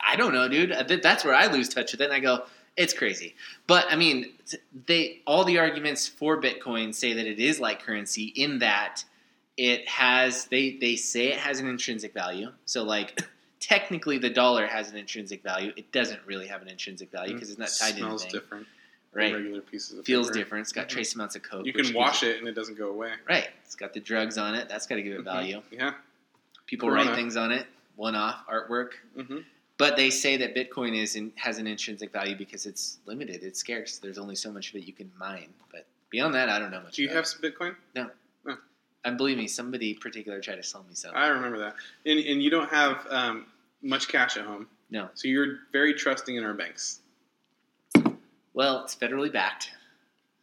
I 0.00 0.16
don't 0.16 0.32
know, 0.32 0.48
dude. 0.48 0.74
That's 1.02 1.24
where 1.24 1.34
I 1.34 1.46
lose 1.46 1.68
touch 1.68 1.92
with 1.92 2.00
it. 2.00 2.04
And 2.04 2.12
I 2.12 2.20
go, 2.20 2.44
it's 2.76 2.94
crazy. 2.94 3.34
But 3.66 3.86
I 3.90 3.96
mean, 3.96 4.32
they 4.86 5.20
all 5.26 5.44
the 5.44 5.58
arguments 5.58 6.08
for 6.08 6.40
Bitcoin 6.40 6.94
say 6.94 7.12
that 7.14 7.26
it 7.26 7.38
is 7.38 7.60
like 7.60 7.82
currency 7.82 8.24
in 8.24 8.60
that 8.60 9.04
it 9.56 9.88
has 9.88 10.46
they 10.46 10.78
they 10.80 10.96
say 10.96 11.28
it 11.32 11.38
has 11.38 11.60
an 11.60 11.68
intrinsic 11.68 12.14
value. 12.14 12.52
So 12.64 12.84
like 12.84 13.20
technically 13.60 14.18
the 14.18 14.30
dollar 14.30 14.66
has 14.66 14.90
an 14.90 14.96
intrinsic 14.96 15.42
value. 15.42 15.72
It 15.76 15.92
doesn't 15.92 16.20
really 16.24 16.46
have 16.46 16.62
an 16.62 16.68
intrinsic 16.68 17.10
value 17.10 17.30
mm-hmm. 17.30 17.36
because 17.36 17.50
it's 17.50 17.58
not 17.58 17.68
tied 17.68 17.94
to 17.94 17.98
Smells 17.98 18.22
anything. 18.22 18.40
different. 18.40 18.66
Right. 19.18 19.34
Regular 19.34 19.60
pieces 19.60 19.98
of 19.98 20.04
Feels 20.04 20.30
different. 20.30 20.62
It's 20.62 20.72
got 20.72 20.86
Mhm. 20.86 20.90
trace 20.90 21.14
amounts 21.14 21.34
of 21.36 21.42
coke. 21.42 21.66
You 21.66 21.72
can 21.72 21.92
wash 21.92 22.22
it 22.22 22.38
and 22.38 22.46
it 22.48 22.52
doesn't 22.54 22.76
go 22.76 22.90
away. 22.90 23.12
Right. 23.28 23.48
It's 23.64 23.74
got 23.74 23.92
the 23.92 24.00
drugs 24.00 24.38
on 24.38 24.54
it. 24.54 24.68
That's 24.68 24.86
got 24.86 24.96
to 24.96 25.02
give 25.02 25.12
it 25.14 25.20
Mhm. 25.20 25.24
value. 25.24 25.62
Yeah. 25.70 25.94
People 26.66 26.88
Corona. 26.88 27.06
write 27.10 27.16
things 27.16 27.36
on 27.36 27.50
it. 27.52 27.66
One 27.96 28.14
off 28.14 28.46
artwork. 28.46 28.92
hmm 29.16 29.38
But 29.76 29.96
they 29.96 30.10
say 30.10 30.36
that 30.36 30.54
Bitcoin 30.54 30.96
is 30.96 31.14
in, 31.16 31.32
has 31.36 31.58
an 31.58 31.66
intrinsic 31.66 32.12
value 32.12 32.36
because 32.36 32.66
it's 32.66 32.98
limited, 33.06 33.42
it's 33.44 33.60
scarce. 33.60 33.98
There's 33.98 34.18
only 34.18 34.34
so 34.34 34.50
much 34.52 34.70
of 34.70 34.76
it 34.76 34.84
you 34.84 34.92
can 34.92 35.10
mine. 35.18 35.52
But 35.72 35.86
beyond 36.10 36.34
that, 36.34 36.48
I 36.48 36.58
don't 36.58 36.70
know 36.70 36.80
much. 36.80 36.94
Do 36.96 37.02
you 37.02 37.08
have 37.08 37.26
some 37.26 37.40
Bitcoin? 37.42 37.74
No. 37.94 38.10
Oh. 38.46 38.58
And 39.04 39.16
believe 39.16 39.36
me, 39.38 39.46
somebody 39.48 39.94
particular 39.94 40.40
tried 40.40 40.56
to 40.56 40.62
sell 40.62 40.82
me 40.88 40.94
some. 40.94 41.12
I 41.14 41.28
remember 41.28 41.58
that. 41.58 41.76
And, 42.06 42.18
and 42.20 42.42
you 42.42 42.50
don't 42.50 42.68
have 42.70 43.06
um, 43.10 43.46
much 43.82 44.08
cash 44.08 44.36
at 44.36 44.44
home. 44.44 44.68
No. 44.90 45.10
So 45.14 45.28
you're 45.28 45.60
very 45.72 45.94
trusting 45.94 46.34
in 46.36 46.44
our 46.44 46.54
banks, 46.54 47.00
Well, 48.58 48.82
it's 48.82 48.96
federally 48.96 49.32
backed, 49.32 49.70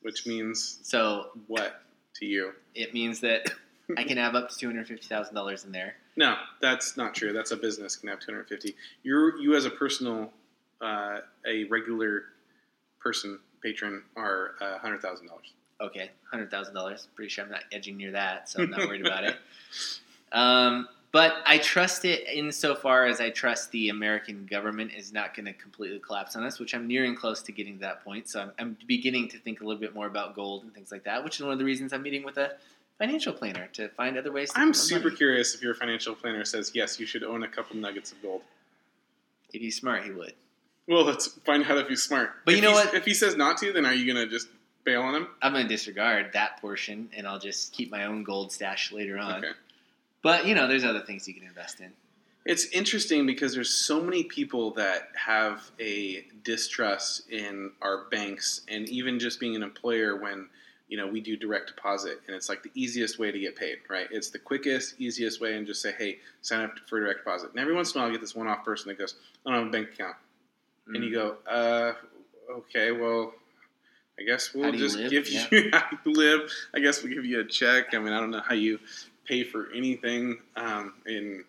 which 0.01 0.25
means 0.25 0.79
so 0.83 1.31
what 1.47 1.81
to 2.13 2.25
you? 2.25 2.53
it 2.73 2.93
means 2.93 3.19
that 3.19 3.51
I 3.97 4.05
can 4.05 4.15
have 4.15 4.35
up 4.35 4.49
to 4.51 4.55
two 4.55 4.67
hundred 4.67 4.87
fifty 4.87 5.05
thousand 5.05 5.35
dollars 5.35 5.65
in 5.65 5.73
there. 5.73 5.95
No, 6.15 6.37
that's 6.61 6.95
not 6.95 7.13
true. 7.13 7.33
That's 7.33 7.51
a 7.51 7.57
business 7.57 7.97
can 7.97 8.07
have 8.07 8.21
250. 8.21 8.73
You're 9.03 9.37
you 9.37 9.53
as 9.57 9.65
a 9.65 9.69
personal, 9.69 10.31
uh, 10.79 11.17
a 11.45 11.65
regular 11.65 12.23
person 13.01 13.37
patron 13.61 14.01
are 14.15 14.51
uh, 14.61 14.77
hundred 14.77 15.01
thousand 15.01 15.27
dollars. 15.27 15.51
Okay, 15.81 16.09
hundred 16.31 16.49
thousand 16.49 16.73
dollars. 16.73 17.09
Pretty 17.15 17.27
sure 17.27 17.43
I'm 17.43 17.51
not 17.51 17.65
edging 17.73 17.97
near 17.97 18.11
that, 18.11 18.47
so 18.47 18.63
I'm 18.63 18.69
not 18.69 18.87
worried 18.87 19.05
about 19.05 19.25
it. 19.25 19.35
Um, 20.31 20.87
but 21.15 21.35
I 21.45 21.59
trust 21.59 22.03
it 22.03 22.27
insofar 22.27 23.05
as 23.05 23.21
I 23.21 23.29
trust 23.29 23.71
the 23.71 23.87
American 23.87 24.45
government 24.45 24.91
is 24.91 25.13
not 25.13 25.33
going 25.33 25.45
to 25.45 25.53
completely 25.53 25.97
collapse 25.99 26.35
on 26.35 26.43
us, 26.43 26.59
which 26.59 26.75
I'm 26.75 26.87
nearing 26.87 27.15
close 27.15 27.41
to 27.43 27.53
getting 27.53 27.75
to 27.75 27.79
that 27.83 28.03
point. 28.03 28.27
So 28.27 28.41
I'm, 28.41 28.51
I'm 28.59 28.77
beginning 28.85 29.29
to 29.29 29.37
think 29.37 29.61
a 29.61 29.63
little 29.63 29.79
bit 29.79 29.95
more 29.95 30.07
about 30.07 30.35
gold 30.35 30.63
and 30.63 30.73
things 30.73 30.91
like 30.91 31.05
that, 31.05 31.23
which 31.23 31.37
is 31.37 31.43
one 31.43 31.53
of 31.53 31.57
the 31.57 31.63
reasons 31.63 31.93
I'm 31.93 32.01
meeting 32.01 32.25
with 32.25 32.35
a 32.35 32.57
financial 32.97 33.31
planner 33.31 33.67
to 33.75 33.87
find 33.87 34.17
other 34.17 34.33
ways. 34.33 34.51
to 34.51 34.59
I'm 34.59 34.73
super 34.73 35.05
money. 35.05 35.15
curious 35.15 35.55
if 35.55 35.61
your 35.61 35.73
financial 35.73 36.15
planner 36.15 36.43
says 36.43 36.73
yes, 36.73 36.99
you 36.99 37.05
should 37.05 37.23
own 37.23 37.43
a 37.43 37.47
couple 37.47 37.77
nuggets 37.77 38.11
of 38.11 38.21
gold. 38.21 38.41
If 39.53 39.61
he's 39.61 39.77
smart, 39.77 40.03
he 40.03 40.11
would. 40.11 40.33
Well, 40.85 41.05
let's 41.05 41.27
find 41.45 41.63
out 41.63 41.77
if 41.77 41.87
he's 41.87 42.03
smart. 42.03 42.31
But 42.43 42.55
If 42.55 42.59
you 42.59 42.67
know 42.67 42.73
what? 42.73 42.93
If 42.93 43.05
he 43.05 43.13
says 43.13 43.37
not 43.37 43.57
to, 43.59 43.71
then 43.71 43.85
are 43.85 43.93
you 43.93 44.05
gonna 44.05 44.27
just 44.27 44.49
bail 44.85 45.01
on 45.01 45.15
him? 45.15 45.27
I'm 45.41 45.51
going 45.51 45.63
to 45.63 45.69
disregard 45.69 46.31
that 46.33 46.61
portion, 46.61 47.09
and 47.17 47.27
I'll 47.27 47.39
just 47.39 47.73
keep 47.73 47.91
my 47.91 48.05
own 48.05 48.23
gold 48.23 48.51
stash 48.51 48.91
later 48.91 49.17
on. 49.17 49.43
Okay. 49.43 49.53
But 50.25 50.47
you 50.47 50.55
know, 50.55 50.67
there's 50.67 50.83
other 50.83 51.01
things 51.01 51.27
you 51.27 51.35
can 51.35 51.43
invest 51.43 51.81
in. 51.81 51.91
It's 52.45 52.65
interesting 52.71 53.27
because 53.27 53.53
there's 53.53 53.69
so 53.69 54.01
many 54.01 54.23
people 54.23 54.71
that 54.71 55.09
have 55.13 55.69
a 55.79 56.25
distrust 56.43 57.29
in 57.29 57.69
our 57.83 58.05
banks 58.09 58.61
and 58.67 58.89
even 58.89 59.19
just 59.19 59.39
being 59.39 59.55
an 59.55 59.61
employer 59.61 60.15
when 60.19 60.47
you 60.87 60.97
know 60.97 61.05
we 61.05 61.21
do 61.21 61.37
direct 61.37 61.67
deposit 61.67 62.21
and 62.25 62.35
it's 62.35 62.49
like 62.49 62.63
the 62.63 62.71
easiest 62.73 63.19
way 63.19 63.31
to 63.31 63.37
get 63.39 63.55
paid, 63.55 63.77
right? 63.87 64.07
It's 64.09 64.31
the 64.31 64.39
quickest, 64.39 64.95
easiest 64.99 65.41
way 65.41 65.57
and 65.57 65.67
just 65.67 65.79
say, 65.79 65.93
hey, 65.95 66.17
sign 66.41 66.61
up 66.61 66.73
for 66.89 66.99
direct 66.99 67.19
deposit. 67.19 67.51
And 67.51 67.59
every 67.59 67.75
once 67.75 67.93
in 67.93 67.99
a 67.99 68.01
while, 68.01 68.09
I 68.09 68.11
get 68.11 68.21
this 68.21 68.33
one-off 68.33 68.65
person 68.65 68.87
that 68.87 68.97
goes, 68.97 69.13
I 69.45 69.51
don't 69.51 69.59
have 69.59 69.67
a 69.67 69.71
bank 69.71 69.89
account, 69.93 70.15
and 70.87 71.03
you 71.03 71.13
go, 71.13 71.37
uh, 71.47 71.93
okay, 72.51 72.91
well. 72.91 73.35
I 74.17 74.23
guess 74.23 74.53
we'll 74.53 74.73
you 74.73 74.79
just 74.79 74.97
give 75.09 75.27
Yeah. 75.27 75.45
you 75.51 75.69
how 75.73 75.83
you 76.05 76.13
live. 76.13 76.49
I 76.73 76.79
guess 76.79 77.03
we'll 77.03 77.13
give 77.13 77.25
you 77.25 77.41
a 77.41 77.43
check. 77.43 77.93
I 77.93 77.99
mean, 77.99 78.13
I 78.13 78.19
don't 78.21 78.31
know 78.31 78.39
how 78.39 78.55
you 78.55 78.79
pay 79.25 79.43
for 79.43 79.69
anything. 79.73 80.39
Um, 80.55 80.93
and 81.05 81.43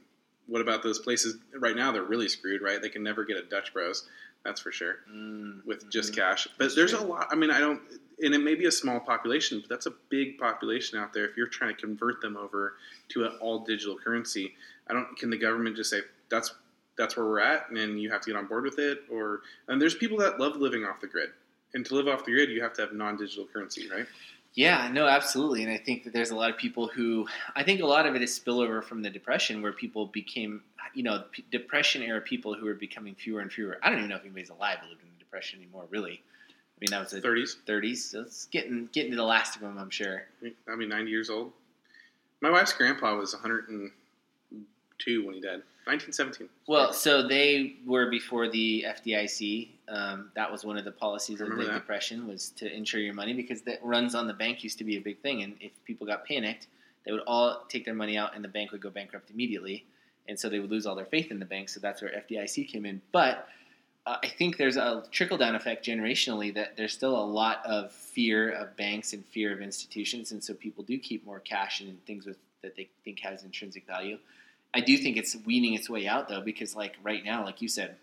what 0.46 0.60
about 0.60 0.82
those 0.82 0.98
places 0.98 1.36
right 1.58 1.76
now? 1.76 1.92
They're 1.92 2.02
really 2.02 2.28
screwed, 2.28 2.62
right? 2.62 2.80
They 2.80 2.88
can 2.88 3.02
never 3.02 3.24
get 3.24 3.36
a 3.36 3.42
Dutch 3.42 3.72
Bros. 3.72 4.08
That's 4.44 4.60
for 4.60 4.70
sure 4.70 4.98
Mm, 5.12 5.64
with 5.64 5.90
just 5.90 6.12
mhm. 6.12 6.16
cash. 6.16 6.46
But 6.56 6.64
That's 6.66 6.74
there's 6.76 6.90
true. 6.92 7.00
a 7.00 7.04
lot. 7.04 7.26
I 7.30 7.34
mean, 7.34 7.50
I 7.50 7.58
don't, 7.58 7.80
and 8.22 8.32
it 8.32 8.38
may 8.38 8.54
be 8.54 8.66
a 8.66 8.70
small 8.70 9.00
population, 9.00 9.58
but 9.60 9.68
that's 9.68 9.86
a 9.86 9.92
big 10.08 10.38
population 10.38 10.98
out 10.98 11.12
there. 11.12 11.24
If 11.24 11.36
you're 11.36 11.48
trying 11.48 11.74
to 11.74 11.80
convert 11.80 12.20
them 12.20 12.36
over 12.36 12.74
to 13.08 13.24
an 13.24 13.32
all 13.40 13.58
digital 13.64 13.96
currency, 13.98 14.54
I 14.88 14.92
don't. 14.94 15.16
Can 15.18 15.30
the 15.30 15.36
government 15.36 15.74
just 15.74 15.90
say 15.90 16.02
that's 16.28 16.54
that's 16.96 17.16
where 17.16 17.26
we're 17.26 17.40
at, 17.40 17.68
and 17.68 17.76
then 17.76 17.98
you 17.98 18.08
have 18.12 18.20
to 18.22 18.30
get 18.30 18.38
on 18.38 18.46
board 18.46 18.62
with 18.64 18.78
it? 18.78 19.00
Or 19.10 19.40
and 19.66 19.82
there's 19.82 19.96
people 19.96 20.18
that 20.18 20.38
love 20.38 20.54
living 20.56 20.84
off 20.84 21.00
the 21.00 21.08
grid, 21.08 21.30
and 21.74 21.84
to 21.86 21.94
live 21.96 22.06
off 22.06 22.24
the 22.24 22.30
grid, 22.30 22.48
you 22.50 22.62
have 22.62 22.72
to 22.74 22.82
have 22.82 22.92
non 22.92 23.16
digital 23.16 23.46
currency, 23.52 23.88
right? 23.90 24.06
Yeah, 24.56 24.88
no, 24.90 25.06
absolutely. 25.06 25.62
And 25.62 25.70
I 25.70 25.76
think 25.76 26.04
that 26.04 26.14
there's 26.14 26.30
a 26.30 26.34
lot 26.34 26.50
of 26.50 26.56
people 26.56 26.88
who, 26.88 27.26
I 27.54 27.62
think 27.62 27.82
a 27.82 27.86
lot 27.86 28.06
of 28.06 28.16
it 28.16 28.22
is 28.22 28.40
spillover 28.40 28.82
from 28.82 29.02
the 29.02 29.10
Depression, 29.10 29.60
where 29.60 29.72
people 29.72 30.06
became, 30.06 30.62
you 30.94 31.02
know, 31.02 31.24
P- 31.30 31.44
Depression 31.52 32.02
era 32.02 32.22
people 32.22 32.54
who 32.54 32.66
are 32.66 32.74
becoming 32.74 33.14
fewer 33.14 33.40
and 33.40 33.52
fewer. 33.52 33.78
I 33.82 33.90
don't 33.90 33.98
even 33.98 34.08
know 34.08 34.16
if 34.16 34.22
anybody's 34.22 34.48
alive 34.48 34.78
who 34.82 34.88
lived 34.88 35.02
in 35.02 35.08
the 35.10 35.18
Depression 35.18 35.60
anymore, 35.60 35.84
really. 35.90 36.22
I 36.48 36.78
mean, 36.80 36.90
that 36.90 37.00
was 37.00 37.10
the 37.10 37.20
30s. 37.20 37.56
30s, 37.66 37.98
so 37.98 38.22
it's 38.22 38.46
getting 38.46 38.88
getting 38.92 39.10
to 39.10 39.16
the 39.16 39.24
last 39.24 39.56
of 39.56 39.62
them, 39.62 39.76
I'm 39.78 39.90
sure. 39.90 40.24
I 40.68 40.74
mean, 40.74 40.88
90 40.88 41.10
years 41.10 41.28
old. 41.28 41.52
My 42.40 42.50
wife's 42.50 42.72
grandpa 42.72 43.14
was 43.14 43.34
102 43.34 45.26
when 45.26 45.34
he 45.34 45.40
died. 45.40 45.62
1917. 45.84 46.48
Well, 46.66 46.92
so 46.92 47.26
they 47.26 47.76
were 47.86 48.10
before 48.10 48.48
the 48.48 48.86
FDIC. 48.88 49.68
Um, 49.88 50.30
that 50.34 50.50
was 50.50 50.64
one 50.64 50.76
of 50.76 50.84
the 50.84 50.92
policies 50.92 51.40
of 51.40 51.48
the 51.50 51.56
that. 51.56 51.74
Depression 51.74 52.26
was 52.26 52.50
to 52.56 52.72
insure 52.72 53.00
your 53.00 53.14
money 53.14 53.32
because 53.32 53.62
the 53.62 53.78
runs 53.82 54.14
on 54.14 54.26
the 54.26 54.34
bank 54.34 54.64
used 54.64 54.78
to 54.78 54.84
be 54.84 54.96
a 54.96 55.00
big 55.00 55.20
thing, 55.20 55.42
and 55.42 55.54
if 55.60 55.72
people 55.84 56.06
got 56.06 56.26
panicked, 56.26 56.66
they 57.04 57.12
would 57.12 57.22
all 57.26 57.64
take 57.68 57.84
their 57.84 57.94
money 57.94 58.18
out, 58.18 58.34
and 58.34 58.42
the 58.42 58.48
bank 58.48 58.72
would 58.72 58.80
go 58.80 58.90
bankrupt 58.90 59.30
immediately, 59.30 59.84
and 60.28 60.38
so 60.38 60.48
they 60.48 60.58
would 60.58 60.70
lose 60.70 60.86
all 60.86 60.96
their 60.96 61.04
faith 61.04 61.30
in 61.30 61.38
the 61.38 61.44
bank. 61.44 61.68
So 61.68 61.78
that's 61.78 62.02
where 62.02 62.10
FDIC 62.10 62.68
came 62.68 62.84
in. 62.84 63.00
But 63.12 63.48
uh, 64.06 64.16
I 64.22 64.28
think 64.28 64.56
there's 64.56 64.76
a 64.76 65.04
trickle 65.12 65.36
down 65.36 65.54
effect 65.54 65.86
generationally 65.86 66.52
that 66.54 66.76
there's 66.76 66.92
still 66.92 67.16
a 67.16 67.24
lot 67.24 67.64
of 67.64 67.92
fear 67.92 68.50
of 68.50 68.76
banks 68.76 69.12
and 69.12 69.24
fear 69.26 69.52
of 69.52 69.60
institutions, 69.60 70.32
and 70.32 70.42
so 70.42 70.54
people 70.54 70.82
do 70.82 70.98
keep 70.98 71.24
more 71.24 71.38
cash 71.38 71.80
and 71.80 72.04
things 72.06 72.26
with 72.26 72.38
that 72.62 72.76
they 72.76 72.88
think 73.04 73.20
has 73.20 73.44
intrinsic 73.44 73.86
value. 73.86 74.18
I 74.74 74.80
do 74.80 74.96
think 74.98 75.16
it's 75.16 75.36
weaning 75.46 75.74
its 75.74 75.88
way 75.88 76.06
out 76.06 76.28
though, 76.28 76.40
because 76.40 76.74
like 76.74 76.96
right 77.02 77.24
now, 77.24 77.44
like 77.44 77.62
you 77.62 77.68
said, 77.68 77.96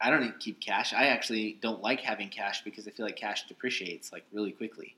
I 0.00 0.10
don't 0.10 0.38
keep 0.38 0.60
cash. 0.60 0.92
I 0.92 1.06
actually 1.06 1.58
don't 1.60 1.82
like 1.82 2.00
having 2.00 2.28
cash 2.28 2.62
because 2.62 2.86
I 2.86 2.90
feel 2.92 3.06
like 3.06 3.16
cash 3.16 3.46
depreciates 3.48 4.12
like 4.12 4.24
really 4.32 4.52
quickly. 4.52 4.94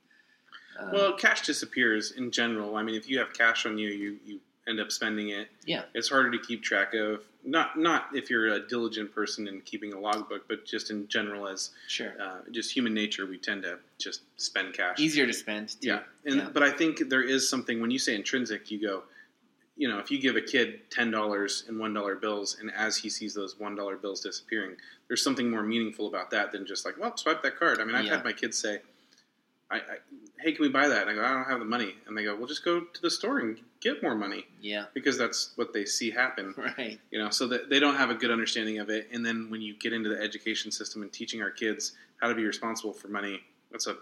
Um, 0.78 0.92
Well, 0.92 1.12
cash 1.16 1.42
disappears 1.42 2.12
in 2.12 2.30
general. 2.30 2.76
I 2.76 2.82
mean, 2.82 2.94
if 2.94 3.08
you 3.08 3.18
have 3.18 3.32
cash 3.32 3.64
on 3.66 3.78
you, 3.78 3.88
you, 3.88 4.16
you 4.26 4.40
end 4.68 4.78
up 4.78 4.92
spending 4.92 5.30
it. 5.30 5.48
Yeah. 5.64 5.82
It's 5.94 6.08
harder 6.10 6.30
to 6.30 6.38
keep 6.38 6.62
track 6.62 6.94
of. 6.94 7.22
Not 7.42 7.78
not 7.78 8.08
if 8.12 8.28
you're 8.28 8.48
a 8.48 8.60
diligent 8.60 9.14
person 9.14 9.48
in 9.48 9.62
keeping 9.62 9.94
a 9.94 9.98
logbook, 9.98 10.46
but 10.46 10.66
just 10.66 10.90
in 10.90 11.08
general 11.08 11.48
as 11.48 11.70
sure, 11.88 12.12
uh, 12.20 12.40
just 12.50 12.70
human 12.70 12.92
nature, 12.92 13.24
we 13.24 13.38
tend 13.38 13.62
to 13.62 13.78
just 13.98 14.20
spend 14.36 14.74
cash. 14.74 15.00
easier 15.00 15.26
to 15.26 15.32
spend. 15.32 15.70
Too. 15.80 15.88
Yeah, 15.88 16.00
and 16.26 16.36
Yeah. 16.36 16.48
but 16.52 16.62
I 16.62 16.70
think 16.70 17.08
there 17.08 17.22
is 17.22 17.48
something 17.48 17.80
when 17.80 17.90
you 17.90 17.98
say 17.98 18.14
intrinsic, 18.14 18.70
you 18.70 18.78
go, 18.78 19.04
you 19.80 19.88
know, 19.88 19.98
if 19.98 20.10
you 20.10 20.20
give 20.20 20.36
a 20.36 20.42
kid 20.42 20.90
ten 20.90 21.10
dollars 21.10 21.64
in 21.66 21.78
one 21.78 21.94
dollar 21.94 22.14
bills, 22.14 22.58
and 22.60 22.70
as 22.76 22.98
he 22.98 23.08
sees 23.08 23.32
those 23.32 23.58
one 23.58 23.74
dollar 23.74 23.96
bills 23.96 24.20
disappearing, 24.20 24.76
there's 25.08 25.24
something 25.24 25.50
more 25.50 25.62
meaningful 25.62 26.06
about 26.06 26.30
that 26.32 26.52
than 26.52 26.66
just 26.66 26.84
like, 26.84 26.98
well, 27.00 27.16
swipe 27.16 27.42
that 27.42 27.58
card. 27.58 27.80
I 27.80 27.84
mean, 27.84 27.94
I've 27.94 28.04
Yeah. 28.04 28.16
had 28.16 28.24
my 28.24 28.34
kids 28.34 28.58
say, 28.58 28.82
I, 29.70 29.76
I, 29.76 29.80
"Hey, 30.38 30.52
can 30.52 30.62
we 30.62 30.68
buy 30.68 30.86
that?" 30.88 31.08
And 31.08 31.10
I 31.10 31.14
go, 31.14 31.24
"I 31.24 31.32
don't 31.32 31.44
have 31.46 31.60
the 31.60 31.64
money," 31.64 31.94
and 32.06 32.14
they 32.14 32.24
go, 32.24 32.36
"Well, 32.36 32.46
just 32.46 32.62
go 32.62 32.80
to 32.80 33.00
the 33.00 33.10
store 33.10 33.38
and 33.38 33.58
get 33.80 34.02
more 34.02 34.14
money," 34.14 34.44
yeah, 34.60 34.84
because 34.92 35.16
that's 35.16 35.52
what 35.56 35.72
they 35.72 35.86
see 35.86 36.10
happen. 36.10 36.52
right. 36.76 37.00
You 37.10 37.18
know, 37.18 37.30
so 37.30 37.46
that 37.46 37.70
they 37.70 37.80
don't 37.80 37.94
have 37.96 38.10
a 38.10 38.14
good 38.14 38.30
understanding 38.30 38.80
of 38.80 38.90
it. 38.90 39.08
And 39.12 39.24
then 39.24 39.48
when 39.48 39.62
you 39.62 39.72
get 39.74 39.94
into 39.94 40.10
the 40.10 40.20
education 40.20 40.70
system 40.70 41.00
and 41.00 41.10
teaching 41.10 41.40
our 41.40 41.50
kids 41.50 41.92
how 42.20 42.28
to 42.28 42.34
be 42.34 42.44
responsible 42.44 42.92
for 42.92 43.08
money, 43.08 43.40
that's 43.70 43.86
a 43.86 43.96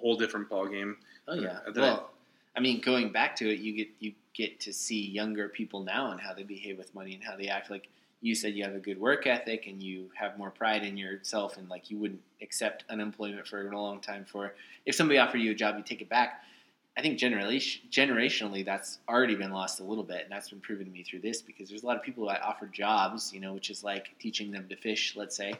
whole 0.00 0.16
different 0.16 0.48
ballgame. 0.48 0.94
Oh 1.26 1.34
yeah. 1.34 1.58
That- 1.66 1.74
well, 1.76 2.10
I 2.56 2.60
mean, 2.60 2.80
going 2.80 3.12
back 3.12 3.36
to 3.36 3.52
it, 3.52 3.60
you 3.60 3.72
get 3.72 3.88
you 4.00 4.12
get 4.34 4.60
to 4.60 4.72
see 4.72 5.06
younger 5.06 5.48
people 5.48 5.82
now 5.82 6.10
and 6.10 6.20
how 6.20 6.32
they 6.32 6.42
behave 6.42 6.78
with 6.78 6.94
money 6.94 7.14
and 7.14 7.22
how 7.22 7.36
they 7.36 7.48
act. 7.48 7.70
Like 7.70 7.88
you 8.22 8.34
said, 8.34 8.54
you 8.54 8.64
have 8.64 8.74
a 8.74 8.78
good 8.78 8.98
work 8.98 9.26
ethic 9.26 9.66
and 9.66 9.82
you 9.82 10.10
have 10.14 10.38
more 10.38 10.50
pride 10.50 10.82
in 10.82 10.96
yourself, 10.96 11.56
and 11.58 11.68
like 11.68 11.90
you 11.90 11.98
wouldn't 11.98 12.22
accept 12.42 12.84
unemployment 12.88 13.46
for 13.46 13.68
a 13.68 13.78
long 13.78 14.00
time. 14.00 14.24
For 14.24 14.54
if 14.86 14.94
somebody 14.94 15.18
offered 15.18 15.38
you 15.38 15.50
a 15.50 15.54
job, 15.54 15.76
you 15.76 15.82
take 15.82 16.00
it 16.00 16.08
back. 16.08 16.42
I 16.98 17.02
think 17.02 17.18
generally, 17.18 17.58
generationally, 17.58 18.64
that's 18.64 19.00
already 19.06 19.34
been 19.34 19.52
lost 19.52 19.80
a 19.80 19.84
little 19.84 20.02
bit, 20.02 20.22
and 20.22 20.32
that's 20.32 20.48
been 20.48 20.60
proven 20.60 20.86
to 20.86 20.90
me 20.90 21.02
through 21.02 21.20
this 21.20 21.42
because 21.42 21.68
there's 21.68 21.82
a 21.82 21.86
lot 21.86 21.96
of 21.96 22.02
people 22.02 22.30
I 22.30 22.36
offer 22.36 22.66
jobs, 22.66 23.34
you 23.34 23.40
know, 23.40 23.52
which 23.52 23.68
is 23.68 23.84
like 23.84 24.18
teaching 24.18 24.50
them 24.50 24.66
to 24.70 24.76
fish, 24.76 25.14
let's 25.14 25.36
say. 25.36 25.52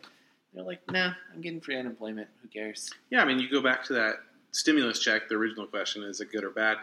They're 0.54 0.64
like, 0.64 0.80
nah, 0.90 1.12
I'm 1.34 1.42
getting 1.42 1.60
free 1.60 1.78
unemployment. 1.78 2.28
Who 2.40 2.48
cares? 2.48 2.90
Yeah, 3.10 3.20
I 3.20 3.26
mean, 3.26 3.38
you 3.38 3.50
go 3.50 3.60
back 3.60 3.84
to 3.84 3.92
that 3.92 4.14
stimulus 4.56 4.98
check. 4.98 5.28
The 5.28 5.34
original 5.34 5.66
question 5.66 6.02
is 6.02 6.20
it 6.20 6.32
good 6.32 6.44
or 6.44 6.50
bad? 6.50 6.78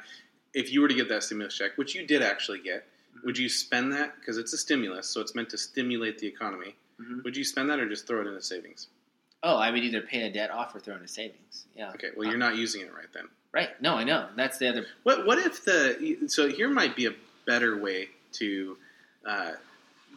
If 0.54 0.72
you 0.72 0.82
were 0.82 0.88
to 0.88 0.94
get 0.94 1.10
that 1.10 1.24
stimulus 1.24 1.58
check, 1.58 1.72
which 1.78 1.96
you 1.96 2.06
did 2.06 2.22
actually 2.22 2.60
get, 2.60 2.86
would 3.24 3.38
you 3.38 3.50
spend 3.50 3.92
that 3.94 4.16
because 4.20 4.38
it's 4.38 4.54
a 4.54 4.58
stimulus, 4.58 5.10
so 5.10 5.22
it's 5.22 5.34
meant 5.36 5.50
to 5.50 5.58
stimulate 5.58 6.20
the 6.20 6.28
economy? 6.28 6.76
Mhm. 7.02 7.24
Would 7.24 7.36
you 7.36 7.44
spend 7.44 7.70
that 7.70 7.80
or 7.80 7.90
just 7.90 8.06
throw 8.08 8.22
it 8.22 8.28
in 8.28 8.36
the 8.36 8.42
savings? 8.42 8.88
Oh, 9.42 9.58
I 9.58 9.72
would 9.72 9.84
either 9.84 10.02
pay 10.02 10.22
a 10.28 10.32
debt 10.32 10.52
off 10.52 10.74
or 10.76 10.80
throw 10.80 10.96
in 10.96 11.02
a 11.02 11.08
savings. 11.08 11.66
Yeah. 11.76 11.90
Okay, 11.92 12.12
well, 12.16 12.30
you're 12.30 12.38
not 12.38 12.56
using 12.56 12.82
it 12.82 12.94
right 12.94 13.12
then. 13.14 13.28
Right. 13.52 13.70
No, 13.82 13.96
I 13.96 14.04
know. 14.04 14.30
That's 14.36 14.58
the 14.58 14.68
other. 14.70 14.86
What 15.04 15.26
what 15.26 15.38
if 15.40 15.64
the 15.66 16.18
so 16.28 16.50
here 16.50 16.70
might 16.70 16.96
be 16.96 17.08
a 17.08 17.14
better 17.46 17.78
way 17.78 18.10
to 18.34 18.78
uh, 19.26 19.52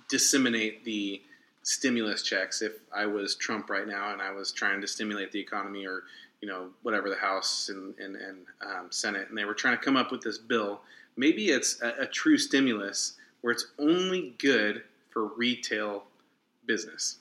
disseminate 0.08 0.84
the 0.84 1.20
stimulus 1.62 2.22
checks 2.22 2.62
if 2.62 2.72
I 2.94 3.06
was 3.06 3.34
Trump 3.34 3.68
right 3.68 3.86
now 3.86 4.12
and 4.12 4.22
I 4.22 4.30
was 4.30 4.52
trying 4.52 4.80
to 4.80 4.86
stimulate 4.86 5.32
the 5.32 5.40
economy 5.40 5.84
or 5.86 6.04
you 6.40 6.48
know 6.48 6.68
whatever 6.82 7.08
the 7.08 7.16
House 7.16 7.68
and 7.68 7.94
and, 7.98 8.16
and 8.16 8.38
um, 8.60 8.86
Senate 8.90 9.28
and 9.28 9.36
they 9.36 9.44
were 9.44 9.54
trying 9.54 9.76
to 9.76 9.82
come 9.82 9.96
up 9.96 10.12
with 10.12 10.22
this 10.22 10.38
bill. 10.38 10.80
Maybe 11.16 11.48
it's 11.48 11.80
a, 11.82 12.02
a 12.02 12.06
true 12.06 12.38
stimulus 12.38 13.14
where 13.40 13.52
it's 13.52 13.68
only 13.78 14.34
good 14.38 14.82
for 15.10 15.28
retail 15.28 16.04
business. 16.66 17.18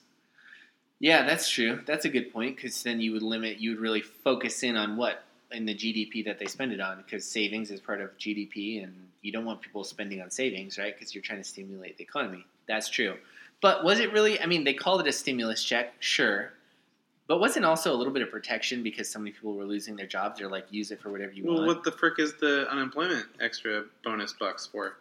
Yeah, 0.99 1.26
that's 1.26 1.49
true. 1.49 1.82
That's 1.86 2.05
a 2.05 2.09
good 2.09 2.32
point 2.32 2.55
because 2.55 2.82
then 2.84 2.99
you 2.99 3.11
would 3.13 3.22
limit. 3.22 3.57
You 3.59 3.72
would 3.72 3.80
really 3.80 4.01
focus 4.01 4.63
in 4.63 4.76
on 4.76 4.97
what 4.97 5.24
in 5.51 5.66
the 5.66 5.76
GDP 5.76 6.26
that 6.26 6.39
they 6.39 6.45
spend 6.45 6.72
it 6.72 6.82
on 6.82 6.97
because 6.97 7.26
savings 7.26 7.72
is 7.72 7.80
part 7.80 8.01
of 8.01 8.18
GDP, 8.18 8.84
and 8.84 8.93
you 9.22 9.32
don't 9.32 9.45
want 9.45 9.61
people 9.61 9.84
spending 9.84 10.22
on 10.22 10.30
savings, 10.30 10.78
right? 10.78 10.93
Because 10.93 11.13
you're 11.13 11.22
trying 11.22 11.41
to 11.41 11.47
stimulate 11.47 11.97
the 11.97 12.03
economy. 12.03 12.45
That's 12.68 12.89
true. 12.89 13.16
But 13.61 13.84
was 13.84 13.99
it 13.99 14.11
really? 14.11 14.39
I 14.41 14.45
mean, 14.45 14.63
they 14.63 14.74
called 14.74 15.01
it 15.01 15.07
a 15.07 15.11
stimulus 15.11 15.63
check, 15.63 15.93
sure, 15.99 16.53
but 17.28 17.40
wasn't 17.40 17.66
also 17.66 17.94
a 17.94 17.98
little 17.98 18.14
bit 18.14 18.22
of 18.22 18.30
protection 18.30 18.84
because 18.84 19.10
so 19.10 19.20
many 19.20 19.32
people 19.32 19.54
were 19.54 19.66
losing 19.66 19.96
their 19.96 20.06
jobs? 20.06 20.40
They're 20.40 20.50
like, 20.50 20.68
use 20.72 20.92
it 20.92 21.02
for 21.02 21.12
whatever 21.12 21.32
you 21.32 21.44
Well, 21.46 21.56
want. 21.56 21.68
Well, 21.68 21.76
what 21.76 21.84
the 21.84 21.92
frick 21.92 22.20
is 22.20 22.36
the 22.36 22.70
unemployment 22.70 23.26
extra 23.40 23.86
bonus 24.04 24.34
bucks 24.34 24.68
for? 24.68 24.98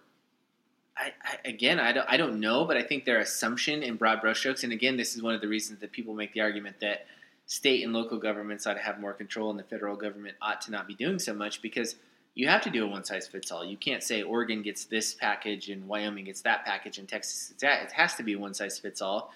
I, 0.97 1.13
I, 1.25 1.49
again, 1.49 1.81
I 1.81 1.93
don't, 1.93 2.07
I 2.09 2.17
don't 2.17 2.41
know, 2.41 2.65
but 2.65 2.77
I 2.77 2.83
think 2.83 3.05
their 3.05 3.19
assumption 3.19 3.83
in 3.83 3.97
broad 3.97 4.23
brushstrokes, 4.23 4.63
and 4.65 4.73
again, 4.73 4.97
this 4.97 5.17
is 5.17 5.23
one 5.23 5.35
of 5.35 5.41
the 5.41 5.49
reasons 5.49 5.81
that 5.81 5.93
people 5.93 6.15
make 6.15 6.33
the 6.33 6.41
argument 6.41 6.77
that 6.81 7.07
state 7.47 7.83
and 7.83 7.93
local 7.93 8.19
governments 8.19 8.67
ought 8.67 8.75
to 8.75 8.81
have 8.81 9.01
more 9.01 9.13
control 9.13 9.51
and 9.51 9.59
the 9.59 9.65
federal 9.65 9.97
government 9.97 10.37
ought 10.41 10.61
to 10.63 10.71
not 10.71 10.87
be 10.87 10.95
doing 10.95 11.19
so 11.19 11.35
much 11.35 11.61
because 11.61 11.97
you 12.35 12.49
have 12.49 12.63
to 12.63 12.71
do 12.71 12.85
a 12.85 12.87
one 12.87 13.05
size 13.05 13.29
fits 13.29 13.53
all. 13.53 13.65
You 13.65 13.77
can't 13.77 14.03
say 14.03 14.23
Oregon 14.23 14.63
gets 14.63 14.87
this 14.87 15.15
package 15.15 15.69
and 15.69 15.87
Wyoming 15.87 16.25
gets 16.25 16.41
that 16.43 16.65
package 16.65 16.99
and 16.99 17.09
Texas 17.09 17.49
gets 17.49 17.63
that. 17.63 17.83
It 17.85 17.93
has 17.93 18.15
to 18.17 18.23
be 18.23 18.35
one 18.35 18.55
size 18.55 18.79
fits 18.79 19.01
all. 19.01 19.33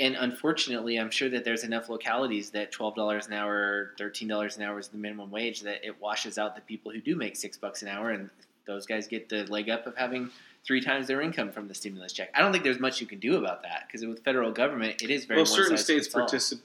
And 0.00 0.16
unfortunately, 0.16 0.98
I'm 0.98 1.10
sure 1.10 1.28
that 1.28 1.44
there's 1.44 1.62
enough 1.62 1.88
localities 1.90 2.50
that 2.50 2.72
twelve 2.72 2.94
dollars 2.96 3.26
an 3.26 3.34
hour, 3.34 3.92
thirteen 3.98 4.26
dollars 4.28 4.56
an 4.56 4.62
hour 4.62 4.78
is 4.78 4.88
the 4.88 4.96
minimum 4.96 5.30
wage 5.30 5.60
that 5.60 5.84
it 5.86 6.00
washes 6.00 6.38
out 6.38 6.54
the 6.56 6.62
people 6.62 6.90
who 6.90 7.00
do 7.00 7.14
make 7.14 7.36
six 7.36 7.56
bucks 7.58 7.82
an 7.82 7.88
hour, 7.88 8.10
and 8.10 8.30
those 8.66 8.86
guys 8.86 9.06
get 9.06 9.28
the 9.28 9.44
leg 9.44 9.68
up 9.68 9.86
of 9.86 9.94
having 9.96 10.30
three 10.64 10.80
times 10.80 11.06
their 11.06 11.20
income 11.20 11.50
from 11.52 11.68
the 11.68 11.74
stimulus 11.74 12.12
check. 12.14 12.30
I 12.34 12.40
don't 12.40 12.50
think 12.50 12.64
there's 12.64 12.80
much 12.80 13.00
you 13.00 13.06
can 13.06 13.18
do 13.18 13.36
about 13.36 13.62
that 13.62 13.84
because 13.86 14.06
with 14.06 14.24
federal 14.24 14.50
government, 14.52 15.02
it 15.02 15.10
is 15.10 15.26
very 15.26 15.38
well, 15.40 15.46
certain 15.46 15.76
states 15.76 16.08
particip- 16.08 16.60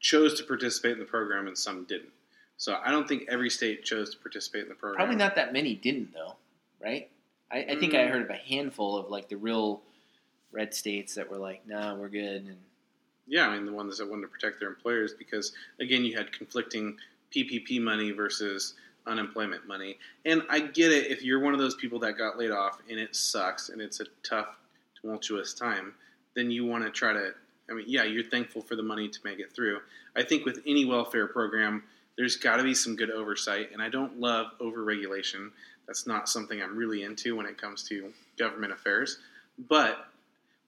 chose 0.00 0.34
to 0.40 0.44
participate 0.44 0.92
in 0.92 0.98
the 0.98 1.04
program 1.04 1.46
and 1.46 1.56
some 1.56 1.84
didn't. 1.84 2.10
So 2.56 2.76
I 2.84 2.90
don't 2.90 3.06
think 3.08 3.24
every 3.28 3.50
state 3.50 3.84
chose 3.84 4.10
to 4.10 4.18
participate 4.18 4.62
in 4.64 4.68
the 4.68 4.74
program. 4.74 4.96
Probably 4.96 5.16
not 5.16 5.34
that 5.36 5.52
many 5.52 5.74
didn't 5.74 6.12
though, 6.12 6.34
right? 6.82 7.08
I, 7.52 7.58
I 7.70 7.76
think 7.78 7.94
I 7.94 7.98
Mm. 7.98 8.10
heard 8.10 8.22
of 8.22 8.30
a 8.30 8.34
handful 8.36 8.96
of 8.96 9.10
like 9.10 9.28
the 9.28 9.36
real 9.36 9.82
red 10.52 10.74
states 10.74 11.14
that 11.14 11.30
were 11.30 11.36
like, 11.38 11.66
"Nah, 11.66 11.94
we're 11.94 12.08
good." 12.08 12.42
And 12.46 12.56
Yeah, 13.30 13.46
I 13.46 13.54
mean 13.54 13.64
the 13.64 13.72
ones 13.72 13.96
that 13.98 14.10
wanted 14.10 14.22
to 14.22 14.28
protect 14.28 14.58
their 14.58 14.68
employers 14.68 15.14
because 15.14 15.52
again, 15.78 16.04
you 16.04 16.16
had 16.16 16.32
conflicting 16.32 16.98
PPP 17.34 17.80
money 17.80 18.10
versus 18.10 18.74
unemployment 19.06 19.66
money. 19.66 19.98
And 20.24 20.42
I 20.50 20.60
get 20.60 20.92
it 20.92 21.10
if 21.10 21.22
you're 21.22 21.40
one 21.40 21.54
of 21.54 21.60
those 21.60 21.76
people 21.76 22.00
that 22.00 22.18
got 22.18 22.38
laid 22.38 22.50
off 22.50 22.80
and 22.90 22.98
it 22.98 23.14
sucks 23.14 23.68
and 23.68 23.80
it's 23.80 24.00
a 24.00 24.06
tough, 24.22 24.48
tumultuous 25.00 25.54
time, 25.54 25.94
then 26.34 26.50
you 26.50 26.66
want 26.66 26.84
to 26.84 26.90
try 26.90 27.12
to. 27.12 27.32
I 27.70 27.72
mean, 27.72 27.84
yeah, 27.86 28.02
you're 28.02 28.24
thankful 28.24 28.62
for 28.62 28.74
the 28.74 28.82
money 28.82 29.08
to 29.08 29.18
make 29.22 29.38
it 29.38 29.52
through. 29.54 29.78
I 30.16 30.24
think 30.24 30.44
with 30.44 30.60
any 30.66 30.84
welfare 30.84 31.28
program, 31.28 31.84
there's 32.16 32.36
got 32.36 32.56
to 32.56 32.64
be 32.64 32.74
some 32.74 32.96
good 32.96 33.10
oversight, 33.10 33.70
and 33.72 33.80
I 33.80 33.88
don't 33.88 34.18
love 34.18 34.48
overregulation. 34.60 35.52
That's 35.86 36.04
not 36.04 36.28
something 36.28 36.60
I'm 36.60 36.76
really 36.76 37.04
into 37.04 37.36
when 37.36 37.46
it 37.46 37.58
comes 37.58 37.84
to 37.84 38.12
government 38.36 38.72
affairs. 38.72 39.18
But 39.68 40.09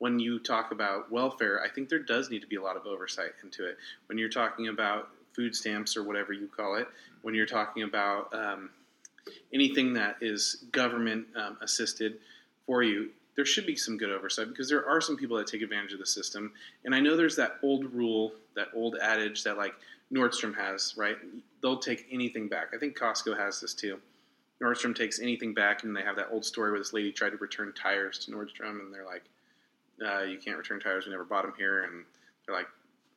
when 0.02 0.18
you 0.18 0.40
talk 0.40 0.72
about 0.72 1.12
welfare, 1.12 1.62
I 1.62 1.68
think 1.68 1.88
there 1.88 2.00
does 2.00 2.28
need 2.28 2.40
to 2.40 2.48
be 2.48 2.56
a 2.56 2.60
lot 2.60 2.76
of 2.76 2.86
oversight 2.86 3.34
into 3.44 3.68
it. 3.68 3.78
When 4.06 4.18
you're 4.18 4.28
talking 4.28 4.66
about 4.66 5.10
food 5.32 5.54
stamps 5.54 5.96
or 5.96 6.02
whatever 6.02 6.32
you 6.32 6.48
call 6.48 6.74
it, 6.74 6.88
when 7.22 7.36
you're 7.36 7.46
talking 7.46 7.84
about 7.84 8.34
um, 8.34 8.70
anything 9.54 9.92
that 9.92 10.16
is 10.20 10.64
government 10.72 11.26
um, 11.36 11.56
assisted 11.60 12.18
for 12.66 12.82
you, 12.82 13.10
there 13.36 13.44
should 13.44 13.64
be 13.64 13.76
some 13.76 13.96
good 13.96 14.10
oversight 14.10 14.48
because 14.48 14.68
there 14.68 14.84
are 14.88 15.00
some 15.00 15.16
people 15.16 15.36
that 15.36 15.46
take 15.46 15.62
advantage 15.62 15.92
of 15.92 16.00
the 16.00 16.06
system. 16.06 16.52
And 16.84 16.96
I 16.96 16.98
know 16.98 17.16
there's 17.16 17.36
that 17.36 17.58
old 17.62 17.84
rule, 17.94 18.32
that 18.56 18.70
old 18.74 18.96
adage 19.00 19.44
that 19.44 19.56
like 19.56 19.74
Nordstrom 20.12 20.56
has, 20.56 20.94
right? 20.96 21.16
They'll 21.62 21.78
take 21.78 22.08
anything 22.10 22.48
back. 22.48 22.72
I 22.74 22.76
think 22.76 22.98
Costco 22.98 23.38
has 23.38 23.60
this 23.60 23.72
too. 23.72 24.00
Nordstrom 24.60 24.96
takes 24.96 25.20
anything 25.20 25.54
back, 25.54 25.84
and 25.84 25.94
they 25.94 26.02
have 26.02 26.16
that 26.16 26.30
old 26.32 26.44
story 26.44 26.72
where 26.72 26.80
this 26.80 26.92
lady 26.92 27.12
tried 27.12 27.30
to 27.30 27.36
return 27.36 27.72
tires 27.72 28.18
to 28.24 28.32
Nordstrom, 28.32 28.80
and 28.80 28.92
they're 28.92 29.06
like, 29.06 29.22
uh, 30.04 30.22
"You 30.22 30.38
can't 30.38 30.56
return 30.56 30.80
tires. 30.80 31.04
We 31.06 31.10
never 31.12 31.24
bought 31.24 31.42
them 31.44 31.54
here." 31.56 31.84
And 31.84 32.04
they're 32.46 32.54
like, 32.54 32.68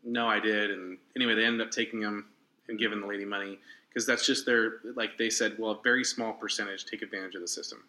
"No, 0.03 0.27
I 0.27 0.39
did." 0.39 0.71
And 0.71 0.97
anyway, 1.15 1.35
they 1.35 1.45
ended 1.45 1.65
up 1.65 1.71
taking 1.71 1.99
them 1.99 2.25
and 2.67 2.79
giving 2.79 3.01
the 3.01 3.07
lady 3.07 3.25
money 3.25 3.59
because 3.89 4.05
that's 4.05 4.25
just 4.25 4.45
their 4.45 4.79
like 4.95 5.17
they 5.17 5.29
said. 5.29 5.57
Well, 5.59 5.71
a 5.71 5.81
very 5.83 6.03
small 6.03 6.33
percentage 6.33 6.85
take 6.85 7.01
advantage 7.01 7.35
of 7.35 7.41
the 7.41 7.47
system, 7.47 7.83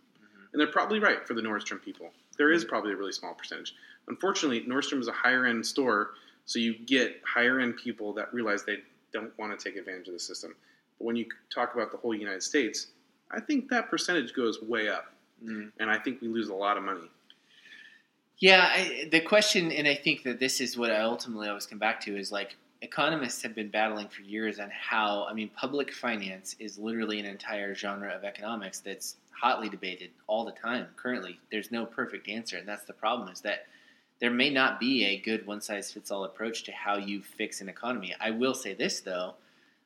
and 0.53 0.61
they're 0.61 0.67
probably 0.67 0.99
right 0.99 1.27
for 1.27 1.35
the 1.35 1.43
Nordstrom 1.43 1.83
people. 1.83 2.11
There 2.37 2.53
is 2.53 2.65
probably 2.65 2.93
a 2.93 2.97
really 2.97 3.13
small 3.13 3.35
percentage. 3.35 3.75
Unfortunately, 4.09 4.61
Nordstrom 4.63 5.01
is 5.01 5.09
a 5.09 5.13
higher 5.13 5.47
end 5.47 5.67
store, 5.67 6.11
so 6.45 6.59
you 6.59 6.75
get 6.79 7.23
higher 7.27 7.59
end 7.61 7.77
people 7.77 8.13
that 8.13 8.33
realize 8.33 8.65
they 8.65 8.79
don't 9.13 9.37
want 9.39 9.59
to 9.59 9.63
take 9.71 9.77
advantage 9.79 10.07
of 10.09 10.13
the 10.15 10.21
system. 10.21 10.55
But 10.99 11.05
when 11.07 11.17
you 11.17 11.27
talk 11.53 11.75
about 11.75 11.91
the 11.91 11.97
whole 11.97 12.15
United 12.15 12.43
States, 12.43 12.89
I 13.31 13.41
think 13.41 13.69
that 13.71 13.89
percentage 13.91 14.33
goes 14.35 14.63
way 14.63 14.89
up, 14.89 15.13
Mm. 15.45 15.71
and 15.81 15.91
I 15.91 15.99
think 15.99 16.21
we 16.23 16.29
lose 16.29 16.49
a 16.49 16.55
lot 16.55 16.77
of 16.77 16.83
money. 16.83 17.11
Yeah, 18.39 18.69
I, 18.71 19.09
the 19.11 19.21
question, 19.21 19.73
and 19.73 19.89
I 19.89 19.95
think 19.95 20.23
that 20.25 20.39
this 20.39 20.61
is 20.61 20.77
what 20.77 20.91
I 20.91 21.01
ultimately 21.01 21.49
always 21.49 21.67
come 21.67 21.79
back 21.79 22.01
to, 22.03 22.19
is 22.19 22.31
like 22.31 22.57
economists 22.83 23.43
have 23.43 23.55
been 23.55 23.71
battling 23.71 24.09
for 24.09 24.21
years 24.21 24.59
on 24.59 24.71
how, 24.71 25.27
I 25.29 25.33
mean, 25.33 25.49
public 25.57 25.93
finance 25.93 26.55
is 26.59 26.79
literally 26.79 27.19
an 27.19 27.25
entire 27.25 27.75
genre 27.75 28.11
of 28.11 28.25
economics 28.25 28.81
that's 28.81 29.17
hotly 29.31 29.71
debated 29.71 30.11
all 30.27 30.45
the 30.45 30.53
time. 30.53 30.87
Currently, 30.97 31.41
there's 31.51 31.73
no 31.73 31.87
perfect 31.87 32.29
answer, 32.29 32.59
and 32.59 32.69
that's 32.69 32.85
the 32.85 32.93
problem 32.93 33.31
is 33.31 33.41
that 33.41 33.67
there 34.19 34.31
may 34.31 34.51
not 34.51 34.81
be 34.81 35.05
a 35.07 35.19
good 35.19 35.47
one 35.47 35.63
size 35.63 35.91
fits 35.91 36.11
all 36.11 36.25
approach 36.25 36.65
to 36.65 36.73
how 36.73 36.97
you 36.99 37.23
fix 37.23 37.63
an 37.63 37.71
economy. 37.71 38.15
I 38.21 38.31
will 38.33 38.55
say 38.55 38.75
this, 38.75 39.01
though, 39.01 39.35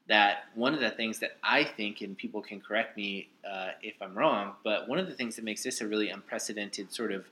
that 0.09 0.47
one 0.57 0.75
of 0.75 0.81
the 0.81 0.91
things 0.91 1.21
that 1.21 1.37
I 1.43 1.63
think, 1.63 2.01
and 2.01 2.19
people 2.19 2.43
can 2.43 2.61
correct 2.61 2.97
me 2.97 3.29
uh, 3.49 3.71
if 3.81 3.95
I'm 4.01 4.17
wrong, 4.19 4.55
but 4.65 4.89
one 4.89 4.99
of 4.99 5.07
the 5.07 5.15
things 5.15 5.37
that 5.37 5.45
makes 5.45 5.63
this 5.63 5.81
a 5.81 5.87
really 5.87 6.11
unprecedented 6.11 6.93
sort 6.93 7.13
of 7.13 7.27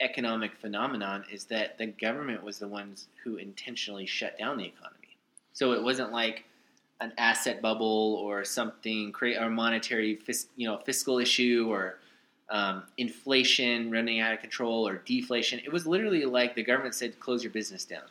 economic 0.00 0.56
phenomenon 0.56 1.24
is 1.30 1.44
that 1.44 1.78
the 1.78 1.86
government 1.86 2.42
was 2.42 2.58
the 2.58 2.68
ones 2.68 3.08
who 3.22 3.36
intentionally 3.36 4.06
shut 4.06 4.38
down 4.38 4.56
the 4.56 4.64
economy. 4.64 5.16
So 5.52 5.72
it 5.72 5.82
wasn't 5.82 6.12
like 6.12 6.44
an 7.00 7.12
asset 7.18 7.62
bubble 7.62 8.16
or 8.22 8.44
something, 8.44 9.12
or 9.22 9.50
monetary, 9.50 10.18
you 10.56 10.68
know, 10.68 10.78
fiscal 10.78 11.18
issue 11.18 11.66
or 11.70 11.98
um, 12.50 12.82
inflation 12.98 13.90
running 13.90 14.20
out 14.20 14.32
of 14.32 14.40
control 14.40 14.86
or 14.86 14.96
deflation. 14.96 15.60
It 15.64 15.72
was 15.72 15.86
literally 15.86 16.24
like 16.24 16.54
the 16.54 16.62
government 16.62 16.94
said, 16.94 17.18
"Close 17.20 17.42
your 17.42 17.52
business 17.52 17.84
down." 17.84 18.02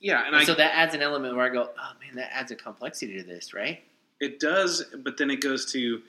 Yeah, 0.00 0.18
and 0.18 0.28
And 0.28 0.36
I 0.36 0.44
so 0.44 0.54
that 0.54 0.74
adds 0.74 0.94
an 0.94 1.02
element 1.02 1.34
where 1.34 1.44
I 1.44 1.48
go, 1.48 1.70
"Oh 1.78 1.92
man, 2.00 2.16
that 2.16 2.34
adds 2.34 2.50
a 2.50 2.56
complexity 2.56 3.16
to 3.16 3.22
this, 3.22 3.52
right?" 3.54 3.82
It 4.20 4.38
does, 4.38 4.84
but 5.02 5.16
then 5.16 5.30
it 5.30 5.40
goes 5.40 5.70
to 5.72 6.02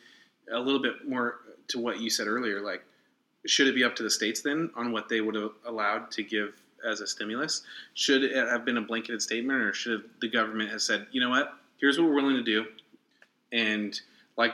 a 0.52 0.60
little 0.60 0.82
bit 0.82 1.08
more 1.08 1.40
to 1.70 1.80
what 1.80 2.00
you 2.02 2.10
said 2.10 2.28
earlier. 2.28 2.62
Like, 2.62 2.84
should 3.46 3.68
it 3.68 3.76
be 3.76 3.84
up 3.84 3.96
to 3.96 4.04
the 4.04 4.10
states 4.10 4.42
then 4.42 4.70
on 4.76 4.92
what 4.92 5.10
they 5.10 5.22
would 5.22 5.36
have 5.36 5.52
allowed 5.66 6.12
to 6.12 6.24
give 6.24 6.54
as 6.88 7.02
a 7.02 7.08
stimulus? 7.08 7.64
Should 7.94 8.24
it 8.24 8.36
have 8.36 8.66
been 8.66 8.78
a 8.78 8.82
blanketed 8.82 9.22
statement, 9.22 9.62
or 9.62 9.74
should 9.74 10.10
the 10.20 10.30
government 10.30 10.72
have 10.72 10.82
said, 10.82 11.08
you 11.12 11.22
know 11.22 11.30
what, 11.30 11.54
here's 11.80 12.00
what 12.00 12.08
we're 12.08 12.16
willing 12.16 12.38
to 12.38 12.44
do, 12.44 12.66
and 13.52 14.00
like 14.38 14.54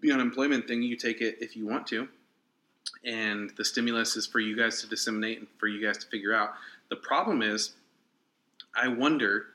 the 0.00 0.12
unemployment 0.12 0.66
thing, 0.66 0.82
you 0.82 0.96
take 0.96 1.20
it 1.20 1.36
if 1.40 1.56
you 1.56 1.66
want 1.66 1.86
to, 1.88 2.08
and 3.04 3.50
the 3.56 3.64
stimulus 3.64 4.16
is 4.16 4.26
for 4.26 4.40
you 4.40 4.56
guys 4.56 4.80
to 4.80 4.88
disseminate 4.88 5.38
and 5.38 5.48
for 5.58 5.66
you 5.66 5.84
guys 5.84 5.98
to 5.98 6.06
figure 6.08 6.34
out. 6.34 6.54
The 6.90 6.96
problem 6.96 7.42
is, 7.42 7.72
I 8.74 8.88
wonder 8.88 9.46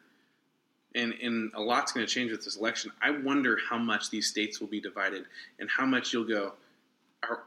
and, 0.96 1.14
and 1.22 1.52
a 1.54 1.62
lot's 1.62 1.92
going 1.92 2.06
to 2.06 2.12
change 2.12 2.32
with 2.32 2.44
this 2.44 2.58
election. 2.58 2.92
I 3.02 3.12
wonder 3.12 3.60
how 3.70 3.78
much 3.78 4.10
these 4.10 4.28
states 4.28 4.60
will 4.60 4.68
be 4.68 4.82
divided 4.82 5.26
and 5.60 5.70
how 5.70 5.86
much 5.86 6.14
you'll 6.14 6.28
go. 6.28 6.54
Are, 7.24 7.44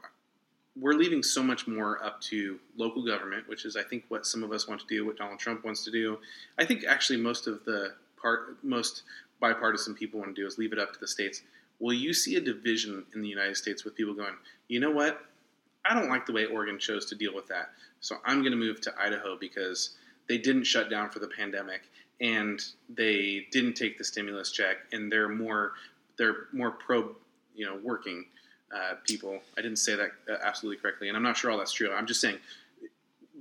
we're 0.79 0.93
leaving 0.93 1.21
so 1.21 1.43
much 1.43 1.67
more 1.67 2.03
up 2.03 2.19
to 2.21 2.59
local 2.77 3.05
government, 3.05 3.47
which 3.47 3.65
is, 3.65 3.75
I 3.75 3.83
think, 3.83 4.05
what 4.07 4.25
some 4.25 4.43
of 4.43 4.51
us 4.51 4.67
want 4.67 4.81
to 4.81 4.87
do, 4.87 5.05
what 5.05 5.17
Donald 5.17 5.39
Trump 5.39 5.63
wants 5.63 5.83
to 5.85 5.91
do. 5.91 6.17
I 6.57 6.65
think 6.65 6.83
actually 6.87 7.19
most 7.19 7.47
of 7.47 7.63
the 7.65 7.93
part, 8.19 8.57
most 8.63 9.03
bipartisan 9.39 9.93
people 9.93 10.19
want 10.19 10.35
to 10.35 10.41
do 10.41 10.47
is 10.47 10.57
leave 10.57 10.73
it 10.73 10.79
up 10.79 10.93
to 10.93 10.99
the 10.99 11.07
states. 11.07 11.43
Will 11.79 11.93
you 11.93 12.13
see 12.13 12.37
a 12.37 12.41
division 12.41 13.05
in 13.13 13.21
the 13.21 13.27
United 13.27 13.57
States 13.57 13.83
with 13.83 13.95
people 13.95 14.13
going, 14.13 14.35
you 14.67 14.79
know 14.79 14.91
what? 14.91 15.25
I 15.85 15.93
don't 15.93 16.09
like 16.09 16.25
the 16.25 16.31
way 16.31 16.45
Oregon 16.45 16.79
chose 16.79 17.05
to 17.07 17.15
deal 17.15 17.35
with 17.35 17.47
that, 17.47 17.71
so 17.99 18.17
I'm 18.23 18.39
going 18.39 18.53
to 18.53 18.57
move 18.57 18.79
to 18.81 18.93
Idaho 18.97 19.37
because 19.37 19.97
they 20.29 20.37
didn't 20.37 20.63
shut 20.63 20.89
down 20.89 21.09
for 21.09 21.19
the 21.19 21.27
pandemic 21.27 21.81
and 22.21 22.61
they 22.89 23.47
didn't 23.51 23.73
take 23.73 23.97
the 23.97 24.03
stimulus 24.03 24.51
check, 24.51 24.77
and 24.93 25.11
they're 25.11 25.29
more 25.29 25.73
they're 26.17 26.47
more 26.53 26.71
pro 26.71 27.15
you 27.53 27.65
know 27.65 27.77
working 27.83 28.25
uh, 28.75 28.95
people. 29.05 29.39
I 29.57 29.61
didn't 29.61 29.79
say 29.79 29.95
that 29.95 30.11
uh, 30.29 30.35
absolutely 30.43 30.81
correctly, 30.81 31.07
and 31.07 31.17
I'm 31.17 31.23
not 31.23 31.37
sure 31.37 31.51
all 31.51 31.57
that's 31.57 31.73
true. 31.73 31.91
I'm 31.91 32.05
just 32.07 32.21
saying, 32.21 32.37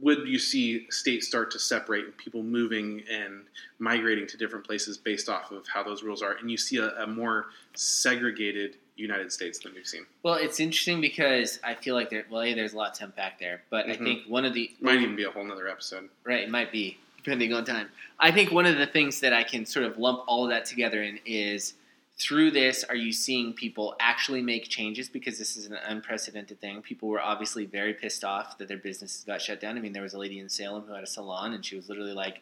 would 0.01 0.27
you 0.27 0.39
see 0.39 0.87
states 0.91 1.27
start 1.29 1.51
to 1.53 1.59
separate 1.59 2.05
and 2.07 2.17
people 2.17 2.43
moving 2.43 3.03
and 3.11 3.45
migrating 3.79 4.27
to 4.27 4.37
different 4.37 4.67
places 4.67 4.99
based 4.99 5.29
off 5.29 5.53
of 5.53 5.67
how 5.69 5.83
those 5.83 6.03
rules 6.03 6.23
are, 6.23 6.33
and 6.33 6.51
you 6.51 6.57
see 6.57 6.79
a, 6.79 6.89
a 7.03 7.07
more 7.07 7.47
segregated 7.75 8.77
United 8.97 9.33
States 9.33 9.59
than 9.61 9.73
we've 9.75 9.87
seen? 9.87 10.05
Well, 10.23 10.35
it's 10.35 10.61
interesting 10.61 11.01
because 11.01 11.59
I 11.65 11.75
feel 11.75 11.95
like 11.95 12.11
there. 12.11 12.25
Well, 12.31 12.43
a, 12.43 12.53
there's 12.55 12.75
a 12.75 12.77
lot 12.77 12.95
to 12.97 13.05
unpack 13.05 13.39
there, 13.39 13.63
but 13.71 13.87
I 13.87 13.97
Mhm. 13.97 14.05
think 14.05 14.23
one 14.29 14.45
of 14.45 14.55
the 14.55 14.71
Might 14.81 15.01
even 15.01 15.17
be 15.17 15.25
a 15.25 15.31
whole 15.31 15.45
nother 15.45 15.69
episode. 15.69 16.09
Right, 16.25 16.43
it 16.43 16.51
might 16.51 16.71
be, 16.73 16.99
depending 17.17 17.53
on 17.55 17.65
time. 17.65 17.89
I 18.19 18.31
think 18.33 18.51
one 18.53 18.67
of 18.67 18.77
the 18.79 18.87
things 18.87 19.21
that 19.21 19.33
I 19.33 19.45
can 19.45 19.65
sort 19.67 19.87
of 19.87 19.99
lump 19.99 20.25
all 20.27 20.45
of 20.45 20.51
that 20.51 20.67
together 20.67 21.03
in 21.03 21.19
is 21.25 21.75
through 22.23 22.51
this, 22.53 22.85
are 22.85 22.97
you 22.97 23.13
seeing 23.13 23.53
people 23.53 23.95
actually 24.01 24.43
make 24.43 24.69
changes 24.69 25.09
because 25.09 25.39
this 25.39 25.57
is 25.57 25.67
an 25.67 25.75
unprecedented 25.87 26.61
thing? 26.61 26.83
People 26.83 27.09
were 27.09 27.21
obviously 27.21 27.67
very 27.67 27.95
pissed 27.95 28.25
off 28.25 28.59
that 28.59 28.69
their 28.69 28.79
businesses 28.79 29.25
got 29.25 29.41
shut 29.41 29.61
down. 29.61 29.77
I 29.77 29.81
mean, 29.81 29.93
there 29.93 30.03
was 30.03 30.15
a 30.15 30.19
lady 30.19 30.39
in 30.39 30.49
Salem 30.49 30.85
who 30.87 30.93
had 30.95 31.03
a 31.03 31.07
salon, 31.07 31.53
and 31.53 31.65
she 31.65 31.77
was 31.77 31.89
literally 31.89 32.13
like, 32.13 32.41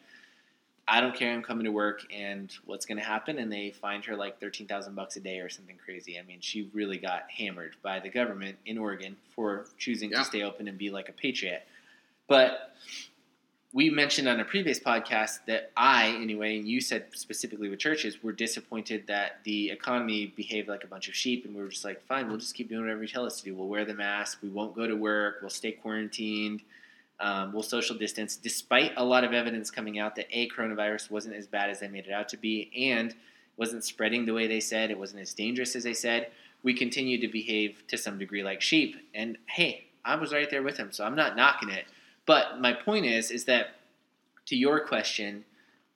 "I 0.87 1.01
don't 1.01 1.15
care. 1.15 1.33
I'm 1.33 1.41
coming 1.43 1.65
to 1.65 1.71
work, 1.71 2.05
and 2.13 2.51
what's 2.65 2.85
going 2.85 2.97
to 2.97 3.03
happen?" 3.03 3.39
And 3.39 3.51
they 3.51 3.71
fined 3.71 4.05
her 4.05 4.15
like 4.15 4.39
thirteen 4.39 4.67
thousand 4.67 4.95
bucks 4.95 5.15
a 5.15 5.19
day 5.19 5.39
or 5.39 5.49
something 5.49 5.77
crazy. 5.83 6.19
I 6.19 6.23
mean, 6.23 6.39
she 6.41 6.69
really 6.73 6.97
got 6.97 7.29
hammered 7.31 7.75
by 7.81 7.99
the 7.99 8.09
government 8.09 8.57
in 8.65 8.77
Oregon 8.77 9.17
for 9.35 9.67
choosing 9.77 10.11
Yeah. 10.11 10.19
to 10.19 10.25
stay 10.25 10.43
open 10.43 10.67
and 10.67 10.77
be 10.77 10.89
like 10.89 11.09
a 11.09 11.13
patriot. 11.13 11.67
But 12.27 12.75
we 13.73 13.89
mentioned 13.89 14.27
on 14.27 14.39
a 14.39 14.45
previous 14.45 14.79
podcast 14.79 15.39
that 15.47 15.71
I, 15.77 16.09
anyway, 16.21 16.57
and 16.57 16.67
you 16.67 16.81
said 16.81 17.05
specifically 17.13 17.69
with 17.69 17.79
churches, 17.79 18.21
were 18.21 18.33
disappointed 18.33 19.07
that 19.07 19.39
the 19.45 19.69
economy 19.69 20.33
behaved 20.35 20.67
like 20.67 20.83
a 20.83 20.87
bunch 20.87 21.07
of 21.07 21.15
sheep, 21.15 21.45
and 21.45 21.55
we 21.55 21.61
were 21.61 21.69
just 21.69 21.85
like, 21.85 22.05
fine, 22.05 22.27
we'll 22.27 22.37
just 22.37 22.53
keep 22.53 22.67
doing 22.67 22.81
whatever 22.81 23.01
you 23.01 23.07
tell 23.07 23.25
us 23.25 23.37
to 23.39 23.45
do. 23.45 23.55
We'll 23.55 23.69
wear 23.69 23.85
the 23.85 23.93
mask, 23.93 24.39
we 24.43 24.49
won't 24.49 24.75
go 24.75 24.87
to 24.87 24.95
work, 24.95 25.37
we'll 25.41 25.49
stay 25.49 25.71
quarantined, 25.71 26.61
um, 27.21 27.53
we'll 27.53 27.63
social 27.63 27.95
distance, 27.95 28.35
despite 28.35 28.91
a 28.97 29.05
lot 29.05 29.23
of 29.23 29.31
evidence 29.31 29.71
coming 29.71 29.99
out 29.99 30.17
that 30.17 30.27
a 30.31 30.49
coronavirus 30.49 31.09
wasn't 31.09 31.35
as 31.35 31.47
bad 31.47 31.69
as 31.69 31.79
they 31.79 31.87
made 31.87 32.07
it 32.07 32.11
out 32.11 32.27
to 32.29 32.37
be, 32.37 32.69
and 32.75 33.15
wasn't 33.55 33.85
spreading 33.85 34.25
the 34.25 34.33
way 34.33 34.47
they 34.47 34.59
said, 34.59 34.91
it 34.91 34.99
wasn't 34.99 35.21
as 35.21 35.33
dangerous 35.33 35.77
as 35.77 35.83
they 35.83 35.93
said. 35.93 36.27
We 36.61 36.73
continued 36.73 37.21
to 37.21 37.29
behave 37.29 37.83
to 37.87 37.97
some 37.97 38.19
degree 38.19 38.43
like 38.43 38.61
sheep, 38.61 38.97
and 39.13 39.37
hey, 39.45 39.85
I 40.03 40.15
was 40.15 40.33
right 40.33 40.49
there 40.49 40.63
with 40.63 40.75
them, 40.75 40.91
so 40.91 41.05
I'm 41.05 41.15
not 41.15 41.37
knocking 41.37 41.69
it. 41.69 41.85
But 42.25 42.59
my 42.61 42.73
point 42.73 43.05
is, 43.05 43.31
is 43.31 43.45
that 43.45 43.75
to 44.47 44.55
your 44.55 44.79
question, 44.85 45.45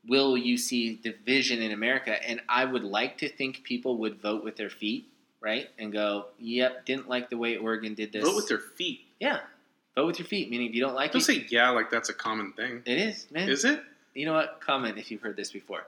will 0.07 0.37
you 0.37 0.57
see 0.57 0.95
division 0.95 1.61
in 1.61 1.71
America? 1.71 2.27
And 2.27 2.41
I 2.49 2.65
would 2.65 2.83
like 2.83 3.17
to 3.19 3.29
think 3.29 3.63
people 3.63 3.97
would 3.97 4.21
vote 4.21 4.43
with 4.43 4.55
their 4.57 4.69
feet, 4.69 5.07
right? 5.41 5.69
And 5.77 5.91
go, 5.91 6.25
yep, 6.39 6.85
didn't 6.85 7.07
like 7.07 7.29
the 7.29 7.37
way 7.37 7.57
Oregon 7.57 7.93
did 7.93 8.11
this. 8.11 8.23
Vote 8.23 8.35
with 8.35 8.47
their 8.47 8.59
feet. 8.59 9.01
yeah, 9.19 9.39
vote 9.95 10.07
with 10.07 10.19
your 10.19 10.27
feet. 10.27 10.49
Meaning, 10.49 10.69
if 10.69 10.75
you 10.75 10.81
don't 10.81 10.95
like 10.95 11.11
it. 11.11 11.13
Don't 11.13 11.21
it, 11.21 11.25
say 11.25 11.45
yeah 11.49 11.69
like 11.69 11.89
that's 11.89 12.09
a 12.09 12.13
common 12.13 12.53
thing. 12.53 12.81
it 12.85 12.97
is, 12.97 13.27
man. 13.31 13.49
Is 13.49 13.65
it? 13.65 13.81
You 14.13 14.25
know 14.25 14.33
what? 14.33 14.61
Comment 14.61 14.97
if 14.97 15.11
you've 15.11 15.21
heard 15.21 15.35
this 15.35 15.51
before. 15.51 15.85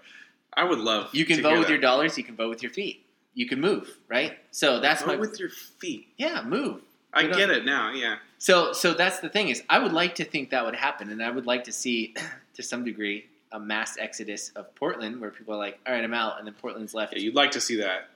I 0.54 0.64
would 0.64 0.80
love. 0.80 1.14
You 1.14 1.26
can 1.26 1.42
vote 1.42 1.54
with 1.54 1.62
that. 1.68 1.70
your 1.70 1.80
dollars. 1.82 2.18
You 2.18 2.24
can 2.24 2.36
vote 2.36 2.50
with 2.50 2.64
your 2.64 2.72
feet. 2.72 3.06
You 3.34 3.48
can 3.48 3.62
move, 3.62 3.96
right? 4.08 4.38
So 4.52 4.80
that's 4.80 5.02
Vote 5.02 5.08
my 5.08 5.16
with 5.18 5.40
your 5.40 5.50
feet. 5.50 6.08
yeah, 6.18 6.42
move. 6.44 6.82
I 7.18 7.22
You 7.24 7.30
know- 7.30 7.38
get 7.38 7.50
it 7.50 7.66
now. 7.66 7.92
Yeah. 7.92 8.18
So, 8.38 8.72
so 8.74 8.94
that's 8.94 9.20
the 9.20 9.30
thing 9.30 9.50
is, 9.50 9.64
I 9.70 9.80
would 9.80 9.94
like 9.94 10.16
to 10.16 10.24
think 10.24 10.52
that 10.52 10.64
would 10.64 10.76
happen, 10.76 11.10
and 11.10 11.24
I 11.24 11.32
would 11.32 11.48
like 11.48 11.64
to 11.66 11.72
see, 11.72 12.14
to 12.56 12.62
some 12.64 12.84
degree, 12.86 13.26
a 13.52 13.60
mass 13.60 13.98
exodus 13.98 14.52
of 14.56 14.74
Portland, 14.76 15.20
where 15.20 15.32
people 15.32 15.56
are 15.56 15.58
like, 15.58 15.80
"All 15.88 15.94
right, 15.94 16.04
I'm 16.04 16.14
out," 16.14 16.38
and 16.38 16.46
then 16.48 16.54
Portland's 16.54 16.94
left. 16.94 17.14
yeah. 17.14 17.20
You'd 17.20 17.36
like 17.36 17.52
to 17.52 17.62
see 17.62 17.78
that. 17.78 18.10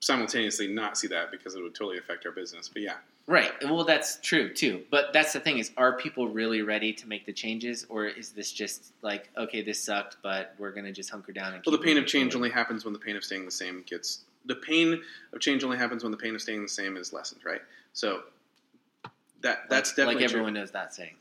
Simultaneously, 0.00 0.68
not 0.68 0.98
see 0.98 1.06
that 1.08 1.30
because 1.30 1.54
it 1.54 1.62
would 1.62 1.74
totally 1.74 1.96
affect 1.98 2.26
our 2.26 2.32
business. 2.32 2.68
But 2.68 2.82
yeah, 2.82 2.96
Right. 3.28 3.50
Well, 3.64 3.82
that's 3.84 4.18
true 4.20 4.52
too. 4.52 4.84
But 4.90 5.12
that's 5.12 5.32
the 5.32 5.40
thing 5.40 5.58
is, 5.58 5.72
are 5.76 5.94
people 5.96 6.28
really 6.28 6.62
ready 6.62 6.92
to 6.92 7.08
make 7.08 7.26
the 7.26 7.32
changes, 7.32 7.84
or 7.88 8.06
is 8.06 8.30
this 8.30 8.52
just 8.52 8.92
like, 9.02 9.30
okay, 9.36 9.62
this 9.62 9.82
sucked, 9.82 10.18
but 10.22 10.54
we're 10.58 10.70
gonna 10.70 10.92
just 10.92 11.10
hunker 11.10 11.32
down 11.32 11.54
and? 11.54 11.62
well, 11.66 11.76
the 11.76 11.82
pain 11.82 11.96
of 11.98 12.06
change 12.06 12.32
forward? 12.34 12.46
only 12.46 12.54
happens 12.54 12.84
when 12.84 12.92
the 12.92 13.00
pain 13.00 13.16
of 13.16 13.24
staying 13.24 13.44
the 13.44 13.50
same 13.50 13.82
gets. 13.86 14.20
The 14.44 14.54
pain 14.54 15.02
of 15.32 15.40
change 15.40 15.64
only 15.64 15.76
happens 15.78 16.04
when 16.04 16.12
the 16.12 16.18
pain 16.18 16.34
of 16.36 16.42
staying 16.42 16.62
the 16.62 16.68
same 16.68 16.96
is 16.96 17.12
lessened, 17.12 17.40
right? 17.44 17.62
So 17.96 18.24
that 19.40 19.70
that's 19.70 19.90
like, 19.90 19.96
definitely 19.96 20.14
like 20.14 20.30
true. 20.30 20.40
everyone 20.40 20.52
knows 20.52 20.70
that 20.72 20.94
saying. 20.94 21.14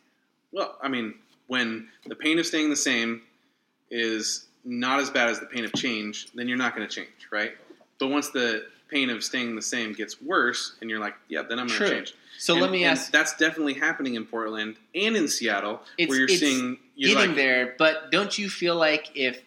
Well, 0.52 0.78
I 0.82 0.90
mean, 0.90 1.14
when 1.48 1.88
the 2.06 2.16
pain 2.16 2.38
of 2.38 2.46
staying 2.46 2.70
the 2.70 2.76
same 2.76 3.22
is 3.90 4.48
not 4.66 5.00
as 5.00 5.10
bad 5.10 5.30
as 5.30 5.40
the 5.40 5.46
pain 5.46 5.64
of 5.64 5.72
change, 5.74 6.28
then 6.36 6.50
you're 6.50 6.58
not 6.58 6.76
going 6.76 6.86
to 6.86 6.94
change, 6.94 7.30
right? 7.32 7.54
But 7.98 8.08
once 8.08 8.30
the 8.30 8.66
pain 8.90 9.10
of 9.10 9.24
staying 9.24 9.56
the 9.56 9.62
same 9.62 9.94
gets 9.94 10.22
worse, 10.22 10.76
and 10.82 10.90
you're 10.90 11.00
like, 11.00 11.16
yeah, 11.30 11.44
then 11.44 11.60
I'm 11.60 11.68
going 11.68 11.80
to 11.80 11.90
change. 11.90 12.14
So 12.40 12.54
And- 12.54 12.62
let 12.62 12.72
me 12.72 12.84
ask. 12.84 13.10
That's 13.10 13.38
definitely 13.38 13.76
happening 13.76 14.16
in 14.16 14.26
Portland 14.26 14.76
and 14.94 15.16
in 15.16 15.30
Seattle, 15.30 15.82
where 15.98 16.18
you're 16.18 16.28
seeing 16.28 16.78
you're 16.96 17.14
getting 17.14 17.30
like, 17.30 17.38
there, 17.38 17.76
but 17.78 18.12
don't 18.12 18.38
you 18.38 18.50
feel 18.50 18.76
like 18.76 19.12
if 19.16 19.42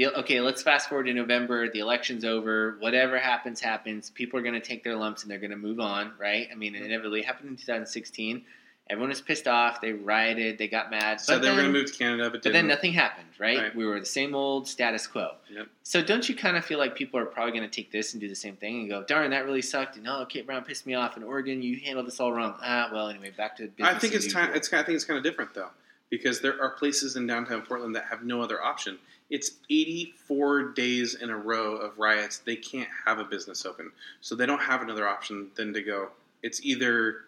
the 0.00 0.18
okay, 0.18 0.40
let's 0.40 0.62
fast 0.62 0.88
forward 0.88 1.04
to 1.04 1.14
November, 1.14 1.70
the 1.70 1.80
election's 1.80 2.24
over, 2.24 2.76
whatever 2.80 3.18
happens, 3.18 3.60
happens. 3.60 4.10
People 4.10 4.38
are 4.38 4.42
going 4.42 4.54
to 4.54 4.60
take 4.60 4.82
their 4.82 4.96
lumps 4.96 5.22
and 5.22 5.30
they're 5.30 5.38
going 5.38 5.50
to 5.50 5.56
move 5.56 5.80
on, 5.80 6.12
right? 6.18 6.48
I 6.50 6.54
mean, 6.54 6.74
it 6.74 6.82
inevitably 6.82 7.22
happened 7.22 7.50
in 7.50 7.56
2016. 7.56 8.42
Everyone 8.88 9.10
was 9.10 9.20
pissed 9.20 9.46
off. 9.46 9.80
They 9.80 9.92
rioted. 9.92 10.58
They 10.58 10.66
got 10.66 10.90
mad. 10.90 11.20
So 11.20 11.34
but 11.34 11.42
they 11.42 11.50
were 11.50 11.56
then, 11.56 11.64
going 11.64 11.74
to 11.74 11.80
move 11.80 11.92
to 11.92 11.98
Canada, 11.98 12.30
but, 12.30 12.42
but 12.42 12.52
then 12.52 12.66
nothing 12.66 12.92
happened, 12.92 13.28
right? 13.38 13.58
Right. 13.58 13.76
We 13.76 13.86
were 13.86 14.00
the 14.00 14.06
same 14.06 14.34
old 14.34 14.66
status 14.66 15.06
quo. 15.06 15.32
Yep. 15.48 15.68
So 15.84 16.02
don't 16.02 16.28
you 16.28 16.34
kind 16.34 16.56
of 16.56 16.64
feel 16.64 16.80
like 16.80 16.96
people 16.96 17.20
are 17.20 17.26
probably 17.26 17.52
going 17.52 17.70
to 17.70 17.70
take 17.70 17.92
this 17.92 18.14
and 18.14 18.20
do 18.20 18.28
the 18.28 18.34
same 18.34 18.56
thing 18.56 18.80
and 18.80 18.88
go, 18.88 19.04
darn, 19.04 19.30
that 19.30 19.44
really 19.44 19.62
sucked. 19.62 19.96
And 19.96 20.08
oh, 20.08 20.26
Kate 20.28 20.44
Brown 20.44 20.64
pissed 20.64 20.86
me 20.86 20.94
off. 20.94 21.14
And 21.14 21.24
Oregon, 21.24 21.62
you 21.62 21.78
handled 21.84 22.08
this 22.08 22.18
all 22.18 22.32
wrong. 22.32 22.56
Ah, 22.62 22.88
well, 22.92 23.08
anyway, 23.08 23.30
back 23.30 23.56
to 23.58 23.68
business. 23.68 23.94
I 23.94 23.98
think 23.98 24.14
it's 24.14 24.32
time. 24.32 24.54
It's 24.54 24.72
I 24.72 24.82
think 24.82 24.96
it's 24.96 25.04
kind 25.04 25.18
of 25.18 25.22
different 25.22 25.54
though, 25.54 25.70
because 26.10 26.40
there 26.40 26.60
are 26.60 26.70
places 26.70 27.16
in 27.16 27.26
downtown 27.26 27.62
Portland 27.62 27.94
that 27.94 28.04
have 28.10 28.24
no 28.24 28.42
other 28.42 28.62
option. 28.62 28.98
It's 29.30 29.52
84 29.70 30.72
days 30.72 31.14
in 31.14 31.30
a 31.30 31.36
row 31.36 31.76
of 31.76 31.98
riots. 31.98 32.38
They 32.38 32.56
can't 32.56 32.88
have 33.06 33.20
a 33.20 33.24
business 33.24 33.64
open, 33.64 33.92
so 34.20 34.34
they 34.34 34.46
don't 34.46 34.60
have 34.60 34.82
another 34.82 35.08
option 35.08 35.48
than 35.54 35.72
to 35.72 35.82
go. 35.82 36.08
It's 36.42 36.64
either 36.64 37.22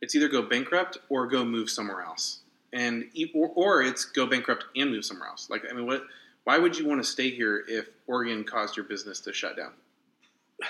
it's 0.00 0.14
either 0.14 0.28
go 0.28 0.42
bankrupt 0.42 0.98
or 1.08 1.26
go 1.26 1.44
move 1.44 1.68
somewhere 1.68 2.02
else, 2.02 2.40
and 2.72 3.10
or, 3.34 3.50
or 3.54 3.82
it's 3.82 4.04
go 4.04 4.26
bankrupt 4.26 4.66
and 4.76 4.90
move 4.90 5.04
somewhere 5.04 5.28
else. 5.28 5.50
Like 5.50 5.64
I 5.68 5.74
mean, 5.74 5.86
what? 5.86 6.04
Why 6.44 6.58
would 6.58 6.78
you 6.78 6.86
want 6.86 7.02
to 7.02 7.10
stay 7.10 7.30
here 7.30 7.64
if 7.66 7.88
Oregon 8.06 8.44
caused 8.44 8.76
your 8.76 8.84
business 8.84 9.20
to 9.20 9.32
shut 9.32 9.56
down? 9.56 9.72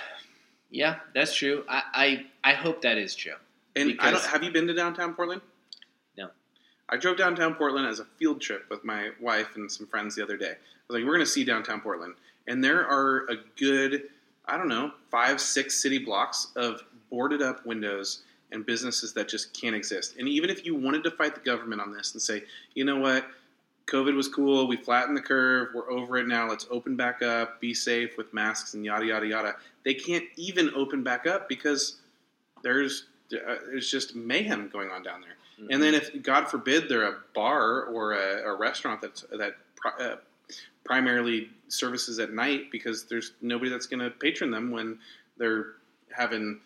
Yeah, 0.69 0.97
that's 1.15 1.33
true. 1.33 1.65
I, 1.69 1.83
I, 1.95 2.27
I 2.43 2.55
hope 2.55 2.83
that 2.83 2.99
is 2.99 3.15
true. 3.15 3.37
And 3.77 3.97
I 4.01 4.11
don't. 4.11 4.23
Have 4.25 4.43
you 4.43 4.51
been 4.51 4.67
to 4.67 4.75
downtown 4.75 5.15
Portland? 5.15 5.41
I 6.89 6.97
drove 6.97 7.17
downtown 7.17 7.55
Portland 7.55 7.87
as 7.87 7.99
a 7.99 8.05
field 8.05 8.41
trip 8.41 8.67
with 8.71 8.85
my 8.85 9.11
wife 9.21 9.57
and 9.57 9.71
some 9.71 9.87
friends 9.87 10.15
the 10.15 10.23
other 10.23 10.37
day. 10.37 10.53
I 10.53 10.93
was 10.93 11.01
like, 11.01 11.05
we're 11.05 11.15
going 11.15 11.21
to 11.21 11.31
see 11.31 11.45
downtown 11.45 11.81
Portland, 11.81 12.15
and 12.47 12.63
there 12.63 12.87
are 12.87 13.27
a 13.29 13.37
good, 13.59 14.05
I 14.47 14.57
don't 14.57 14.69
know, 14.69 14.93
five, 15.11 15.41
six 15.41 15.81
city 15.81 15.99
blocks 15.99 16.53
of 16.55 16.83
boarded 17.11 17.43
up 17.43 17.67
windows 17.67 18.23
and 18.53 18.65
businesses 18.65 19.13
that 19.15 19.29
just 19.29 19.53
can't 19.61 19.75
exist. 19.75 20.15
And 20.19 20.29
even 20.29 20.51
if 20.51 20.65
you 20.65 20.75
wanted 20.75 21.03
to 21.05 21.11
fight 21.11 21.35
the 21.35 21.41
government 21.41 21.81
on 21.81 21.93
this 21.93 22.13
and 22.13 22.23
say, 22.23 22.45
you 22.75 22.85
know 22.85 22.99
what, 22.99 23.27
COVID 23.87 24.15
was 24.15 24.29
cool, 24.29 24.67
we 24.67 24.77
flattened 24.77 25.17
the 25.17 25.23
curve, 25.23 25.69
we're 25.75 25.91
over 25.91 26.19
it 26.19 26.27
now, 26.27 26.49
let's 26.49 26.67
open 26.71 26.97
back 26.97 27.23
up, 27.23 27.61
be 27.61 27.73
safe 27.73 28.17
with 28.17 28.33
masks 28.33 28.75
and 28.75 28.85
yada 28.85 29.07
yada 29.07 29.27
yada. 29.27 29.57
They 29.85 29.95
can't 29.95 30.25
even 30.37 30.71
open 30.75 31.03
back 31.03 31.27
up 31.27 31.49
because 31.49 31.97
there's 32.63 33.07
uh, 33.33 33.57
there's 33.67 33.91
just 33.91 34.15
mayhem 34.17 34.69
going 34.69 34.91
on 34.91 35.03
down 35.03 35.21
there. 35.21 35.37
And 35.71 35.83
then 35.83 35.95
if 35.95 36.23
God 36.23 36.49
forbid 36.49 36.89
they're 36.89 37.09
a 37.09 37.17
bar 37.35 37.85
or 37.85 38.13
a, 38.13 38.43
a 38.53 38.55
restaurant 38.57 39.01
that's 39.01 39.25
that 39.31 39.57
uh, 40.01 40.17
primarily 40.85 41.49
services 41.69 42.19
at 42.19 42.33
night 42.33 42.71
because 42.71 43.05
there's 43.05 43.33
nobody 43.41 43.71
that's 43.71 43.87
going 43.87 44.01
to 44.01 44.11
patron 44.11 44.51
them 44.51 44.71
when 44.71 44.99
they're 45.39 45.73
having 46.11 46.61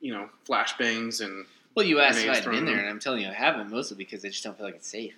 you 0.00 0.12
know 0.12 0.28
flashbangs 0.46 1.24
and 1.24 1.46
well, 1.74 1.84
you 1.86 1.98
asked 2.00 2.20
if 2.24 2.30
I'd 2.30 2.44
been 2.44 2.66
there, 2.66 2.76
at 2.76 2.80
and 2.82 2.88
I'm 2.88 3.00
telling 3.00 3.22
you, 3.22 3.28
I 3.28 3.32
haven't, 3.32 3.68
mostly 3.70 3.96
because 3.96 4.24
I 4.24 4.28
just 4.28 4.44
don't 4.44 4.56
feel 4.56 4.66
like 4.66 4.76
it's 4.76 4.86
safe. 4.88 5.14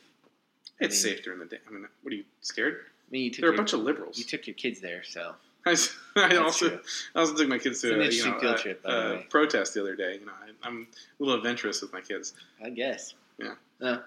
it's 0.81 1.05
I 1.05 1.09
mean- 1.09 1.16
safe 1.16 1.24
during 1.24 1.39
the 1.39 1.45
day. 1.45 1.59
I 1.68 1.70
mean, 1.70 1.87
what 2.03 2.12
are 2.12 2.16
you 2.16 2.24
scared? 2.41 2.77
I 2.87 3.11
mean, 3.11 3.24
you 3.24 3.31
took 3.31 3.43
They're 3.43 3.53
a 3.53 3.57
bunch 3.57 3.72
of 3.74 3.81
liberals. 3.81 4.18
you 4.18 4.24
took 4.24 4.47
your 4.47 4.55
kids 4.55 4.81
there, 4.81 5.03
so 5.05 5.35
I, 5.67 5.77
I 6.17 6.37
also 6.37 6.69
true. 6.69 6.81
I 7.14 7.21
also 7.21 7.35
took 7.35 7.49
my 7.49 7.59
kids 7.59 7.81
to 7.83 7.89
a, 7.89 8.11
you 8.11 8.25
know, 8.25 8.39
field 8.39 8.55
a- 8.55 8.59
trip, 8.59 8.81
a 8.85 9.25
protest 9.29 9.75
the 9.75 9.81
other 9.81 9.97
day. 9.97 10.19
You 10.21 10.27
know, 10.27 10.33
I, 10.33 10.67
I'm 10.67 10.87
a 10.93 11.23
little 11.23 11.37
adventurous 11.37 11.83
with 11.83 11.93
my 11.93 12.01
kids. 12.01 12.35
I 12.64 12.71
guess. 12.71 13.14
Yeah. 13.39 13.55
Uh, 13.81 13.99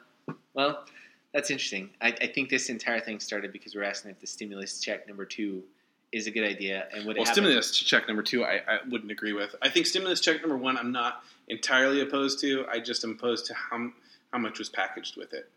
well, 0.53 0.85
that's 1.33 1.51
interesting. 1.51 1.89
I, 2.01 2.07
I 2.21 2.27
think 2.27 2.49
this 2.49 2.69
entire 2.69 2.99
thing 2.99 3.19
started 3.19 3.53
because 3.53 3.75
we're 3.75 3.83
asking 3.83 4.11
if 4.11 4.19
the 4.19 4.27
stimulus 4.27 4.79
check 4.79 5.07
number 5.07 5.25
two 5.25 5.63
is 6.11 6.25
a 6.25 6.31
good 6.31 6.43
idea, 6.47 6.87
and 6.91 7.05
would 7.05 7.17
Well, 7.17 7.25
stimulus 7.27 7.71
check 7.71 8.07
number 8.07 8.23
two, 8.23 8.43
I, 8.43 8.61
I 8.67 8.79
wouldn't 8.89 9.11
agree 9.11 9.33
with. 9.33 9.53
I 9.61 9.69
think 9.69 9.85
stimulus 9.85 10.19
check 10.21 10.41
number 10.41 10.57
one, 10.57 10.75
I'm 10.75 10.91
not 10.91 11.23
entirely 11.47 12.01
opposed 12.01 12.39
to. 12.41 12.65
I 12.71 12.79
just 12.79 13.03
am 13.03 13.11
opposed 13.11 13.45
to 13.47 13.53
how 13.53 13.91
how 14.33 14.39
much 14.39 14.57
was 14.57 14.69
packaged 14.69 15.17
with 15.17 15.33
it. 15.33 15.49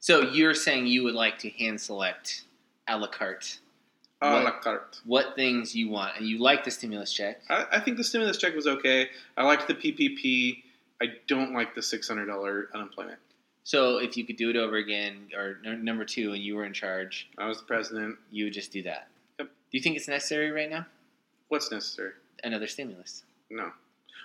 So 0.00 0.20
you're 0.20 0.54
saying 0.54 0.86
you 0.86 1.02
would 1.04 1.14
like 1.14 1.38
to 1.38 1.50
hand 1.50 1.80
select 1.80 2.44
a 2.86 2.98
la 2.98 3.06
carte 3.06 3.60
A 4.22 4.32
What- 4.32 4.44
la 4.44 4.50
carte. 4.60 5.00
what 5.04 5.34
things 5.36 5.74
you 5.74 5.88
want, 5.88 6.16
and 6.16 6.26
you 6.26 6.38
like 6.38 6.64
the 6.64 6.70
stimulus 6.70 7.12
check. 7.12 7.42
I, 7.50 7.66
I 7.72 7.80
think 7.80 7.96
the 7.96 8.04
stimulus 8.04 8.38
check 8.38 8.54
was 8.54 8.66
okay. 8.66 9.10
I 9.36 9.44
liked 9.44 9.66
the 9.68 9.74
PPP. 9.74 10.62
I 11.02 11.06
don't 11.26 11.52
like 11.52 11.74
the 11.74 11.82
six 11.82 12.08
hundred 12.08 12.26
dollar 12.26 12.70
unemployment. 12.74 13.18
So 13.64 13.98
if 13.98 14.16
you 14.16 14.24
could 14.24 14.36
do 14.36 14.50
it 14.50 14.56
over 14.56 14.76
again, 14.76 15.28
or 15.34 15.58
n- 15.66 15.84
number 15.84 16.04
two, 16.04 16.32
and 16.32 16.42
you 16.42 16.54
were 16.54 16.64
in 16.64 16.72
charge, 16.72 17.28
I 17.38 17.46
was 17.48 17.58
the 17.58 17.64
president. 17.64 18.16
you 18.30 18.44
would 18.44 18.52
just 18.52 18.72
do 18.72 18.82
that. 18.82 19.08
Yep. 19.38 19.48
Do 19.48 19.78
you 19.78 19.80
think 19.82 19.96
it's 19.96 20.08
necessary 20.08 20.50
right 20.50 20.70
now? 20.70 20.86
What's 21.48 21.70
necessary? 21.70 22.12
Another 22.44 22.66
stimulus. 22.66 23.24
No. 23.50 23.72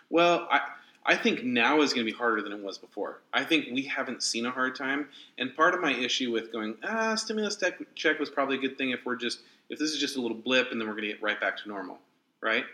Well, 0.09 0.47
I 0.51 0.61
I 1.05 1.15
think 1.15 1.43
now 1.43 1.81
is 1.81 1.93
going 1.93 2.05
to 2.05 2.11
be 2.11 2.17
harder 2.17 2.41
than 2.41 2.51
it 2.51 2.59
was 2.59 2.77
before. 2.77 3.21
I 3.33 3.43
think 3.43 3.67
we 3.71 3.83
haven't 3.83 4.21
seen 4.21 4.45
a 4.45 4.51
hard 4.51 4.75
time, 4.75 5.07
and 5.37 5.55
part 5.55 5.73
of 5.73 5.81
my 5.81 5.93
issue 5.93 6.31
with 6.31 6.51
going 6.51 6.75
ah 6.83 7.15
stimulus 7.15 7.55
tech 7.55 7.79
check 7.95 8.19
was 8.19 8.29
probably 8.29 8.57
a 8.57 8.59
good 8.59 8.77
thing 8.77 8.91
if 8.91 9.05
we're 9.05 9.15
just 9.15 9.39
if 9.69 9.79
this 9.79 9.91
is 9.91 9.99
just 9.99 10.17
a 10.17 10.21
little 10.21 10.37
blip 10.37 10.71
and 10.71 10.79
then 10.79 10.87
we're 10.87 10.95
going 10.95 11.07
to 11.07 11.13
get 11.13 11.21
right 11.21 11.39
back 11.39 11.57
to 11.57 11.69
normal, 11.69 11.99
right? 12.41 12.65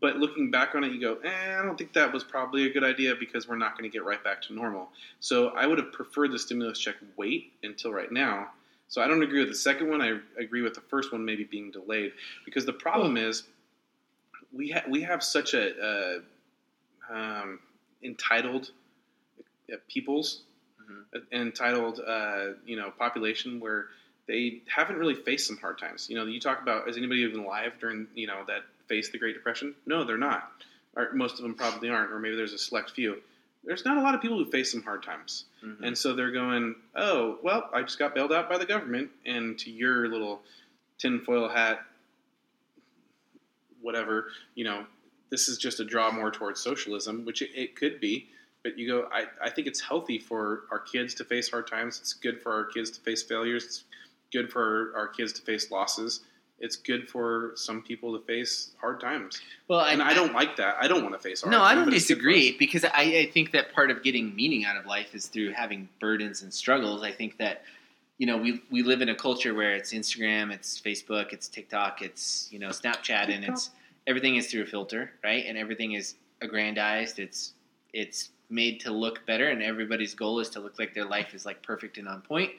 But 0.00 0.16
looking 0.16 0.50
back 0.50 0.74
on 0.74 0.84
it, 0.84 0.92
you 0.92 1.00
go, 1.00 1.14
eh, 1.24 1.58
I 1.58 1.62
don't 1.62 1.78
think 1.78 1.94
that 1.94 2.12
was 2.12 2.22
probably 2.22 2.66
a 2.66 2.72
good 2.72 2.84
idea 2.84 3.14
because 3.18 3.48
we're 3.48 3.56
not 3.56 3.78
going 3.78 3.90
to 3.90 3.92
get 3.92 4.04
right 4.04 4.22
back 4.22 4.42
to 4.42 4.52
normal. 4.52 4.88
So 5.20 5.48
I 5.48 5.66
would 5.66 5.78
have 5.78 5.92
preferred 5.92 6.32
the 6.32 6.38
stimulus 6.38 6.78
check 6.78 6.96
wait 7.16 7.52
until 7.62 7.92
right 7.92 8.12
now. 8.12 8.48
So 8.88 9.02
I 9.02 9.08
don't 9.08 9.22
agree 9.22 9.40
with 9.40 9.48
the 9.48 9.54
second 9.54 9.88
one. 9.88 10.02
I 10.02 10.18
agree 10.38 10.62
with 10.62 10.74
the 10.74 10.82
first 10.82 11.12
one 11.12 11.24
maybe 11.24 11.44
being 11.44 11.70
delayed 11.70 12.12
because 12.44 12.66
the 12.66 12.72
problem 12.72 13.16
is 13.16 13.44
we 14.52 14.70
ha- 14.70 14.84
we 14.88 15.02
have 15.02 15.22
such 15.22 15.54
a, 15.54 15.72
a 15.82 16.20
um, 17.10 17.60
entitled 18.02 18.70
uh, 19.72 19.76
peoples, 19.88 20.42
Mhm. 20.88 21.04
an 21.12 21.26
entitled 21.32 22.00
uh, 22.06 22.52
you 22.64 22.76
know 22.76 22.90
population 22.92 23.58
where 23.60 23.88
they 24.26 24.60
haven't 24.66 24.96
really 24.96 25.14
faced 25.14 25.46
some 25.46 25.56
hard 25.56 25.78
times. 25.78 26.08
You 26.08 26.16
know, 26.16 26.24
you 26.26 26.40
talk 26.40 26.60
about 26.62 26.88
is 26.88 26.96
anybody 26.96 27.20
even 27.20 27.40
alive 27.40 27.72
during 27.80 28.06
you 28.14 28.26
know 28.26 28.44
that 28.46 28.64
faced 28.86 29.12
the 29.12 29.18
Great 29.18 29.34
Depression? 29.34 29.74
No, 29.86 30.04
they're 30.04 30.16
not. 30.18 30.52
Or 30.94 31.12
most 31.12 31.34
of 31.38 31.42
them 31.42 31.54
probably 31.54 31.88
aren't, 31.90 32.12
or 32.12 32.18
maybe 32.18 32.36
there's 32.36 32.52
a 32.52 32.58
select 32.58 32.90
few. 32.90 33.22
There's 33.64 33.84
not 33.84 33.96
a 33.98 34.00
lot 34.00 34.14
of 34.14 34.22
people 34.22 34.38
who 34.38 34.48
face 34.50 34.70
some 34.70 34.82
hard 34.82 35.02
times. 35.02 35.44
Mhm. 35.62 35.82
And 35.82 35.98
so 35.98 36.14
they're 36.14 36.30
going, 36.30 36.76
oh, 36.94 37.38
well, 37.42 37.68
I 37.72 37.82
just 37.82 37.98
got 37.98 38.14
bailed 38.14 38.32
out 38.32 38.48
by 38.48 38.56
the 38.58 38.64
government. 38.64 39.10
And 39.26 39.58
to 39.58 39.70
your 39.70 40.08
little 40.08 40.42
tinfoil 40.98 41.48
hat, 41.48 41.84
whatever, 43.80 44.30
you 44.54 44.64
know, 44.64 44.86
this 45.30 45.48
is 45.48 45.58
just 45.58 45.80
a 45.80 45.84
draw 45.84 46.10
more 46.10 46.30
towards 46.30 46.60
socialism, 46.60 47.24
which 47.24 47.42
it, 47.42 47.50
it 47.54 47.76
could 47.76 48.00
be. 48.00 48.28
But 48.62 48.78
you 48.78 48.88
go, 48.88 49.08
I, 49.12 49.24
I 49.42 49.50
think 49.50 49.66
it's 49.66 49.80
healthy 49.80 50.18
for 50.18 50.64
our 50.72 50.80
kids 50.80 51.14
to 51.14 51.24
face 51.24 51.50
hard 51.50 51.66
times. 51.68 51.98
It's 52.00 52.12
good 52.12 52.40
for 52.42 52.52
our 52.52 52.64
kids 52.64 52.90
to 52.92 53.00
face 53.00 53.22
failures. 53.22 53.64
It's 53.64 53.84
good 54.32 54.50
for 54.50 54.92
our 54.96 55.06
kids 55.08 55.32
to 55.34 55.42
face 55.42 55.70
losses. 55.70 56.20
It's 56.58 56.74
good 56.74 57.08
for 57.08 57.52
some 57.54 57.82
people 57.82 58.18
to 58.18 58.24
face 58.24 58.70
hard 58.80 58.98
times. 58.98 59.40
well, 59.68 59.80
And 59.82 60.02
I 60.02 60.14
don't 60.14 60.32
like 60.32 60.56
that. 60.56 60.76
I 60.80 60.88
don't 60.88 61.02
want 61.02 61.14
to 61.14 61.20
face 61.20 61.42
hard 61.42 61.50
No, 61.52 61.58
times. 61.58 61.70
I 61.70 61.74
don't 61.74 61.84
but 61.84 61.94
it's 61.94 62.08
good 62.08 62.14
for 62.14 62.28
us. 62.28 62.34
disagree 62.34 62.56
because 62.58 62.84
I, 62.84 63.02
I 63.26 63.30
think 63.32 63.52
that 63.52 63.72
part 63.74 63.90
of 63.90 64.02
getting 64.02 64.34
meaning 64.34 64.64
out 64.64 64.76
of 64.78 64.86
life 64.86 65.14
is 65.14 65.26
through 65.26 65.52
having 65.52 65.88
burdens 66.00 66.42
and 66.42 66.52
struggles. 66.52 67.02
I 67.02 67.12
think 67.12 67.36
that 67.38 67.62
you 68.18 68.26
know 68.26 68.38
we 68.38 68.62
we 68.70 68.82
live 68.82 69.02
in 69.02 69.10
a 69.10 69.14
culture 69.14 69.52
where 69.54 69.74
it's 69.74 69.92
Instagram, 69.92 70.50
it's 70.50 70.80
Facebook, 70.80 71.32
it's 71.34 71.46
TikTok, 71.46 72.00
it's 72.00 72.48
you 72.50 72.58
know 72.58 72.70
Snapchat, 72.70 73.28
and 73.28 73.44
it's 73.44 73.68
everything 74.06 74.36
is 74.36 74.50
through 74.50 74.62
a 74.62 74.66
filter, 74.66 75.10
right? 75.24 75.44
And 75.46 75.56
everything 75.58 75.92
is 75.92 76.14
aggrandized. 76.42 77.18
It's 77.18 77.54
it's 77.92 78.30
made 78.50 78.78
to 78.80 78.92
look 78.92 79.24
better, 79.26 79.48
and 79.48 79.62
everybody's 79.62 80.14
goal 80.14 80.38
is 80.40 80.48
to 80.50 80.60
look 80.60 80.78
like 80.78 80.94
their 80.94 81.04
life 81.04 81.34
is 81.34 81.46
like 81.46 81.62
perfect 81.62 81.98
and 81.98 82.08
on 82.08 82.20
point. 82.20 82.52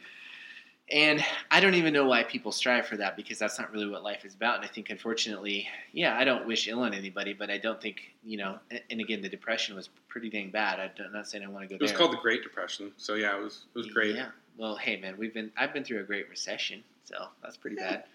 And 0.89 1.21
I 1.51 1.59
don't 1.59 1.73
even 1.73 1.93
know 1.93 2.05
why 2.05 2.23
people 2.23 2.49
strive 2.53 2.87
for 2.87 2.95
that 2.95 3.17
because 3.17 3.37
that's 3.37 3.59
not 3.59 3.73
really 3.73 3.89
what 3.89 4.03
life 4.03 4.23
is 4.23 4.35
about. 4.35 4.55
And 4.55 4.63
I 4.63 4.69
think, 4.69 4.89
unfortunately, 4.89 5.67
yeah, 5.91 6.17
I 6.17 6.23
don't 6.23 6.47
wish 6.47 6.69
ill 6.69 6.79
on 6.79 6.93
anybody, 6.93 7.33
but 7.33 7.49
I 7.49 7.57
don't 7.57 7.81
think, 7.81 8.15
you 8.23 8.37
know, 8.37 8.57
and 8.89 9.01
again, 9.01 9.21
the 9.21 9.27
depression 9.27 9.75
was 9.75 9.89
pretty 10.07 10.29
dang 10.29 10.49
bad. 10.49 10.79
I'm 11.05 11.11
not 11.11 11.27
saying 11.27 11.43
I 11.43 11.47
want 11.49 11.63
to 11.63 11.67
go 11.67 11.75
It 11.75 11.81
was 11.81 11.91
there. 11.91 11.97
called 11.97 12.13
the 12.13 12.21
Great 12.21 12.41
Depression. 12.41 12.93
So, 12.95 13.15
yeah, 13.15 13.37
it 13.37 13.43
was, 13.43 13.65
it 13.75 13.77
was 13.77 13.87
great. 13.87 14.15
Yeah. 14.15 14.29
Well, 14.55 14.77
hey, 14.77 14.95
man, 14.95 15.17
we've 15.17 15.33
been, 15.33 15.51
I've 15.57 15.73
been 15.73 15.83
through 15.83 15.99
a 15.99 16.03
great 16.03 16.29
recession, 16.29 16.81
so 17.03 17.25
that's 17.43 17.57
pretty 17.57 17.75
bad. 17.75 18.05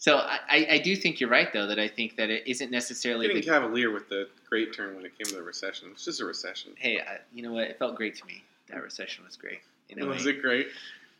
So 0.00 0.18
I, 0.18 0.66
I, 0.70 0.78
do 0.78 0.94
think 0.94 1.18
you're 1.18 1.28
right, 1.28 1.52
though, 1.52 1.66
that 1.66 1.80
I 1.80 1.88
think 1.88 2.16
that 2.16 2.30
it 2.30 2.46
isn't 2.46 2.70
necessarily. 2.70 3.26
Getting 3.26 3.42
The, 3.42 3.48
cavalier 3.48 3.90
with 3.90 4.08
the 4.08 4.28
great 4.48 4.72
term 4.72 4.94
when 4.94 5.04
it 5.04 5.18
came 5.18 5.26
to 5.26 5.34
the 5.34 5.42
recession. 5.42 5.88
It's 5.92 6.04
just 6.04 6.20
a 6.20 6.24
recession. 6.24 6.72
hey, 6.78 7.00
I, 7.00 7.18
you 7.34 7.42
know 7.42 7.52
what? 7.52 7.64
It 7.64 7.80
felt 7.80 7.96
great 7.96 8.14
to 8.16 8.26
me. 8.26 8.44
That 8.68 8.80
recession 8.80 9.24
was 9.24 9.36
great. 9.36 9.58
In 9.88 9.98
was 10.08 10.24
way. 10.24 10.32
it 10.32 10.40
great? 10.40 10.68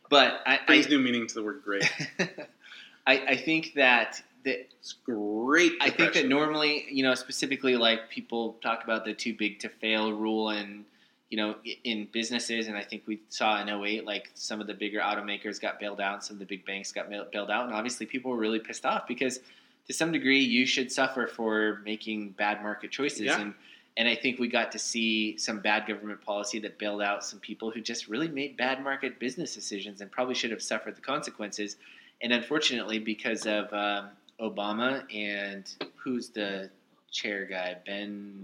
But 0.09 0.43
I, 0.47 0.61
Brings 0.65 0.87
I, 0.87 0.91
new 0.91 1.01
meaning 1.01 1.27
to 1.27 1.35
the 1.35 1.43
word 1.43 1.63
great. 1.65 1.91
I, 3.07 3.19
I 3.27 3.37
think 3.37 3.75
that 3.75 4.23
that 4.45 4.69
It's 4.81 4.93
great. 4.93 5.73
I 5.81 5.91
think 5.91 6.15
that 6.15 6.29
normally, 6.29 6.87
you 6.91 7.03
know, 7.03 7.15
specifically 7.15 7.77
like 7.77 8.09
people 8.09 8.57
talk 8.63 8.85
about 8.85 9.05
the 9.05 9.13
too 9.13 9.35
big 9.35 9.59
to 9.61 9.69
fail 9.69 10.13
rule 10.13 10.51
and, 10.51 10.85
you 11.31 11.37
know, 11.37 11.57
in 11.85 12.09
businesses. 12.13 12.69
And 12.69 12.77
I 12.77 12.83
think 12.83 13.03
we 13.07 13.21
saw 13.29 13.61
in 13.61 13.69
08, 13.69 14.07
like 14.07 14.31
some 14.35 14.61
of 14.61 14.67
the 14.67 14.75
bigger 14.75 15.01
automakers 15.01 15.61
got 15.61 15.79
bailed 15.79 16.01
out, 16.01 16.25
some 16.25 16.35
of 16.35 16.41
the 16.41 16.47
big 16.47 16.65
banks 16.65 16.91
got 16.91 17.11
bailed 17.11 17.51
out. 17.51 17.67
And 17.67 17.75
obviously 17.75 18.07
people 18.07 18.31
were 18.31 18.39
really 18.39 18.61
pissed 18.61 18.87
off 18.87 19.07
because 19.07 19.41
to 19.87 19.93
some 19.93 20.11
degree 20.11 20.41
you 20.41 20.65
should 20.65 20.91
suffer 20.91 21.27
for 21.27 21.81
making 21.85 22.31
bad 22.31 22.63
market 22.63 22.91
choices. 22.91 23.21
Yeah. 23.21 23.41
And, 23.41 23.55
and 23.99 24.09
I 24.09 24.15
think 24.15 24.39
we 24.39 24.49
got 24.49 24.73
to 24.73 24.79
see 24.79 25.37
some 25.37 25.61
bad 25.61 25.87
government 25.87 26.23
policy 26.23 26.61
that 26.61 26.79
bailed 26.79 27.03
out 27.03 27.25
some 27.25 27.41
people 27.41 27.71
who 27.71 27.81
just 27.81 28.09
really 28.09 28.29
made 28.29 28.57
bad 28.57 28.83
market 28.83 29.19
business 29.19 29.55
decisions 29.55 30.01
and 30.01 30.11
probably 30.11 30.35
should 30.35 30.51
have 30.51 30.63
suffered 30.63 30.97
the 30.97 31.01
consequences. 31.03 31.77
And 32.23 32.33
unfortunately, 32.33 32.99
because 32.99 33.47
of 33.47 33.73
um, 33.73 34.11
Obama 34.41 35.03
and 35.15 35.71
who's 35.97 36.31
the 36.31 36.71
chair 37.11 37.45
guy, 37.45 37.77
Ben 37.85 38.41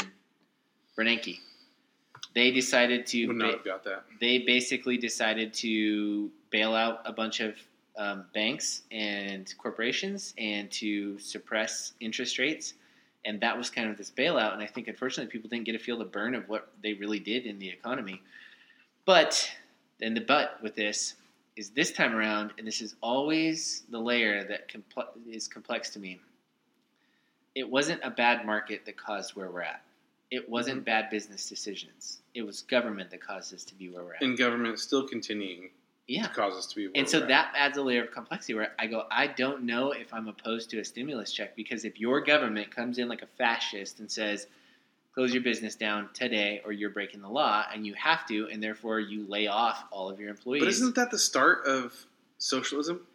Bernanke, 0.99 1.39
they 2.35 2.51
decided 2.51 3.07
to 3.07 3.27
Would 3.29 3.37
not 3.37 3.47
ba- 3.51 3.57
have 3.57 3.65
got 3.65 3.85
that. 3.85 4.05
they 4.21 4.39
basically 4.39 4.97
decided 4.99 5.53
to 5.55 6.31
bail 6.51 6.75
out 6.75 7.01
a 7.05 7.13
bunch 7.13 7.41
of 7.41 7.55
um, 7.97 8.25
banks 8.35 8.83
and 8.91 9.53
corporations 9.59 10.35
and 10.37 10.71
to 10.73 11.19
suppress 11.19 11.93
interest 12.01 12.39
rates. 12.39 12.75
And 13.25 13.41
that 13.41 13.57
was 13.57 13.71
kind 13.71 13.89
of 13.89 13.97
this 13.97 14.11
bailout. 14.11 14.53
And 14.53 14.63
I 14.63 14.67
think, 14.67 14.89
unfortunately, 14.89 15.31
people 15.31 15.49
didn't 15.49 15.65
get 15.65 15.73
to 15.73 15.79
feel 15.79 15.99
the 15.99 16.05
burn 16.05 16.35
of 16.35 16.49
what 16.49 16.73
they 16.83 16.93
really 16.95 17.21
did 17.21 17.47
in 17.47 17.59
the 17.59 17.69
economy. 17.69 18.21
But 19.05 19.51
then 19.99 20.13
the 20.15 20.21
but 20.21 20.59
with 20.63 20.75
this 20.75 21.15
is 21.57 21.71
this 21.71 21.93
time 21.93 22.15
around, 22.15 22.53
and 22.59 22.67
this 22.67 22.81
is 22.83 22.97
always 23.01 23.85
the 23.91 23.99
layer 23.99 24.45
that 24.45 24.69
comple- 24.69 25.07
is 25.31 25.47
complex 25.47 25.91
to 25.91 26.01
me. 26.01 26.19
It 27.55 27.71
wasn't 27.71 28.01
a 28.03 28.11
bad 28.11 28.45
market 28.45 28.85
that 28.87 28.97
caused 28.97 29.37
where 29.37 29.49
we're 29.51 29.63
at. 29.63 29.83
It 30.35 30.49
wasn't 30.49 30.79
Mm-hmm. 30.79 30.85
bad 30.85 31.11
business 31.11 31.49
decisions. 31.49 32.21
It 32.35 32.43
was 32.43 32.63
government 32.63 33.11
that 33.13 33.21
caused 33.21 33.55
us 33.55 33.63
to 33.65 33.75
be 33.75 33.89
where 33.91 34.03
we're 34.03 34.15
at. 34.15 34.23
And 34.23 34.37
government 34.37 34.79
still 34.81 35.07
continuing 35.07 35.71
yeah. 36.09 36.27
to 36.27 36.35
cause 36.35 36.55
us 36.55 36.67
to 36.67 36.77
be 36.77 36.87
where 36.87 36.93
And 36.97 37.09
so 37.09 37.21
at. 37.23 37.29
that 37.29 37.53
adds 37.57 37.79
a 37.79 37.83
layer 37.83 38.03
of 38.05 38.11
complexity 38.11 38.55
where 38.55 38.73
I 38.79 38.87
go, 38.89 39.05
I 39.11 39.29
don't 39.29 39.63
know 39.63 39.93
if 39.93 40.13
I'm 40.13 40.27
opposed 40.29 40.71
to 40.71 40.81
a 40.81 40.85
stimulus 40.85 41.33
check 41.33 41.55
because 41.55 41.85
if 41.85 42.01
your 42.01 42.21
government 42.21 42.71
comes 42.75 42.99
in 42.99 43.09
like 43.09 43.23
a 43.23 43.29
fascist 43.39 44.01
and 44.01 44.11
says, 44.11 44.47
close 45.15 45.33
your 45.33 45.45
business 45.45 45.77
down 45.77 46.09
today 46.13 46.61
or 46.65 46.73
you're 46.73 46.91
breaking 46.91 47.23
the 47.23 47.29
law 47.29 47.65
and 47.73 47.87
you 47.87 47.95
have 47.95 48.27
to, 48.27 48.49
and 48.51 48.61
therefore 48.61 48.99
you 48.99 49.25
lay 49.29 49.47
off 49.47 49.85
all 49.93 50.11
of 50.11 50.19
your 50.19 50.31
employees. 50.31 50.63
But 50.63 50.69
isn't 50.71 50.97
that 50.97 51.11
the 51.13 51.19
start 51.19 51.65
of 51.67 51.95
socialism? 52.39 53.07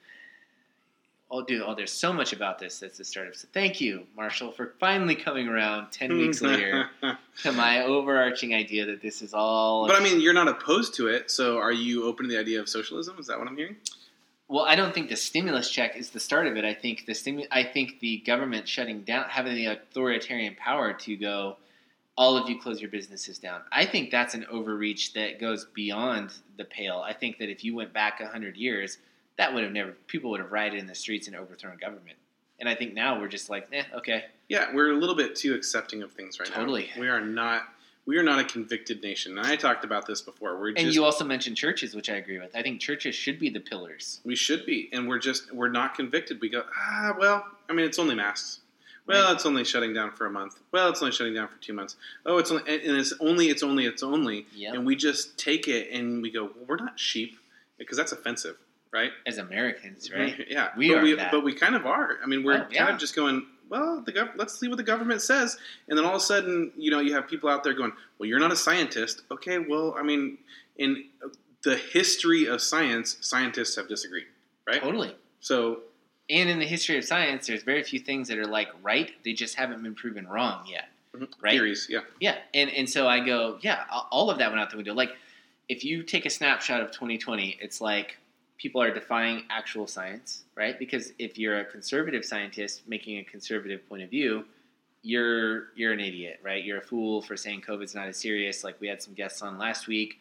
Oh, 1.31 1.43
dude, 1.43 1.61
oh, 1.61 1.75
there's 1.75 1.91
so 1.91 2.11
much 2.11 2.33
about 2.33 2.59
this 2.59 2.79
that's 2.79 2.97
the 2.97 3.05
start 3.05 3.27
of. 3.27 3.35
So 3.35 3.47
thank 3.53 3.79
you, 3.79 4.07
Marshall, 4.15 4.51
for 4.51 4.73
finally 4.79 5.15
coming 5.15 5.47
around 5.47 5.91
10 5.91 6.17
weeks 6.17 6.41
later 6.41 6.89
to 7.43 7.51
my 7.51 7.83
overarching 7.83 8.53
idea 8.53 8.85
that 8.87 9.01
this 9.01 9.21
is 9.21 9.33
all. 9.33 9.87
But 9.87 9.95
I 9.95 10.03
mean, 10.03 10.21
you're 10.21 10.33
not 10.33 10.47
opposed 10.47 10.95
to 10.95 11.07
it, 11.07 11.29
so 11.29 11.57
are 11.57 11.71
you 11.71 12.05
open 12.05 12.27
to 12.27 12.31
the 12.31 12.39
idea 12.39 12.59
of 12.59 12.67
socialism? 12.67 13.17
Is 13.19 13.27
that 13.27 13.37
what 13.37 13.47
I'm 13.47 13.57
hearing? 13.57 13.75
Well, 14.47 14.65
I 14.65 14.75
don't 14.75 14.95
think 14.95 15.09
the 15.09 15.15
stimulus 15.15 15.69
check 15.69 15.95
is 15.95 16.09
the 16.09 16.19
start 16.19 16.47
of 16.47 16.57
it. 16.57 16.65
I 16.65 16.73
think 16.73 17.05
the 17.05 17.13
stimu- 17.13 17.47
I 17.51 17.63
think 17.63 17.99
the 17.99 18.17
government 18.17 18.67
shutting 18.67 19.01
down, 19.01 19.25
having 19.29 19.53
the 19.53 19.67
authoritarian 19.67 20.55
power 20.55 20.93
to 20.93 21.15
go, 21.15 21.57
all 22.17 22.35
of 22.35 22.49
you 22.49 22.59
close 22.59 22.81
your 22.81 22.89
businesses 22.89 23.37
down. 23.37 23.61
I 23.71 23.85
think 23.85 24.09
that's 24.09 24.33
an 24.33 24.47
overreach 24.49 25.13
that 25.13 25.39
goes 25.39 25.65
beyond 25.65 26.33
the 26.57 26.65
pale. 26.65 26.97
I 26.97 27.13
think 27.13 27.37
that 27.37 27.49
if 27.49 27.63
you 27.63 27.75
went 27.75 27.93
back 27.93 28.19
hundred 28.23 28.57
years, 28.57 28.97
that 29.39 29.53
would 29.53 29.63
have 29.63 29.71
never 29.73 29.93
people 30.07 30.29
would 30.31 30.39
have 30.41 30.51
rioted 30.51 30.79
in 30.79 30.85
the 30.85 30.93
streets 30.93 31.25
and 31.27 31.35
overthrown 31.35 31.77
government. 31.77 32.17
And 32.59 32.67
I 32.67 32.75
think 32.75 32.93
now 32.93 33.19
we're 33.19 33.29
just 33.29 33.49
like, 33.49 33.67
eh, 33.71 33.83
okay, 33.95 34.25
Yeah, 34.49 34.73
we're 34.75 34.91
a 34.91 34.97
little 34.97 35.15
bit 35.15 35.33
too 35.35 35.53
accepting 35.55 36.03
of 36.03 36.11
things 36.11 36.39
right 36.39 36.49
Totally. 36.49 36.89
now. 36.95 37.01
We 37.01 37.07
are 37.07 37.21
not. 37.21 37.63
We 38.05 38.17
are 38.17 38.23
not 38.23 38.39
a 38.39 38.43
convicted 38.43 39.01
nation. 39.03 39.37
And 39.37 39.45
I 39.47 39.55
talked 39.55 39.83
about 39.85 40.07
this 40.07 40.19
before. 40.21 40.59
We're 40.59 40.73
and 40.75 40.93
you 40.93 41.05
also 41.05 41.23
mentioned 41.23 41.57
churches, 41.57 41.93
which 41.95 42.09
I 42.09 42.15
agree 42.15 42.39
with. 42.39 42.55
I 42.55 42.63
think 42.63 42.81
churches 42.81 43.13
should 43.15 43.39
be 43.39 43.49
the 43.49 43.59
pillars. 43.59 44.19
we 44.25 44.35
should 44.35 44.65
be, 44.65 44.89
and 44.91 45.07
we're 45.07 45.19
just. 45.19 45.53
We're 45.53 45.69
not 45.69 45.95
convicted. 45.95 46.41
We 46.41 46.49
go. 46.49 46.63
Ah, 46.77 47.13
well. 47.17 47.45
I 47.69 47.73
mean, 47.73 47.85
it's 47.85 47.99
only 47.99 48.15
masks. 48.15 48.59
Well, 49.05 49.23
Right. 49.25 49.33
it's 49.35 49.45
only 49.45 49.63
shutting 49.63 49.93
down 49.93 50.11
for 50.11 50.25
a 50.25 50.31
month. 50.31 50.59
Well, 50.71 50.89
it's 50.89 51.01
only 51.01 51.11
shutting 51.13 51.33
down 51.33 51.47
for 51.47 51.57
two 51.61 51.73
months. 51.73 51.95
Oh, 52.25 52.37
it's 52.39 52.51
only, 52.51 52.63
and 52.67 52.97
it's 52.97 53.13
only, 53.19 53.47
it's 53.49 53.63
only, 53.63 53.85
it's 53.85 54.03
only, 54.03 54.45
Yep. 54.55 54.73
and 54.75 54.85
we 54.85 54.95
just 54.95 55.37
take 55.39 55.67
it 55.67 55.89
and 55.91 56.21
we 56.21 56.29
go. 56.29 56.45
Well, 56.45 56.65
we're 56.67 56.75
not 56.77 56.99
sheep 56.99 57.37
because 57.77 57.97
that's 57.97 58.11
offensive, 58.11 58.57
right? 58.93 59.11
As 59.25 59.37
Americans, 59.37 60.11
right? 60.11 60.45
Yeah, 60.49 60.69
We 60.77 60.89
but 60.89 60.97
are 60.97 61.03
we, 61.03 61.13
that. 61.15 61.31
but 61.31 61.43
we 61.43 61.53
kind 61.53 61.75
of 61.75 61.85
are. 61.85 62.17
I 62.23 62.27
mean, 62.27 62.43
we're 62.43 62.65
Oh, 62.69 62.75
kind 62.75 62.89
of 62.91 62.97
just 62.99 63.15
going. 63.15 63.45
Well, 63.69 64.01
the 64.03 64.11
gov- 64.11 64.31
let's 64.35 64.59
see 64.59 64.67
what 64.67 64.77
the 64.77 64.83
government 64.83 65.21
says, 65.21 65.57
and 65.87 65.97
then 65.97 66.03
all 66.03 66.15
of 66.15 66.21
a 66.21 66.25
sudden, 66.25 66.71
you 66.75 66.89
know, 66.89 66.99
you 66.99 67.13
have 67.13 67.27
people 67.27 67.49
out 67.49 67.63
there 67.63 67.73
going, 67.73 67.91
"Well, 68.17 68.27
you're 68.27 68.39
not 68.39 68.51
a 68.51 68.55
scientist." 68.55 69.21
Okay, 69.29 69.59
well, 69.59 69.95
I 69.97 70.01
mean, 70.01 70.39
in 70.77 71.05
the 71.63 71.75
history 71.75 72.45
of 72.47 72.61
science, 72.63 73.17
scientists 73.21 73.75
have 73.75 73.87
disagreed, 73.87 74.25
right? 74.65 74.81
Totally. 74.81 75.15
So, 75.39 75.81
And 76.31 76.49
in 76.49 76.59
the 76.59 76.65
history 76.65 76.97
of 76.97 77.03
science, 77.05 77.47
there's 77.47 77.63
very 77.63 77.81
few 77.83 77.99
things 77.99 78.27
that 78.29 78.37
are 78.39 78.45
like 78.47 78.69
right. 78.83 79.11
They 79.23 79.33
just 79.33 79.55
haven't 79.55 79.81
been 79.83 79.95
proven 79.95 80.27
wrong 80.27 80.65
yet. 80.67 80.89
Mm-hmm. 81.15 81.25
right? 81.41 81.51
Theories, 81.53 81.87
yeah. 81.89 82.01
Yeah, 82.19 82.37
and 82.55 82.69
and 82.71 82.89
so 82.89 83.07
I 83.07 83.19
go, 83.19 83.57
yeah, 83.61 83.83
all 84.11 84.29
of 84.31 84.37
that 84.39 84.49
went 84.49 84.61
out 84.61 84.69
the 84.71 84.77
window. 84.77 84.93
Like, 84.95 85.11
if 85.67 85.83
you 85.83 86.01
take 86.03 86.25
a 86.25 86.29
snapshot 86.31 86.81
of 86.81 86.91
2020, 86.91 87.57
it's 87.61 87.81
like 87.81 88.17
people 88.59 88.81
are 88.81 88.93
defying 88.93 89.43
actual 89.49 89.87
science, 89.87 90.43
right? 90.55 90.77
Because 90.77 91.13
if 91.17 91.39
you're 91.39 91.61
a 91.61 91.65
conservative 91.65 92.23
scientist 92.23 92.83
making 92.87 93.17
a 93.17 93.23
conservative 93.23 93.87
point 93.89 94.03
of 94.03 94.09
view, 94.09 94.45
you're 95.01 95.69
you're 95.75 95.93
an 95.93 96.01
idiot, 96.01 96.39
right? 96.43 96.63
You're 96.63 96.79
a 96.79 96.83
fool 96.83 97.21
for 97.21 97.35
saying 97.35 97.63
COVID's 97.67 97.95
not 97.95 98.07
as 98.07 98.17
serious. 98.17 98.63
Like 98.63 98.79
we 98.79 98.87
had 98.87 99.01
some 99.01 99.13
guests 99.13 99.41
on 99.41 99.57
last 99.57 99.87
week, 99.87 100.19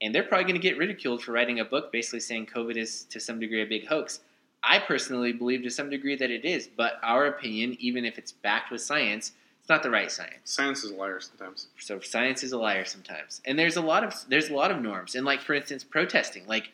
and 0.00 0.14
they're 0.14 0.22
probably 0.22 0.44
going 0.44 0.60
to 0.60 0.66
get 0.66 0.78
ridiculed 0.78 1.22
for 1.22 1.32
writing 1.32 1.60
a 1.60 1.64
book 1.64 1.92
basically 1.92 2.20
saying 2.20 2.46
COVID 2.46 2.76
is 2.76 3.04
to 3.04 3.20
some 3.20 3.40
degree 3.40 3.62
a 3.62 3.66
big 3.66 3.86
hoax. 3.86 4.20
I 4.62 4.78
personally 4.78 5.32
believe 5.32 5.62
to 5.64 5.70
some 5.70 5.90
degree 5.90 6.16
that 6.16 6.30
it 6.30 6.44
is, 6.44 6.68
but 6.68 7.00
our 7.02 7.26
opinion, 7.26 7.76
even 7.80 8.04
if 8.04 8.18
it's 8.18 8.30
backed 8.30 8.70
with 8.70 8.82
science, 8.82 9.32
it's 9.58 9.68
not 9.68 9.82
the 9.82 9.90
right 9.90 10.10
science 10.10 10.40
Science 10.44 10.84
is 10.84 10.90
a 10.90 10.94
liar 10.94 11.20
sometimes. 11.20 11.68
so 11.78 12.00
science 12.00 12.42
is 12.42 12.52
a 12.52 12.58
liar 12.58 12.84
sometimes 12.84 13.40
and 13.44 13.58
there's 13.58 13.76
a 13.76 13.80
lot 13.80 14.04
of 14.04 14.14
there's 14.28 14.48
a 14.48 14.54
lot 14.54 14.70
of 14.70 14.80
norms 14.80 15.14
and 15.14 15.26
like 15.26 15.40
for 15.40 15.54
instance 15.54 15.84
protesting 15.84 16.46
like 16.46 16.70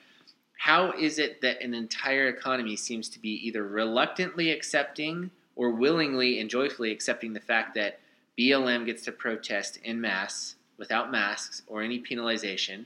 how 0.66 0.90
is 0.98 1.20
it 1.20 1.40
that 1.42 1.62
an 1.62 1.72
entire 1.74 2.26
economy 2.26 2.74
seems 2.74 3.08
to 3.08 3.20
be 3.20 3.46
either 3.46 3.62
reluctantly 3.62 4.50
accepting 4.50 5.30
or 5.54 5.70
willingly 5.70 6.40
and 6.40 6.50
joyfully 6.50 6.90
accepting 6.90 7.32
the 7.32 7.38
fact 7.38 7.76
that 7.76 8.00
BLM 8.36 8.84
gets 8.84 9.04
to 9.04 9.12
protest 9.12 9.78
in 9.84 10.00
mass 10.00 10.56
without 10.76 11.12
masks 11.12 11.62
or 11.68 11.82
any 11.82 12.02
penalization 12.02 12.84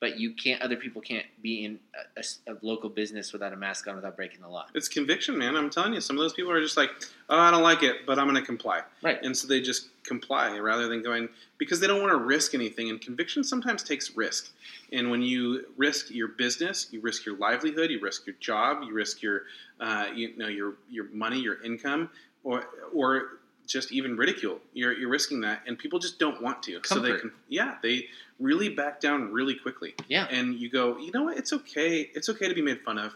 but 0.00 0.18
you 0.18 0.32
can't 0.32 0.60
other 0.62 0.76
people 0.76 1.00
can't 1.00 1.26
be 1.42 1.64
in 1.64 1.78
a, 2.16 2.20
a- 2.20 2.52
a 2.52 2.56
local 2.62 2.88
business 2.88 3.32
without 3.32 3.52
a 3.52 3.56
mask 3.56 3.86
on 3.86 3.94
without 3.96 4.16
breaking 4.16 4.40
the 4.40 4.48
law 4.48 4.66
It's 4.74 4.88
conviction, 4.88 5.36
man. 5.38 5.56
I'm 5.56 5.70
telling 5.70 5.92
you, 5.94 6.00
some 6.00 6.16
of 6.16 6.22
those 6.22 6.32
people 6.32 6.50
are 6.50 6.60
just 6.60 6.76
like, 6.76 6.90
oh, 7.28 7.38
I 7.38 7.50
don't 7.50 7.62
like 7.62 7.82
it, 7.82 8.06
but 8.06 8.18
I'm 8.18 8.26
going 8.26 8.40
to 8.40 8.46
comply. 8.46 8.82
right 9.02 9.18
And 9.22 9.36
so 9.36 9.46
they 9.46 9.60
just 9.60 9.88
comply 10.02 10.58
rather 10.58 10.88
than 10.88 11.02
going 11.02 11.28
because 11.58 11.78
they 11.80 11.86
don't 11.86 12.00
want 12.00 12.10
to 12.12 12.16
risk 12.18 12.54
anything. 12.54 12.88
And 12.90 13.00
conviction 13.00 13.44
sometimes 13.44 13.82
takes 13.82 14.16
risk. 14.16 14.50
And 14.92 15.10
when 15.10 15.22
you 15.22 15.66
risk 15.76 16.10
your 16.10 16.28
business, 16.28 16.88
you 16.90 17.00
risk 17.00 17.24
your 17.26 17.36
livelihood, 17.36 17.90
you 17.90 18.00
risk 18.00 18.26
your 18.26 18.36
job, 18.40 18.82
you 18.84 18.94
risk 18.94 19.22
your, 19.22 19.42
uh, 19.78 20.06
you 20.14 20.36
know, 20.36 20.48
your 20.48 20.74
your 20.90 21.04
money, 21.12 21.38
your 21.40 21.62
income, 21.62 22.10
or 22.42 22.64
or 22.94 23.39
just 23.70 23.92
even 23.92 24.16
ridicule. 24.16 24.58
You're 24.74 24.92
you're 24.92 25.08
risking 25.08 25.40
that, 25.42 25.62
and 25.66 25.78
people 25.78 25.98
just 25.98 26.18
don't 26.18 26.42
want 26.42 26.62
to. 26.64 26.80
So 26.84 26.98
they 26.98 27.16
can, 27.16 27.32
yeah, 27.48 27.76
they 27.82 28.08
really 28.40 28.68
back 28.68 29.00
down 29.00 29.32
really 29.32 29.54
quickly. 29.54 29.94
yeah 30.08 30.26
And 30.30 30.54
you 30.54 30.68
go, 30.68 30.98
you 30.98 31.12
know 31.12 31.24
what? 31.24 31.38
It's 31.38 31.52
okay. 31.52 32.10
It's 32.14 32.28
okay 32.28 32.48
to 32.48 32.54
be 32.54 32.62
made 32.62 32.80
fun 32.80 32.98
of. 32.98 33.14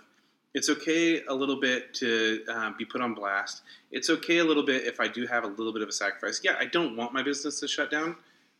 It's 0.55 0.71
okay 0.71 1.25
a 1.25 1.35
little 1.35 1.59
bit 1.59 1.93
to 1.95 2.45
uh, 2.49 2.71
be 2.79 2.85
put 2.85 3.01
on 3.01 3.15
blast. 3.15 3.63
It's 3.91 4.09
okay 4.09 4.39
a 4.39 4.45
little 4.45 4.63
bit 4.63 4.85
if 4.85 5.01
I 5.01 5.09
do 5.09 5.27
have 5.27 5.43
a 5.43 5.49
little 5.49 5.73
bit 5.73 5.83
of 5.83 5.89
a 5.89 5.93
sacrifice. 5.93 6.41
Yeah, 6.45 6.55
I 6.61 6.67
don't 6.67 6.97
want 6.97 7.13
my 7.13 7.25
business 7.25 7.59
to 7.61 7.67
shut 7.67 7.91
down. 7.91 8.15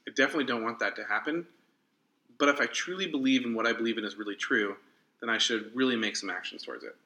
I 0.09 0.11
definitely 0.11 0.45
don't 0.47 0.65
want 0.65 0.81
that 0.81 0.97
to 0.97 1.05
happen. 1.05 1.47
But 2.39 2.49
if 2.49 2.61
I 2.61 2.67
truly 2.67 3.07
believe 3.07 3.45
in 3.45 3.55
what 3.55 3.67
I 3.67 3.73
believe 3.73 3.97
in 3.97 4.05
is 4.05 4.17
really 4.17 4.35
true, 4.35 4.77
then 5.21 5.31
I 5.31 5.39
should 5.39 5.71
really 5.73 5.95
make 5.95 6.17
some 6.17 6.31
actions 6.31 6.65
towards 6.65 6.83
it. 6.83 6.97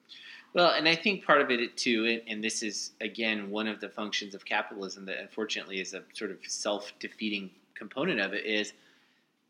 Well, 0.53 0.71
and 0.71 0.87
I 0.87 0.95
think 0.95 1.25
part 1.25 1.41
of 1.41 1.51
it 1.51 1.77
too, 1.77 2.21
and- 2.27 2.43
this 2.43 2.63
is 2.63 2.91
again 3.01 3.49
one 3.49 3.67
of 3.67 3.79
the 3.79 3.89
functions 3.89 4.33
of 4.33 4.45
capitalism 4.45 5.05
that 5.05 5.19
unfortunately 5.19 5.79
is 5.79 5.93
a 5.93 6.03
sort 6.13 6.31
of 6.31 6.39
self-defeating 6.45 7.51
component 7.75 8.19
of 8.19 8.33
it 8.33 8.45
is 8.45 8.73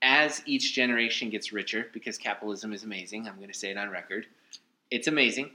as 0.01 0.41
each 0.45 0.73
generation 0.73 1.29
gets 1.29 1.51
richer, 1.51 1.89
because 1.93 2.17
capitalism 2.17 2.71
is 2.73 2.83
amazing. 2.83 3.27
I'm 3.27 3.35
going 3.35 3.49
to 3.49 3.57
say 3.57 3.69
it 3.69 3.77
on 3.77 3.89
record. 3.89 4.27
It's 4.91 5.07
amazing, 5.07 5.51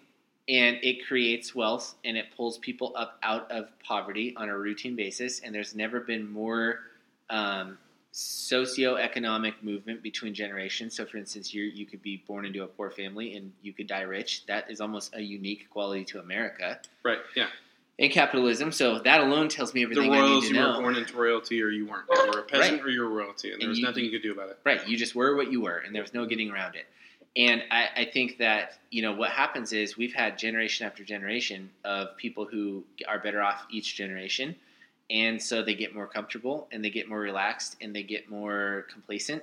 and 0.48 0.78
it 0.82 1.06
creates 1.06 1.54
wealth 1.54 1.94
and 2.04 2.16
it 2.16 2.26
pulls 2.36 2.58
people 2.58 2.92
up 2.94 3.18
out 3.22 3.50
of 3.50 3.68
poverty 3.80 4.34
on 4.36 4.48
a 4.48 4.56
routine 4.56 4.96
basis. 4.96 5.40
And 5.40 5.54
there's 5.54 5.74
never 5.74 6.00
been 6.00 6.30
more 6.30 6.80
um, 7.30 7.78
socioeconomic 8.14 9.54
movement 9.62 10.02
between 10.02 10.34
generations. 10.34 10.94
So, 10.96 11.04
for 11.04 11.16
instance, 11.16 11.52
you 11.52 11.64
you 11.64 11.84
could 11.84 12.00
be 12.02 12.22
born 12.28 12.44
into 12.44 12.62
a 12.62 12.66
poor 12.66 12.90
family 12.90 13.34
and 13.36 13.52
you 13.62 13.72
could 13.72 13.86
die 13.88 14.02
rich. 14.02 14.46
That 14.46 14.70
is 14.70 14.80
almost 14.80 15.14
a 15.14 15.20
unique 15.20 15.68
quality 15.70 16.04
to 16.06 16.20
America 16.20 16.78
Right? 17.02 17.18
Yeah. 17.34 17.48
in 17.98 18.10
capitalism. 18.10 18.70
So 18.72 19.00
that 19.00 19.20
alone 19.20 19.48
tells 19.48 19.74
me 19.74 19.84
The 19.84 19.90
everything 19.90 20.12
I 20.12 20.16
need 20.16 20.20
royals, 20.22 20.44
to 20.48 20.54
you 20.54 20.60
know. 20.60 20.76
were 20.76 20.82
born 20.82 20.96
into 20.96 21.16
royalty 21.16 21.60
or 21.62 21.68
you 21.70 21.86
weren't. 21.86 22.06
You 22.08 22.30
were 22.32 22.40
a 22.40 22.42
peasant 22.44 22.72
Right. 22.78 22.86
or 22.86 22.90
you 22.90 23.00
were 23.02 23.10
royalty, 23.10 23.50
and 23.52 23.60
there 23.60 23.66
And 23.66 23.70
was 23.70 23.78
you- 23.80 23.84
nothing 23.84 24.04
you 24.04 24.10
could 24.12 24.22
do 24.22 24.32
about 24.32 24.50
it. 24.50 24.58
Right. 24.64 24.86
You 24.88 24.96
just 24.96 25.14
were 25.16 25.34
what 25.36 25.50
you 25.50 25.60
were, 25.60 25.78
and 25.78 25.92
there 25.94 26.02
was 26.02 26.14
no 26.14 26.24
getting 26.24 26.50
around 26.50 26.76
it. 26.76 26.86
And 27.36 27.64
I, 27.68 27.88
I 27.96 28.04
think 28.04 28.38
that 28.38 28.78
you 28.92 29.02
know 29.02 29.12
what 29.12 29.30
happens 29.30 29.72
is 29.72 29.96
we've 29.96 30.14
had 30.14 30.38
generation 30.38 30.86
after 30.86 31.02
generation 31.02 31.68
of 31.84 32.16
people 32.16 32.44
who 32.44 32.84
are 33.08 33.18
better 33.18 33.42
off 33.42 33.66
each 33.70 33.96
generation, 33.96 34.54
and 35.10 35.40
so 35.40 35.62
they 35.62 35.74
get 35.74 35.94
more 35.94 36.06
comfortable 36.06 36.66
and 36.72 36.84
they 36.84 36.90
get 36.90 37.08
more 37.08 37.20
relaxed 37.20 37.76
and 37.80 37.94
they 37.94 38.02
get 38.02 38.30
more 38.30 38.86
complacent. 38.92 39.42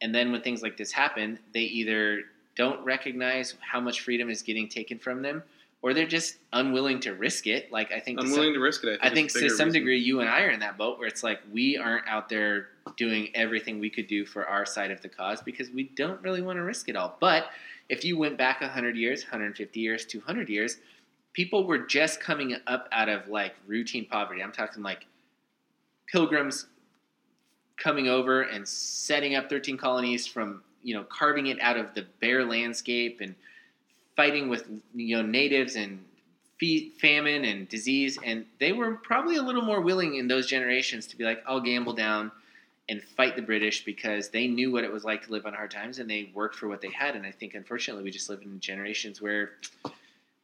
And 0.00 0.14
then 0.14 0.32
when 0.32 0.42
things 0.42 0.62
like 0.62 0.76
this 0.76 0.92
happen, 0.92 1.38
they 1.54 1.60
either 1.62 2.22
don't 2.56 2.84
recognize 2.84 3.54
how 3.60 3.80
much 3.80 4.00
freedom 4.00 4.28
is 4.30 4.42
getting 4.42 4.68
taken 4.68 4.98
from 4.98 5.22
them, 5.22 5.42
or 5.82 5.94
they're 5.94 6.06
just 6.06 6.36
unwilling 6.52 7.00
to 7.00 7.14
risk 7.14 7.46
it. 7.46 7.70
Like 7.70 7.92
I 7.92 8.00
think 8.00 8.18
to 8.18 8.24
some- 8.26 8.32
Unwilling 8.34 8.54
to 8.54 8.60
risk 8.60 8.84
it. 8.84 8.98
I 9.02 9.06
I 9.06 9.14
think, 9.14 9.30
think 9.30 9.44
to 9.44 9.50
some 9.50 9.66
reason. 9.68 9.80
degree, 9.80 9.98
you 9.98 10.20
and 10.20 10.28
I 10.28 10.42
are 10.42 10.50
in 10.50 10.60
that 10.60 10.76
boat 10.76 10.98
where 10.98 11.06
it's 11.08 11.22
like 11.22 11.40
we 11.52 11.76
aren't 11.76 12.06
out 12.08 12.28
there 12.28 12.68
doing 12.96 13.28
everything 13.34 13.78
we 13.78 13.90
could 13.90 14.06
do 14.06 14.24
for 14.24 14.46
our 14.46 14.64
side 14.66 14.90
of 14.90 15.00
the 15.02 15.08
cause 15.08 15.40
because 15.42 15.70
we 15.70 15.84
don't 15.96 16.20
really 16.22 16.42
want 16.42 16.56
to 16.56 16.62
risk 16.62 16.88
it 16.88 16.96
all. 16.96 17.16
But 17.20 17.46
if 17.88 18.04
you 18.04 18.18
went 18.18 18.36
back 18.36 18.60
100 18.60 18.96
years, 18.96 19.22
150 19.22 19.78
years, 19.80 20.04
200 20.04 20.48
years, 20.48 20.78
people 21.36 21.66
were 21.66 21.78
just 21.78 22.18
coming 22.18 22.56
up 22.66 22.88
out 22.92 23.10
of 23.10 23.28
like 23.28 23.54
routine 23.66 24.06
poverty. 24.06 24.42
I'm 24.42 24.52
talking 24.52 24.82
like 24.82 25.06
pilgrims 26.10 26.66
coming 27.76 28.08
over 28.08 28.42
and 28.42 28.66
setting 28.66 29.34
up 29.34 29.50
13 29.50 29.76
colonies 29.76 30.26
from, 30.26 30.62
you 30.82 30.94
know, 30.94 31.04
carving 31.04 31.48
it 31.48 31.60
out 31.60 31.76
of 31.76 31.92
the 31.92 32.06
bare 32.20 32.42
landscape 32.42 33.20
and 33.20 33.34
fighting 34.16 34.48
with, 34.48 34.66
you 34.94 35.14
know, 35.14 35.22
natives 35.22 35.76
and 35.76 36.02
famine 36.98 37.44
and 37.44 37.68
disease, 37.68 38.18
and 38.24 38.46
they 38.58 38.72
were 38.72 38.94
probably 38.94 39.36
a 39.36 39.42
little 39.42 39.60
more 39.60 39.82
willing 39.82 40.14
in 40.14 40.26
those 40.26 40.46
generations 40.46 41.06
to 41.06 41.18
be 41.18 41.22
like, 41.22 41.42
"I'll 41.46 41.60
gamble 41.60 41.92
down 41.92 42.32
and 42.88 43.02
fight 43.02 43.36
the 43.36 43.42
British" 43.42 43.84
because 43.84 44.30
they 44.30 44.46
knew 44.46 44.72
what 44.72 44.82
it 44.82 44.90
was 44.90 45.04
like 45.04 45.26
to 45.26 45.32
live 45.32 45.44
on 45.44 45.52
hard 45.52 45.70
times, 45.70 45.98
and 45.98 46.08
they 46.08 46.30
worked 46.32 46.54
for 46.54 46.66
what 46.66 46.80
they 46.80 46.88
had. 46.88 47.14
And 47.14 47.26
I 47.26 47.30
think, 47.30 47.52
unfortunately, 47.52 48.04
we 48.04 48.10
just 48.10 48.30
live 48.30 48.40
in 48.40 48.58
generations 48.58 49.20
where 49.20 49.50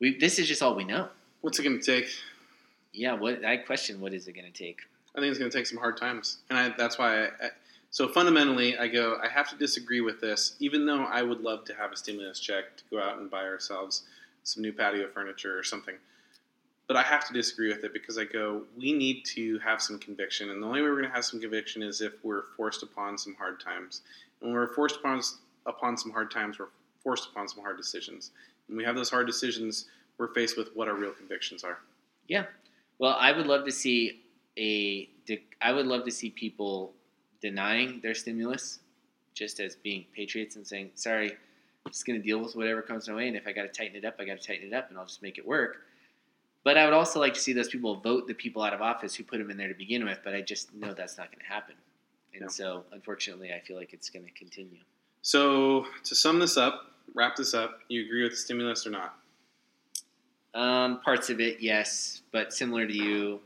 we 0.02 0.18
this 0.18 0.38
is 0.38 0.48
just 0.48 0.62
all 0.62 0.74
we 0.74 0.84
know. 0.84 1.08
What's 1.40 1.58
it 1.58 1.62
going 1.62 1.80
to 1.80 1.84
take? 1.84 2.10
Yeah, 2.92 3.14
what 3.14 3.42
I 3.44 3.56
question, 3.56 4.00
what 4.00 4.12
is 4.12 4.28
it 4.28 4.32
going 4.32 4.52
to 4.52 4.52
take? 4.52 4.80
I 5.16 5.20
think 5.20 5.30
it's 5.30 5.38
going 5.38 5.50
to 5.50 5.56
take 5.56 5.66
some 5.66 5.78
hard 5.78 5.96
times, 5.96 6.38
and 6.50 6.58
I, 6.58 6.74
that's 6.76 6.98
why. 6.98 7.24
I, 7.24 7.26
I, 7.26 7.50
so 7.90 8.08
fundamentally, 8.08 8.76
I 8.76 8.88
go. 8.88 9.18
I 9.22 9.28
have 9.28 9.48
to 9.50 9.56
disagree 9.56 10.00
with 10.00 10.20
this, 10.20 10.56
even 10.58 10.84
though 10.84 11.04
I 11.04 11.22
would 11.22 11.40
love 11.40 11.64
to 11.66 11.74
have 11.74 11.92
a 11.92 11.96
stimulus 11.96 12.40
check 12.40 12.76
to 12.78 12.84
go 12.90 13.00
out 13.00 13.18
and 13.18 13.30
buy 13.30 13.44
ourselves 13.44 14.02
some 14.42 14.62
new 14.62 14.72
patio 14.72 15.08
furniture 15.08 15.56
or 15.56 15.62
something. 15.62 15.94
But 16.88 16.96
I 16.96 17.02
have 17.02 17.26
to 17.28 17.32
disagree 17.32 17.68
with 17.68 17.84
it 17.84 17.92
because 17.92 18.18
I 18.18 18.24
go. 18.24 18.62
We 18.76 18.92
need 18.92 19.24
to 19.36 19.58
have 19.60 19.80
some 19.80 19.98
conviction, 19.98 20.50
and 20.50 20.62
the 20.62 20.66
only 20.66 20.82
way 20.82 20.88
we're 20.88 20.96
going 20.96 21.08
to 21.08 21.14
have 21.14 21.24
some 21.24 21.40
conviction 21.40 21.82
is 21.82 22.00
if 22.00 22.12
we're 22.24 22.44
forced 22.56 22.82
upon 22.82 23.18
some 23.18 23.36
hard 23.36 23.60
times. 23.60 24.02
And 24.40 24.50
when 24.50 24.58
we're 24.58 24.74
forced 24.74 24.96
upon 24.96 25.22
upon 25.66 25.96
some 25.96 26.10
hard 26.10 26.30
times, 26.32 26.58
we're 26.58 26.68
forced 27.04 27.28
upon 27.30 27.46
some 27.46 27.62
hard 27.62 27.76
decisions. 27.76 28.32
When 28.68 28.76
we 28.78 28.84
have 28.84 28.96
those 28.96 29.10
hard 29.10 29.26
decisions, 29.26 29.86
we're 30.18 30.32
faced 30.34 30.56
with 30.56 30.68
what 30.74 30.88
our 30.88 30.94
real 30.94 31.12
convictions 31.12 31.64
are. 31.64 31.78
Yeah. 32.28 32.46
Well, 32.98 33.16
I 33.18 33.32
would 33.32 33.46
love 33.46 33.64
to 33.64 33.72
see 33.72 34.22
a. 34.58 35.08
I 35.60 35.72
would 35.72 35.86
love 35.86 36.04
to 36.04 36.10
see 36.10 36.30
people 36.30 36.94
denying 37.40 38.00
their 38.02 38.14
stimulus, 38.14 38.80
just 39.34 39.60
as 39.60 39.76
being 39.76 40.04
patriots 40.14 40.56
and 40.56 40.66
saying, 40.66 40.90
"Sorry, 40.94 41.30
I'm 41.30 41.92
just 41.92 42.06
going 42.06 42.20
to 42.20 42.24
deal 42.24 42.38
with 42.38 42.54
whatever 42.56 42.82
comes 42.82 43.08
my 43.08 43.14
way, 43.14 43.28
and 43.28 43.36
if 43.36 43.46
I 43.46 43.52
got 43.52 43.62
to 43.62 43.68
tighten 43.68 43.96
it 43.96 44.04
up, 44.04 44.16
I 44.18 44.24
got 44.24 44.40
to 44.40 44.46
tighten 44.46 44.68
it 44.68 44.74
up, 44.74 44.88
and 44.90 44.98
I'll 44.98 45.06
just 45.06 45.22
make 45.22 45.38
it 45.38 45.46
work." 45.46 45.82
But 46.64 46.76
I 46.78 46.84
would 46.84 46.94
also 46.94 47.18
like 47.18 47.34
to 47.34 47.40
see 47.40 47.52
those 47.52 47.68
people 47.68 47.96
vote 47.96 48.28
the 48.28 48.34
people 48.34 48.62
out 48.62 48.72
of 48.72 48.80
office 48.80 49.14
who 49.14 49.24
put 49.24 49.38
them 49.38 49.50
in 49.50 49.56
there 49.56 49.68
to 49.68 49.74
begin 49.74 50.04
with. 50.04 50.20
But 50.22 50.34
I 50.34 50.42
just 50.42 50.72
know 50.74 50.94
that's 50.94 51.18
not 51.18 51.30
going 51.32 51.40
to 51.40 51.52
happen, 51.52 51.74
and 52.34 52.42
No. 52.42 52.48
so 52.48 52.84
unfortunately, 52.92 53.52
I 53.52 53.60
feel 53.60 53.76
like 53.76 53.92
it's 53.92 54.10
going 54.10 54.24
to 54.24 54.30
continue. 54.32 54.78
So 55.22 55.86
to 56.04 56.14
sum 56.14 56.38
this 56.40 56.56
up, 56.56 56.91
wrap 57.14 57.36
this 57.36 57.54
up, 57.54 57.80
you 57.88 58.04
agree 58.04 58.22
with 58.22 58.32
the 58.32 58.38
stimulus 58.38 58.86
or 58.86 58.90
not? 58.90 59.16
Um, 60.54 61.00
parts 61.00 61.30
of 61.30 61.40
it, 61.40 61.60
yes, 61.60 62.22
but 62.30 62.52
similar 62.52 62.86
to 62.86 62.92
you, 62.92 63.40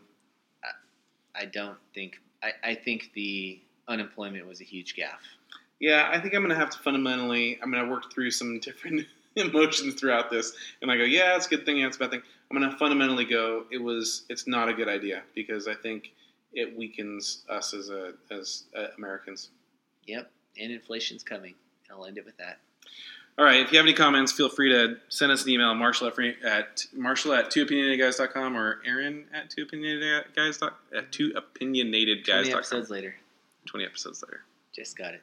I, 0.65 1.43
I 1.43 1.45
don't 1.47 1.79
think. 1.95 2.21
I, 2.43 2.71
I 2.71 2.75
think 2.75 3.11
the 3.15 3.61
unemployment 3.89 4.47
was 4.47 4.61
a 4.61 4.65
huge 4.65 4.97
gaffe. 4.97 5.37
Yeah, 5.79 6.09
I 6.11 6.19
think 6.21 6.35
I'm 6.35 6.41
going 6.41 6.51
to 6.51 6.59
have 6.59 6.71
to 6.71 6.79
fundamentally. 6.79 7.59
I'm 7.63 7.71
going 7.71 7.85
to 7.85 7.91
work 7.91 8.13
through 8.13 8.31
some 8.33 8.59
different 8.61 9.07
emotions 9.37 9.95
throughout 9.95 10.31
this, 10.31 10.53
and 10.83 10.91
I 10.91 10.97
go, 10.97 11.05
yeah, 11.05 11.37
it's 11.37 11.47
a 11.47 11.51
good 11.51 11.65
thing, 11.65 11.79
yeah, 11.79 11.87
it's 11.87 11.97
a 11.97 12.01
bad 12.01 12.11
thing. 12.11 12.23
I'm 12.51 12.59
going 12.59 12.71
to 12.71 12.77
fundamentally 12.77 13.25
go, 13.25 13.65
it 13.71 13.79
was, 13.79 14.25
it's 14.29 14.47
not 14.47 14.69
a 14.69 14.75
good 14.75 14.89
idea 14.89 15.23
because 15.35 15.69
I 15.69 15.75
think 15.75 16.13
it 16.53 16.77
weakens 16.77 17.45
us 17.49 17.75
as 17.75 17.91
a 17.91 18.15
as 18.31 18.65
uh, 18.77 18.87
Americans. 18.97 19.51
Yep, 20.07 20.31
and 20.59 20.73
inflation's 20.73 21.23
coming. 21.23 21.55
I'll 21.91 22.07
end 22.07 22.19
it 22.19 22.25
with 22.25 22.37
that. 22.39 22.59
All 23.39 23.45
right. 23.45 23.61
If 23.61 23.71
you 23.71 23.79
have 23.79 23.85
any 23.87 23.95
comments, 23.95 24.33
feel 24.33 24.49
free 24.49 24.71
to 24.71 24.97
send 25.09 25.31
us 25.31 25.45
an 25.45 25.51
email. 25.51 25.75
Marshall 25.75 26.09
at, 26.09 26.19
at 26.45 26.87
Marshall 26.95 27.35
at 27.35 27.51
twoopinionatedguys.com 27.51 28.57
or 28.57 28.81
Aaron 28.87 29.27
at 29.35 29.51
twoopinionatedguys 29.51 30.71
at 30.97 31.13
Twenty 32.43 32.53
episodes 32.53 32.91
later. 32.91 33.15
20 33.67 33.85
episodes 33.85 34.23
later. 34.27 34.41
Just 34.73 34.97
got 34.97 35.15
it. 35.15 35.23